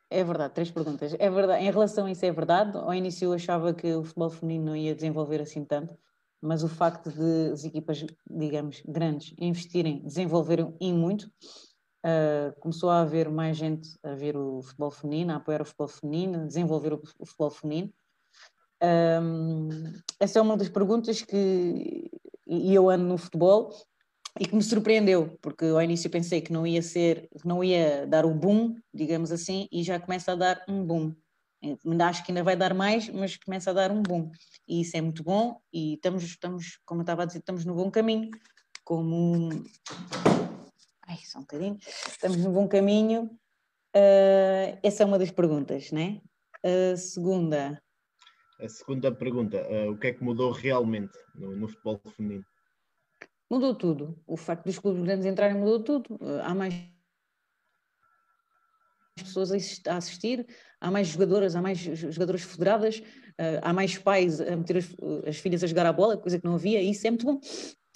[0.09, 1.15] É verdade, três perguntas.
[1.17, 2.77] É verdade, em relação a isso, é verdade.
[2.77, 5.97] Ao início eu achava que o futebol feminino não ia desenvolver assim tanto,
[6.39, 11.31] mas o facto de as equipas, digamos, grandes investirem, desenvolveram e muito,
[12.03, 15.87] uh, começou a haver mais gente a ver o futebol feminino, a apoiar o futebol
[15.87, 17.93] feminino, a desenvolver o, o futebol feminino.
[18.83, 19.69] Um,
[20.19, 22.11] essa é uma das perguntas que
[22.45, 23.73] e eu ando no futebol
[24.39, 28.25] e que me surpreendeu, porque ao início pensei que não ia ser, não ia dar
[28.25, 31.15] o boom, digamos assim, e já começa a dar um boom.
[32.01, 34.31] Acho que ainda vai dar mais, mas começa a dar um boom.
[34.67, 37.75] E isso é muito bom e estamos, estamos como eu estava a dizer, estamos no
[37.75, 38.29] bom caminho,
[38.83, 39.49] como...
[41.13, 41.77] Ai, só um bocadinho.
[42.07, 43.25] Estamos no bom caminho.
[43.95, 46.19] Uh, essa é uma das perguntas, né?
[46.63, 47.79] A segunda...
[48.59, 52.43] A segunda pergunta, uh, o que é que mudou realmente no, no futebol feminino?
[53.47, 54.19] Mudou tudo.
[54.25, 56.17] O facto dos clubes grandes entrarem mudou tudo.
[56.41, 56.73] Há mais
[59.15, 60.47] pessoas a assistir,
[60.81, 63.03] há mais jogadoras, há mais jogadoras federadas,
[63.61, 64.95] há mais pais a meter as,
[65.27, 67.39] as, filhas a jogar a bola, coisa que não havia, e isso é muito bom.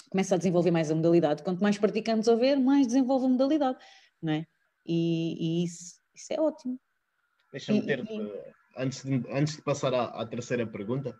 [0.10, 1.44] Começa a desenvolver mais a modalidade.
[1.44, 3.78] Quanto mais praticantes houver, mais desenvolve a modalidade,
[4.22, 4.46] não é?
[4.86, 6.80] E, e isso, isso, é ótimo.
[7.52, 8.32] Deixa-me ter, e...
[8.78, 11.18] antes, de, antes de passar à, à terceira pergunta,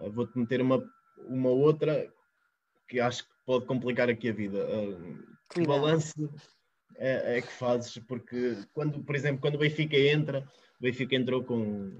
[0.00, 0.82] eh, vou-te meter uma,
[1.28, 2.10] uma outra
[2.88, 4.58] que acho que pode complicar aqui a vida.
[4.66, 6.32] Uh, que balanço
[6.96, 7.98] é, é, que fazes?
[7.98, 10.40] Porque, quando, por exemplo, quando o Benfica entra,
[10.78, 11.98] o Benfica entrou com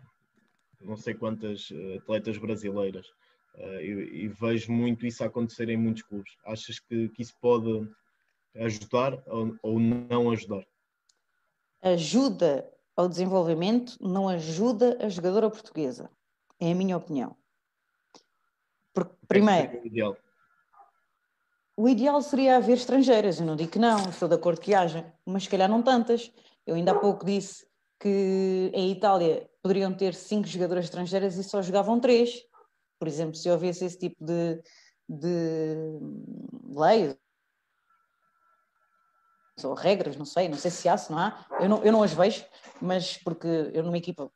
[0.81, 3.07] não sei quantas ah, atletas brasileiras
[3.57, 6.37] e, e, vejo muito isso acontecer em muitos clubes.
[6.47, 7.89] Achas que, que isso pode
[8.57, 10.65] ajudar ou, ou não ajudar?
[11.83, 16.11] Ajuda ao desenvolvimento, não ajuda a jogadora portuguesa.
[16.59, 17.37] É a minha opinião.
[18.93, 20.31] Porque, primeiro, é
[21.81, 23.41] o ideal seria haver estrangeiras.
[23.41, 26.31] Eu não digo que não, estou de acordo que haja, mas se calhar não tantas.
[26.67, 27.67] Eu ainda há pouco disse
[27.99, 32.45] que em Itália poderiam ter cinco jogadoras estrangeiras e só jogavam três.
[33.01, 34.63] Por exemplo, se houvesse esse tipo de,
[35.09, 35.99] de
[36.77, 37.17] lei
[39.65, 42.03] ou regras, não sei, não sei se há, se não há, eu não, eu não
[42.03, 42.45] as vejo,
[42.81, 44.31] mas porque eu numa equipa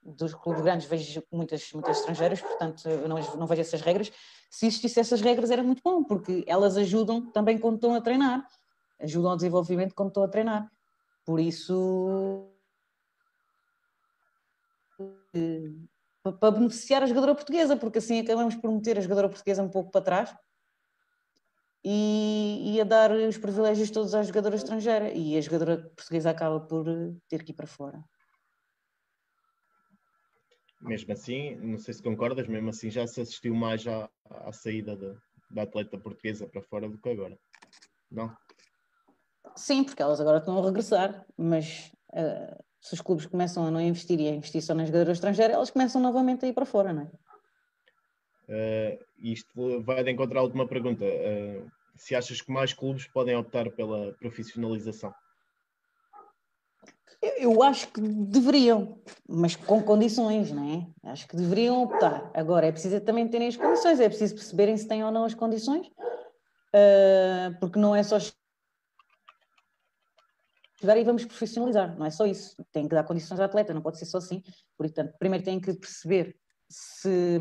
[0.00, 4.12] dos clubes grandes vejo muitas, muitas estrangeiras, portanto eu não, não vejo essas regras.
[4.48, 8.46] Se existissem essas regras era muito bom, porque elas ajudam também quando estão a treinar,
[9.00, 10.70] ajudam ao desenvolvimento quando estão a treinar.
[11.24, 12.48] Por isso,
[16.32, 19.90] para beneficiar a jogadora portuguesa, porque assim acabamos por meter a jogadora portuguesa um pouco
[19.90, 20.36] para trás
[21.84, 26.60] e, e a dar os privilégios todos à jogadora estrangeira e a jogadora portuguesa acaba
[26.60, 26.86] por
[27.28, 28.02] ter que ir para fora
[30.84, 34.96] mesmo assim, não sei se concordas, mesmo assim já se assistiu mais à, à saída
[34.96, 35.14] da,
[35.50, 37.38] da atleta portuguesa para fora do que agora,
[38.10, 38.36] não?
[39.56, 43.80] Sim, porque elas agora estão a regressar, mas uh, se os clubes começam a não
[43.80, 46.92] investir e a investir só nas jogadoras estrangeiras, elas começam novamente a ir para fora,
[46.92, 47.08] não é?
[48.46, 51.02] Uh, isto vai de encontrar a última pergunta.
[51.02, 51.66] Uh,
[51.96, 55.14] se achas que mais clubes podem optar pela profissionalização?
[57.38, 60.70] Eu acho que deveriam, mas com condições, não
[61.02, 61.10] é?
[61.10, 62.30] Acho que deveriam optar.
[62.34, 65.32] Agora, é preciso também terem as condições, é preciso perceberem se têm ou não as
[65.32, 68.18] condições, uh, porque não é só
[70.84, 72.54] chegar e vamos profissionalizar, não é só isso.
[72.70, 74.42] Tem que dar condições ao atleta, não pode ser só assim.
[74.76, 76.36] Portanto, primeiro têm que perceber
[76.68, 77.38] se,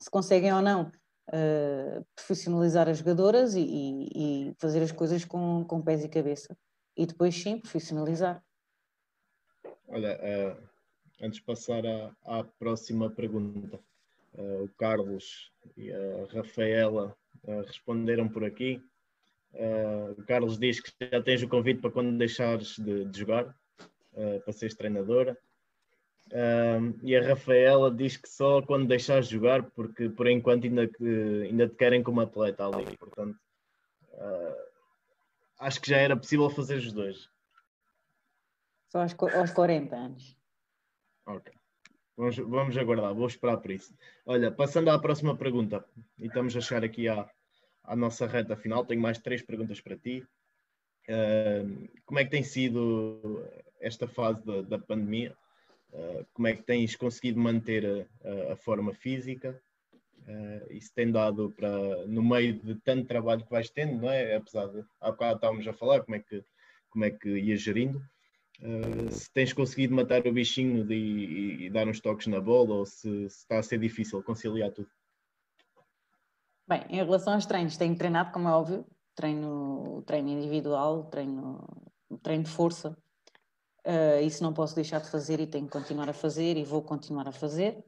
[0.00, 0.90] se conseguem ou não
[1.28, 6.58] uh, profissionalizar as jogadoras e, e, e, fazer as coisas com, com pés e cabeça.
[6.96, 8.42] E depois sim, profissionalizar.
[9.86, 10.68] Olha, uh,
[11.22, 13.78] antes de passar à, à próxima pergunta.
[14.34, 17.16] Uh, o Carlos e a Rafaela
[17.66, 18.82] responderam por aqui.
[19.58, 23.54] Uh, o Carlos diz que já tens o convite para quando deixares de, de jogar,
[24.44, 25.36] para seres treinadora.
[27.02, 30.88] e a Rafaela diz que só quando deixares de jogar, porque por enquanto ainda,
[31.44, 32.96] ainda te querem como atleta ali.
[32.96, 33.38] Portanto,
[35.58, 37.28] acho que já era possível fazer os dois.
[38.88, 40.36] Só aos, aos 40 anos.
[41.26, 41.52] Ok.
[42.16, 43.94] Vamos, vamos aguardar, vou esperar por isso.
[44.24, 45.84] Olha, passando à próxima pergunta,
[46.18, 47.28] e estamos a chegar aqui à,
[47.86, 50.24] à nossa reta final, tenho mais três perguntas para ti.
[51.08, 53.44] Uh, como é que tem sido
[53.80, 55.36] esta fase da, da pandemia?
[55.92, 59.60] Uh, como é que tens conseguido manter a, a forma física?
[60.26, 64.34] Uh, isso tem dado para, no meio de tanto trabalho que vais tendo, não é?
[64.34, 66.44] Apesar de, há bocado estávamos a falar como é que,
[66.90, 68.02] como é que ias gerindo.
[68.60, 72.74] Uh, se tens conseguido matar o bichinho de, e, e, dar uns toques na bola
[72.74, 74.88] ou se, se, está a ser difícil conciliar tudo?
[76.68, 78.84] Bem, em relação aos treinos, tenho treinado, como é óbvio,
[79.14, 81.64] treino, treino individual, treino,
[82.22, 82.96] treino de força.
[83.86, 86.82] Uh, isso não posso deixar de fazer e tenho que continuar a fazer e vou
[86.82, 87.84] continuar a fazer.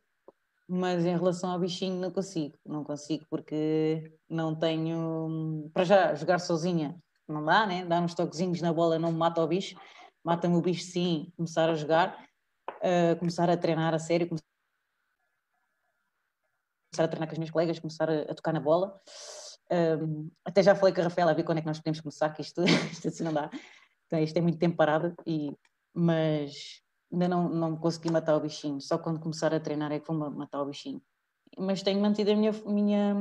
[0.69, 2.57] Mas em relação ao bichinho, não consigo.
[2.65, 5.71] Não consigo porque não tenho.
[5.73, 6.95] Para já, jogar sozinha
[7.27, 7.85] não dá, né?
[7.85, 9.77] Dar uns toquezinhos na bola não mata o bicho
[10.29, 12.23] mata-me o bicho sim, começar a jogar,
[12.69, 14.29] uh, começar a treinar a sério,
[16.91, 19.01] começar a treinar com os meus colegas, começar a, a tocar na bola.
[19.71, 22.31] Um, até já falei com a Rafaela a ver quando é que nós podemos começar,
[22.31, 22.63] que isto,
[22.93, 23.51] isto assim não dá.
[24.07, 25.55] Então, isto é muito tempo parado, e,
[25.95, 26.83] mas
[27.13, 28.81] ainda não, não consegui matar o bichinho.
[28.81, 31.03] Só quando começar a treinar é que vou matar o bichinho.
[31.59, 33.17] Mas tenho mantido a minha, minha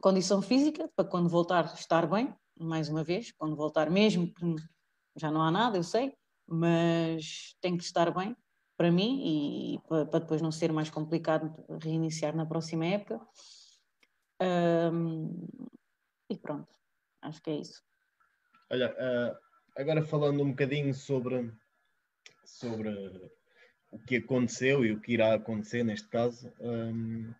[0.00, 4.32] condição física para quando voltar estar bem, mais uma vez, quando voltar mesmo
[5.16, 6.14] já não há nada, eu sei,
[6.46, 8.36] mas tem que estar bem
[8.76, 13.20] para mim e para, depois não ser mais complicado reiniciar na próxima época.
[14.42, 15.46] Um,
[16.28, 16.68] e pronto,
[17.20, 17.82] acho que é isso.
[18.70, 19.36] Olha, uh,
[19.76, 21.52] agora falando um bocadinho sobre,
[22.44, 22.90] sobre
[23.90, 27.32] o que aconteceu e o que irá acontecer neste caso, um,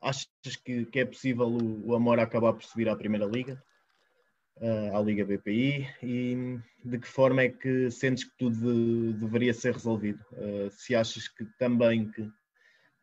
[0.00, 0.28] achas
[0.62, 3.62] que, que, é possível o, o Amor acabar por subir à Primeira Liga?
[4.58, 9.52] Uh, à Liga BPI e de que forma é que sentes que tudo de, deveria
[9.54, 10.24] ser resolvido?
[10.32, 12.30] Uh, se achas que também que,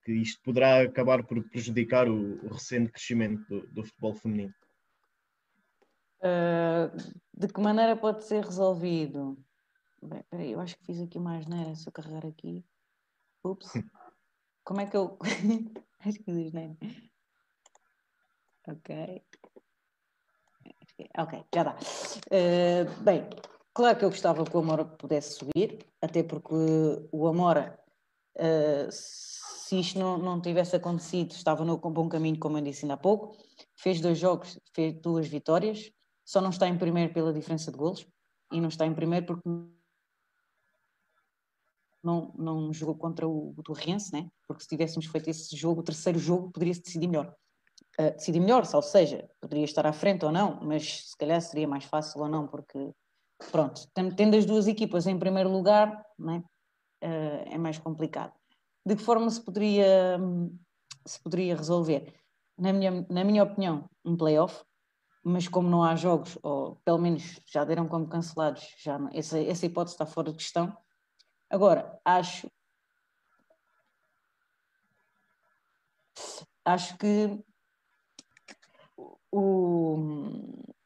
[0.03, 4.53] que isto poderá acabar por prejudicar o, o recente crescimento do, do futebol feminino?
[6.19, 6.95] Uh,
[7.37, 9.37] de que maneira pode ser resolvido?
[10.01, 11.75] Bem, peraí, eu acho que fiz aqui mais, não era?
[11.75, 12.63] Se eu carregar aqui.
[13.43, 13.71] Ups.
[14.63, 15.17] Como é que eu.
[15.99, 16.77] acho que fiz, não
[18.69, 19.21] Ok.
[21.17, 21.75] Ok, já dá.
[22.27, 23.29] Uh, bem,
[23.73, 26.53] claro que eu gostava que o Amora pudesse subir, até porque
[27.11, 27.79] o Amora,
[28.35, 32.95] uh, se isto não, não tivesse acontecido, estava no bom caminho, como eu disse ainda
[32.95, 33.35] há pouco.
[33.75, 35.91] Fez dois jogos, fez duas vitórias,
[36.25, 38.07] só não está em primeiro pela diferença de golos
[38.51, 39.49] e não está em primeiro porque
[42.03, 44.29] não, não jogou contra o, o Torrense, né?
[44.47, 47.33] porque se tivéssemos feito esse jogo, o terceiro jogo, poderia-se decidir melhor
[47.99, 51.67] uh, decidir melhor, ou seja, poderia estar à frente ou não, mas se calhar seria
[51.67, 52.91] mais fácil ou não, porque,
[53.51, 56.43] pronto, tendo as duas equipas em primeiro lugar, né,
[57.03, 58.33] uh, é mais complicado.
[58.85, 60.19] De que forma se poderia,
[61.05, 62.13] se poderia resolver?
[62.57, 64.63] Na minha, na minha opinião, um playoff,
[65.23, 69.39] mas como não há jogos, ou pelo menos já deram como cancelados, já não, essa,
[69.39, 70.75] essa hipótese está fora de questão.
[71.49, 72.51] Agora, acho
[76.65, 77.39] acho que
[79.33, 79.97] o.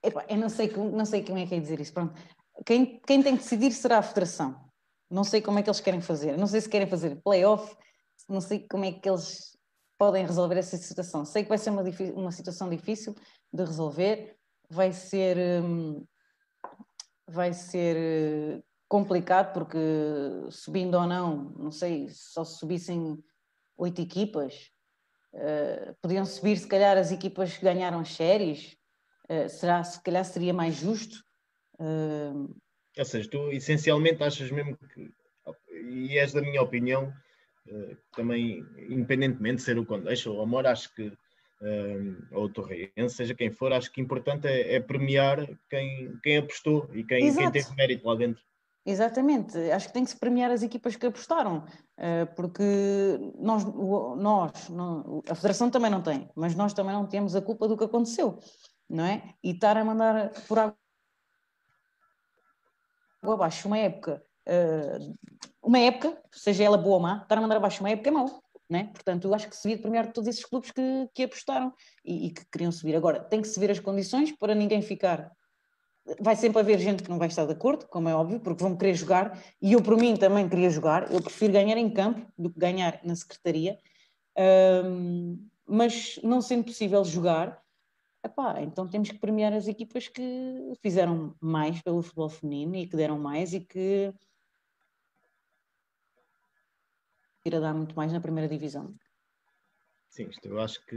[0.02, 1.94] Epa, eu não sei, não sei como é que é dizer isso.
[1.94, 2.14] Pronto.
[2.66, 4.56] Quem, quem tem que decidir será a federação.
[5.10, 6.38] Não sei como é que eles querem fazer.
[6.38, 7.76] Não sei se querem fazer playoff,
[8.28, 9.58] não sei como é que eles
[9.98, 11.26] podem resolver essa situação.
[11.26, 11.84] Sei que vai ser uma,
[12.16, 13.16] uma situação difícil
[13.52, 14.38] de resolver,
[14.70, 16.06] vai ser, hum,
[17.28, 19.78] vai ser complicado porque
[20.50, 23.18] subindo ou não, não sei, só se subissem
[23.78, 24.72] oito equipas,
[25.34, 28.76] Uh, podiam subir, se calhar, as equipas que ganharam as séries?
[29.30, 31.18] Uh, será, se calhar, seria mais justo?
[31.80, 32.56] Uh...
[32.98, 35.12] Ou seja, tu essencialmente achas mesmo que,
[35.92, 37.14] e és da minha opinião,
[38.16, 41.12] também, independentemente de ser o Condeixa ou o Amor, acho que,
[42.32, 46.90] ou o Torrense, seja quem for, acho que importante é, é premiar quem, quem apostou
[46.94, 48.42] e quem, quem teve mérito lá dentro.
[48.90, 51.66] Exatamente, acho que tem que se premiar as equipas que apostaram,
[51.98, 52.64] eh, porque
[53.38, 54.52] nós, nós
[55.30, 58.40] a Federação também não tem, mas nós também não temos a culpa do que aconteceu,
[58.90, 59.34] não é?
[59.44, 60.76] E estar a mandar por água
[63.24, 65.16] abaixo uma época uh,
[65.62, 68.42] uma época, seja ela boa ou má, estar a mandar abaixo uma época é mau.
[68.70, 68.90] Né?
[68.94, 71.74] Portanto, eu acho que se devia premiar todos esses clubes que, que apostaram
[72.04, 72.96] e, e, que queriam subir.
[72.96, 75.32] Agora, tem que se ver as condições para ninguém ficar.
[76.20, 78.78] Vai sempre haver gente que não vai estar de acordo, como é óbvio, porque vão
[78.78, 81.12] querer jogar, e eu, por mim, também queria jogar.
[81.12, 83.78] Eu prefiro ganhar em campo do que ganhar na secretaria.
[84.38, 87.62] Um, mas não sendo possível jogar,
[88.24, 92.96] epá, então temos que premiar as equipas que fizeram mais pelo futebol feminino e que
[92.96, 94.14] deram mais e que
[97.46, 98.94] ir a dar muito mais na primeira divisão.
[100.10, 100.96] Sim, isto eu acho que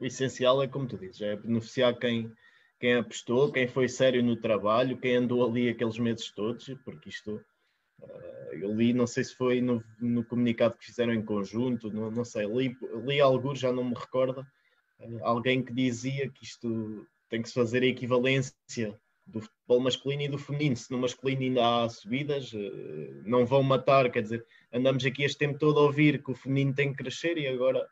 [0.00, 2.32] o essencial é como tu dizes, é beneficiar quem,
[2.78, 7.42] quem apostou, quem foi sério no trabalho, quem andou ali aqueles meses todos, porque isto
[8.00, 12.10] uh, eu li, não sei se foi no, no comunicado que fizeram em conjunto, não,
[12.10, 14.46] não sei, li, li algo, já não me recordo,
[15.00, 20.22] uh, alguém que dizia que isto tem que se fazer a equivalência do futebol masculino
[20.22, 20.76] e do feminino.
[20.76, 25.38] Se no masculino ainda há subidas, eh, não vão matar, quer dizer, andamos aqui este
[25.38, 27.86] tempo todo a ouvir que o feminino tem que crescer e agora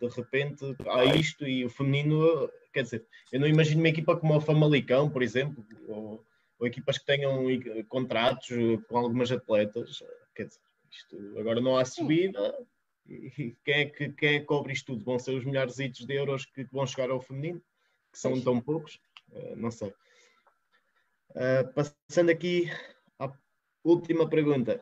[0.00, 4.36] de repente há isto e o feminino, quer dizer, eu não imagino uma equipa como
[4.36, 6.24] o Famalicão, por exemplo, ou,
[6.58, 7.44] ou equipas que tenham
[7.88, 10.02] contratos eh, com algumas atletas,
[10.34, 10.60] quer dizer,
[10.90, 12.56] isto, agora não há subida.
[13.06, 15.04] E quem é, que, quem é que cobre isto tudo?
[15.04, 17.60] Vão ser os milhares de euros que vão chegar ao feminino,
[18.10, 18.98] que são tão poucos?
[19.56, 19.92] não sei.
[21.30, 22.70] Uh, passando aqui
[23.18, 23.30] à
[23.82, 24.80] última pergunta.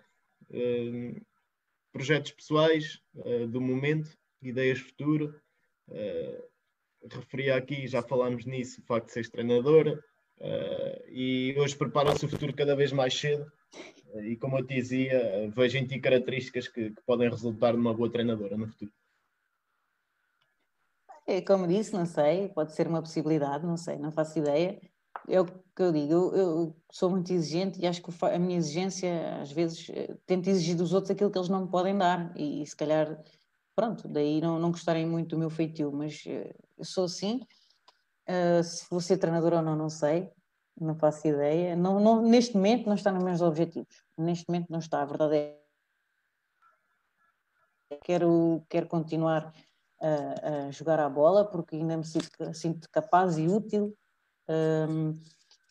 [0.51, 1.19] Uh,
[1.93, 5.35] projetos pessoais uh, do momento, ideias futuro.
[7.11, 10.03] referia aqui, já falámos nisso, o facto de seres treinadora.
[11.09, 13.51] e hoje prepara-se o futuro cada vez mais cedo.
[14.23, 18.11] e como eu te dizia, vejo em ti características que, que podem resultar numa boa
[18.11, 18.93] treinadora no futuro.
[21.27, 24.81] É, como disse, não sei, pode ser uma possibilidade, não sei, não faço ideia
[25.29, 28.59] é o que eu digo, eu, eu, sou muito exigente e acho que a minha
[28.59, 29.91] exigência, às vezes,
[30.27, 33.23] tento exigir dos outros aquilo que eles não me podem dar e, e se calhar,
[33.75, 37.41] pronto, daí não, não gostarem muito do meu feitio, mas eh, eu sou assim.
[38.29, 40.31] Uh, se vou ser treinadora ou não, não sei,
[40.81, 41.75] não faço ideia.
[41.75, 45.37] Não, não, neste momento não está nos meus objetivos, neste momento não está, a verdade
[45.37, 45.63] é.
[48.05, 49.53] Quero, quero continuar
[50.01, 53.97] a, a jogar a bola porque ainda me sinto, sinto capaz e útil
[54.49, 55.21] um,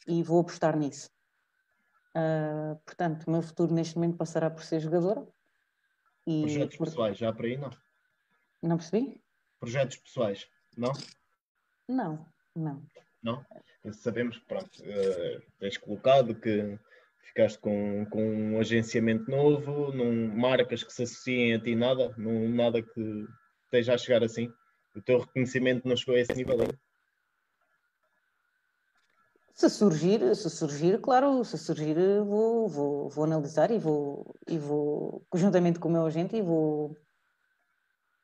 [0.07, 1.10] e vou apostar nisso.
[2.15, 5.26] Uh, portanto, o meu futuro neste momento passará por ser jogadora.
[6.28, 6.88] E Projetos por...
[6.88, 7.69] pessoais, já por aí não?
[8.62, 9.22] Não percebi?
[9.60, 10.48] Projetos pessoais,
[10.78, 10.92] não?
[11.88, 12.26] Não,
[12.56, 12.84] não.
[13.24, 13.46] Não?
[13.92, 16.80] Sabemos que pronto, uh, tens colocado que
[17.22, 22.50] ficaste com, com um agenciamento novo, não marcas que se associem a ti nada, não,
[22.50, 23.26] nada que
[23.66, 24.52] esteja a chegar assim.
[24.96, 26.80] O teu reconhecimento não chegou a esse nível ainda?
[29.54, 35.24] Se surgir, se surgir, claro, se surgir vou, vou, vou analisar e vou, e vou,
[35.30, 36.98] conjuntamente com o meu agente, e vou,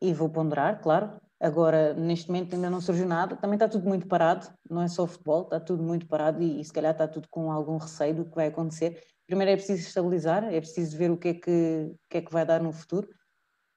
[0.01, 1.19] e vou ponderar, claro.
[1.39, 5.03] Agora, neste momento ainda não surgiu nada, também está tudo muito parado, não é só
[5.03, 8.15] o futebol, está tudo muito parado e, e se calhar está tudo com algum receio
[8.15, 9.03] do que vai acontecer.
[9.27, 12.45] Primeiro é preciso estabilizar, é preciso ver o que é que, que, é que vai
[12.45, 13.07] dar no futuro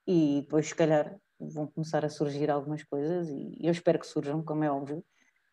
[0.07, 4.43] e depois, se calhar, vão começar a surgir algumas coisas e eu espero que surjam,
[4.43, 5.05] como é óbvio,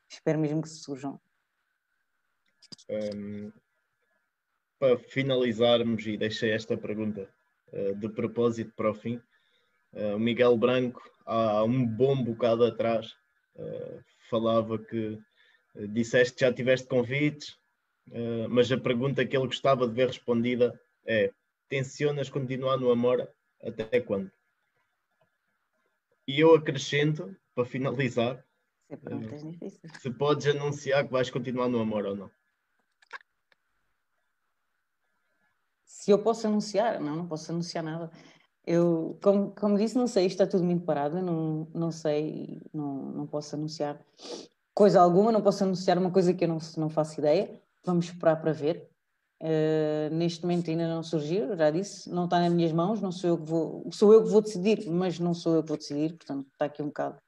[0.09, 1.19] espero mesmo que surjam.
[2.89, 3.51] Um,
[4.79, 7.29] para finalizarmos, e deixei esta pergunta
[7.73, 9.21] uh, de propósito para o fim,
[10.15, 13.07] o Miguel Branco, há um bom bocado atrás,
[13.55, 15.19] uh, falava que
[15.89, 17.55] disseste que já tiveste convites,
[18.49, 21.31] mas a pergunta que ele gostava de ver respondida é:
[21.69, 23.29] tensionas continuar no Amor
[23.61, 24.31] até quando?
[26.27, 28.43] E eu acrescento, para finalizar,
[29.99, 32.31] se podes anunciar que vais continuar no Amor ou não.
[36.07, 38.09] se eu posso anunciar, não, não posso anunciar nada.
[38.67, 43.25] Eu, como, como disse, não sei, está tudo muito parado, não, não sei, não, não
[43.25, 43.97] posso anunciar
[44.73, 47.61] coisa alguma, não posso anunciar uma coisa que eu não, não faço ideia.
[47.85, 48.89] Vamos esperar para ver.
[49.41, 53.29] Uh, neste momento ainda não surgiu, já disse, não está nas minhas mãos, não sou
[53.29, 56.17] eu que vou, sou eu que vou decidir, mas não sou eu que vou decidir,
[56.17, 57.21] portanto está aqui um bocado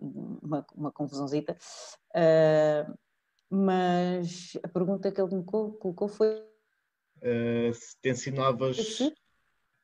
[0.00, 1.56] uma, uma confusãozita.
[2.10, 2.98] Uh,
[3.48, 9.14] mas a pergunta que ele me colocou foi uh, se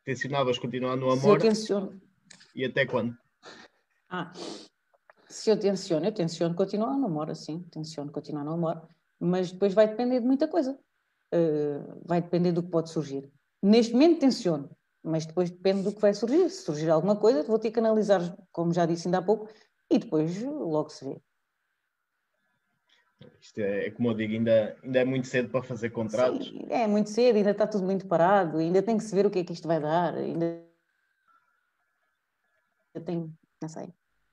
[0.04, 1.40] tensionavas, continuar no amor.
[1.40, 2.00] Se eu tenciono.
[2.54, 3.16] E até quando?
[4.08, 4.32] Ah,
[5.28, 9.72] se eu tenciono, eu tenciono continuar no amor, assim, tenciono continuar no amor, mas depois
[9.72, 10.78] vai depender de muita coisa.
[11.32, 13.30] Uh, vai depender do que pode surgir.
[13.62, 14.68] Neste momento tenciono,
[15.02, 16.50] mas depois depende do que vai surgir.
[16.50, 19.48] Se surgir alguma coisa, vou ter que analisar, como já disse ainda há pouco,
[19.88, 21.20] e depois logo se vê.
[23.40, 26.48] Isto é, é, como eu digo, ainda, ainda é muito cedo para fazer contratos.
[26.48, 29.30] Sim, é muito cedo, ainda está tudo muito parado, ainda tem que se ver o
[29.30, 30.62] que é que isto vai dar, ainda
[33.04, 33.32] tem,
[33.62, 33.88] não sei,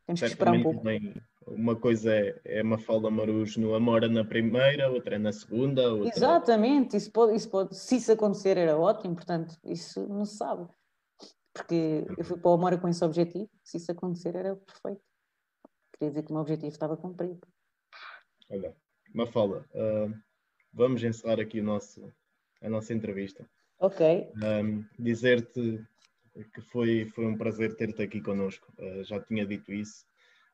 [0.05, 0.83] temos que esperar um pouco.
[0.83, 1.13] Bem,
[1.47, 5.93] uma coisa é, é uma falda Marujo no Amora na primeira, outra é na segunda.
[5.93, 6.09] Outra...
[6.15, 10.67] Exatamente, isso pode, isso pode, se isso acontecer era ótimo, portanto, isso não se sabe.
[11.53, 15.01] Porque eu fui para o Amora com esse objetivo, se isso acontecer era perfeito.
[15.93, 17.39] Queria dizer que o meu objetivo estava cumprido.
[18.49, 18.73] Olha,
[19.13, 20.13] Mafalda, uh,
[20.73, 22.13] vamos encerrar aqui nosso,
[22.61, 23.47] a nossa entrevista.
[23.79, 24.29] Ok.
[24.35, 25.83] Um, Dizer-te
[26.53, 28.71] que foi, foi um prazer ter-te aqui connosco.
[28.77, 30.05] Uh, já tinha dito isso.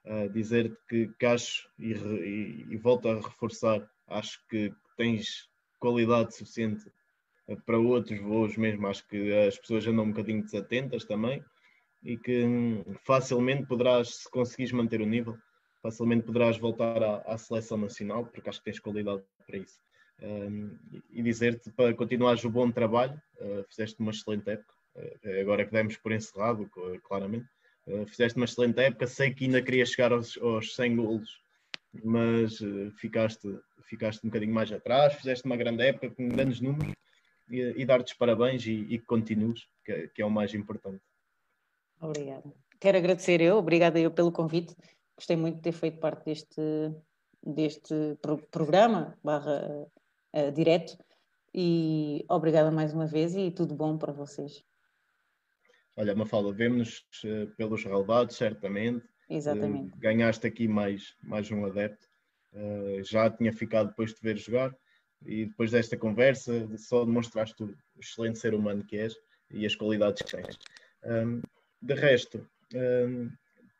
[0.05, 5.47] Uh, Dizer-te que, que acho, e, e, e, volto a reforçar, acho que tens
[5.79, 6.91] qualidade suficiente
[7.65, 8.87] para outros voos mesmo.
[8.87, 11.43] Acho que as pessoas andam um bocadinho desatentas também
[12.03, 15.37] e que hum, facilmente poderás, se conseguires manter o nível,
[15.83, 19.77] facilmente poderás voltar à, à, seleção nacional, porque acho que tens qualidade para isso.
[20.21, 20.79] Um,
[21.11, 25.71] e dizer-te para continuares o bom trabalho, uh, fizeste uma excelente época, uh, agora que
[25.71, 26.69] demos por encerrado,
[27.03, 27.45] claramente.
[27.85, 31.43] Uh, fizeste uma excelente época, sei que ainda querias chegar aos, aos 100 golos,
[32.01, 32.59] mas
[32.97, 33.47] ficaste,
[33.83, 36.93] ficaste um bocadinho mais atrás, fizeste uma grande época com grandes números
[37.49, 41.01] e, e dar-te parabéns e, e que continues, que, que é o mais importante.
[41.99, 42.51] Obrigada.
[42.79, 44.75] Quero agradecer eu, obrigada eu pelo convite
[45.15, 46.61] gostei muito de ter feito parte deste,
[47.45, 49.87] deste pro programa, barra
[50.33, 50.97] uh, direto,
[51.53, 54.63] e obrigada mais uma vez e tudo bom para vocês.
[55.95, 59.05] Olha, Mafalda, vemos-nos uh, pelos relevados, certamente.
[59.29, 59.93] Exatamente.
[59.93, 62.07] Uh, ganhaste aqui mais, mais um adepto.
[63.03, 64.75] já tinha ficado depois de ver jogar
[65.25, 69.15] e depois desta conversa só demonstraste o excelente ser humano que és
[69.49, 70.59] e as qualidades que tens.
[71.03, 71.41] Um,
[71.81, 73.29] de resto, um,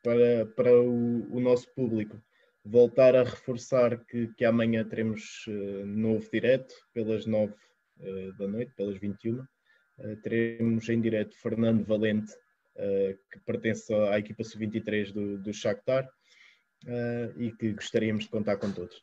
[0.03, 2.21] para, para o, o nosso público.
[2.63, 7.55] Voltar a reforçar que, que amanhã teremos uh, novo direto, pelas 9 uh,
[7.99, 9.39] eh, da noite, pelas 21.
[9.39, 9.47] Uh,
[9.99, 12.34] eh, teremos em direto Fernando Valente,
[13.31, 16.09] que pertence à equipa sub-23 do, do Shakhtar,
[17.38, 18.99] e que gostaríamos de contar com todos.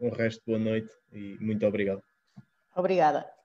[0.00, 2.02] um resto boa noite e muito obrigado.
[2.74, 3.41] Obrigada.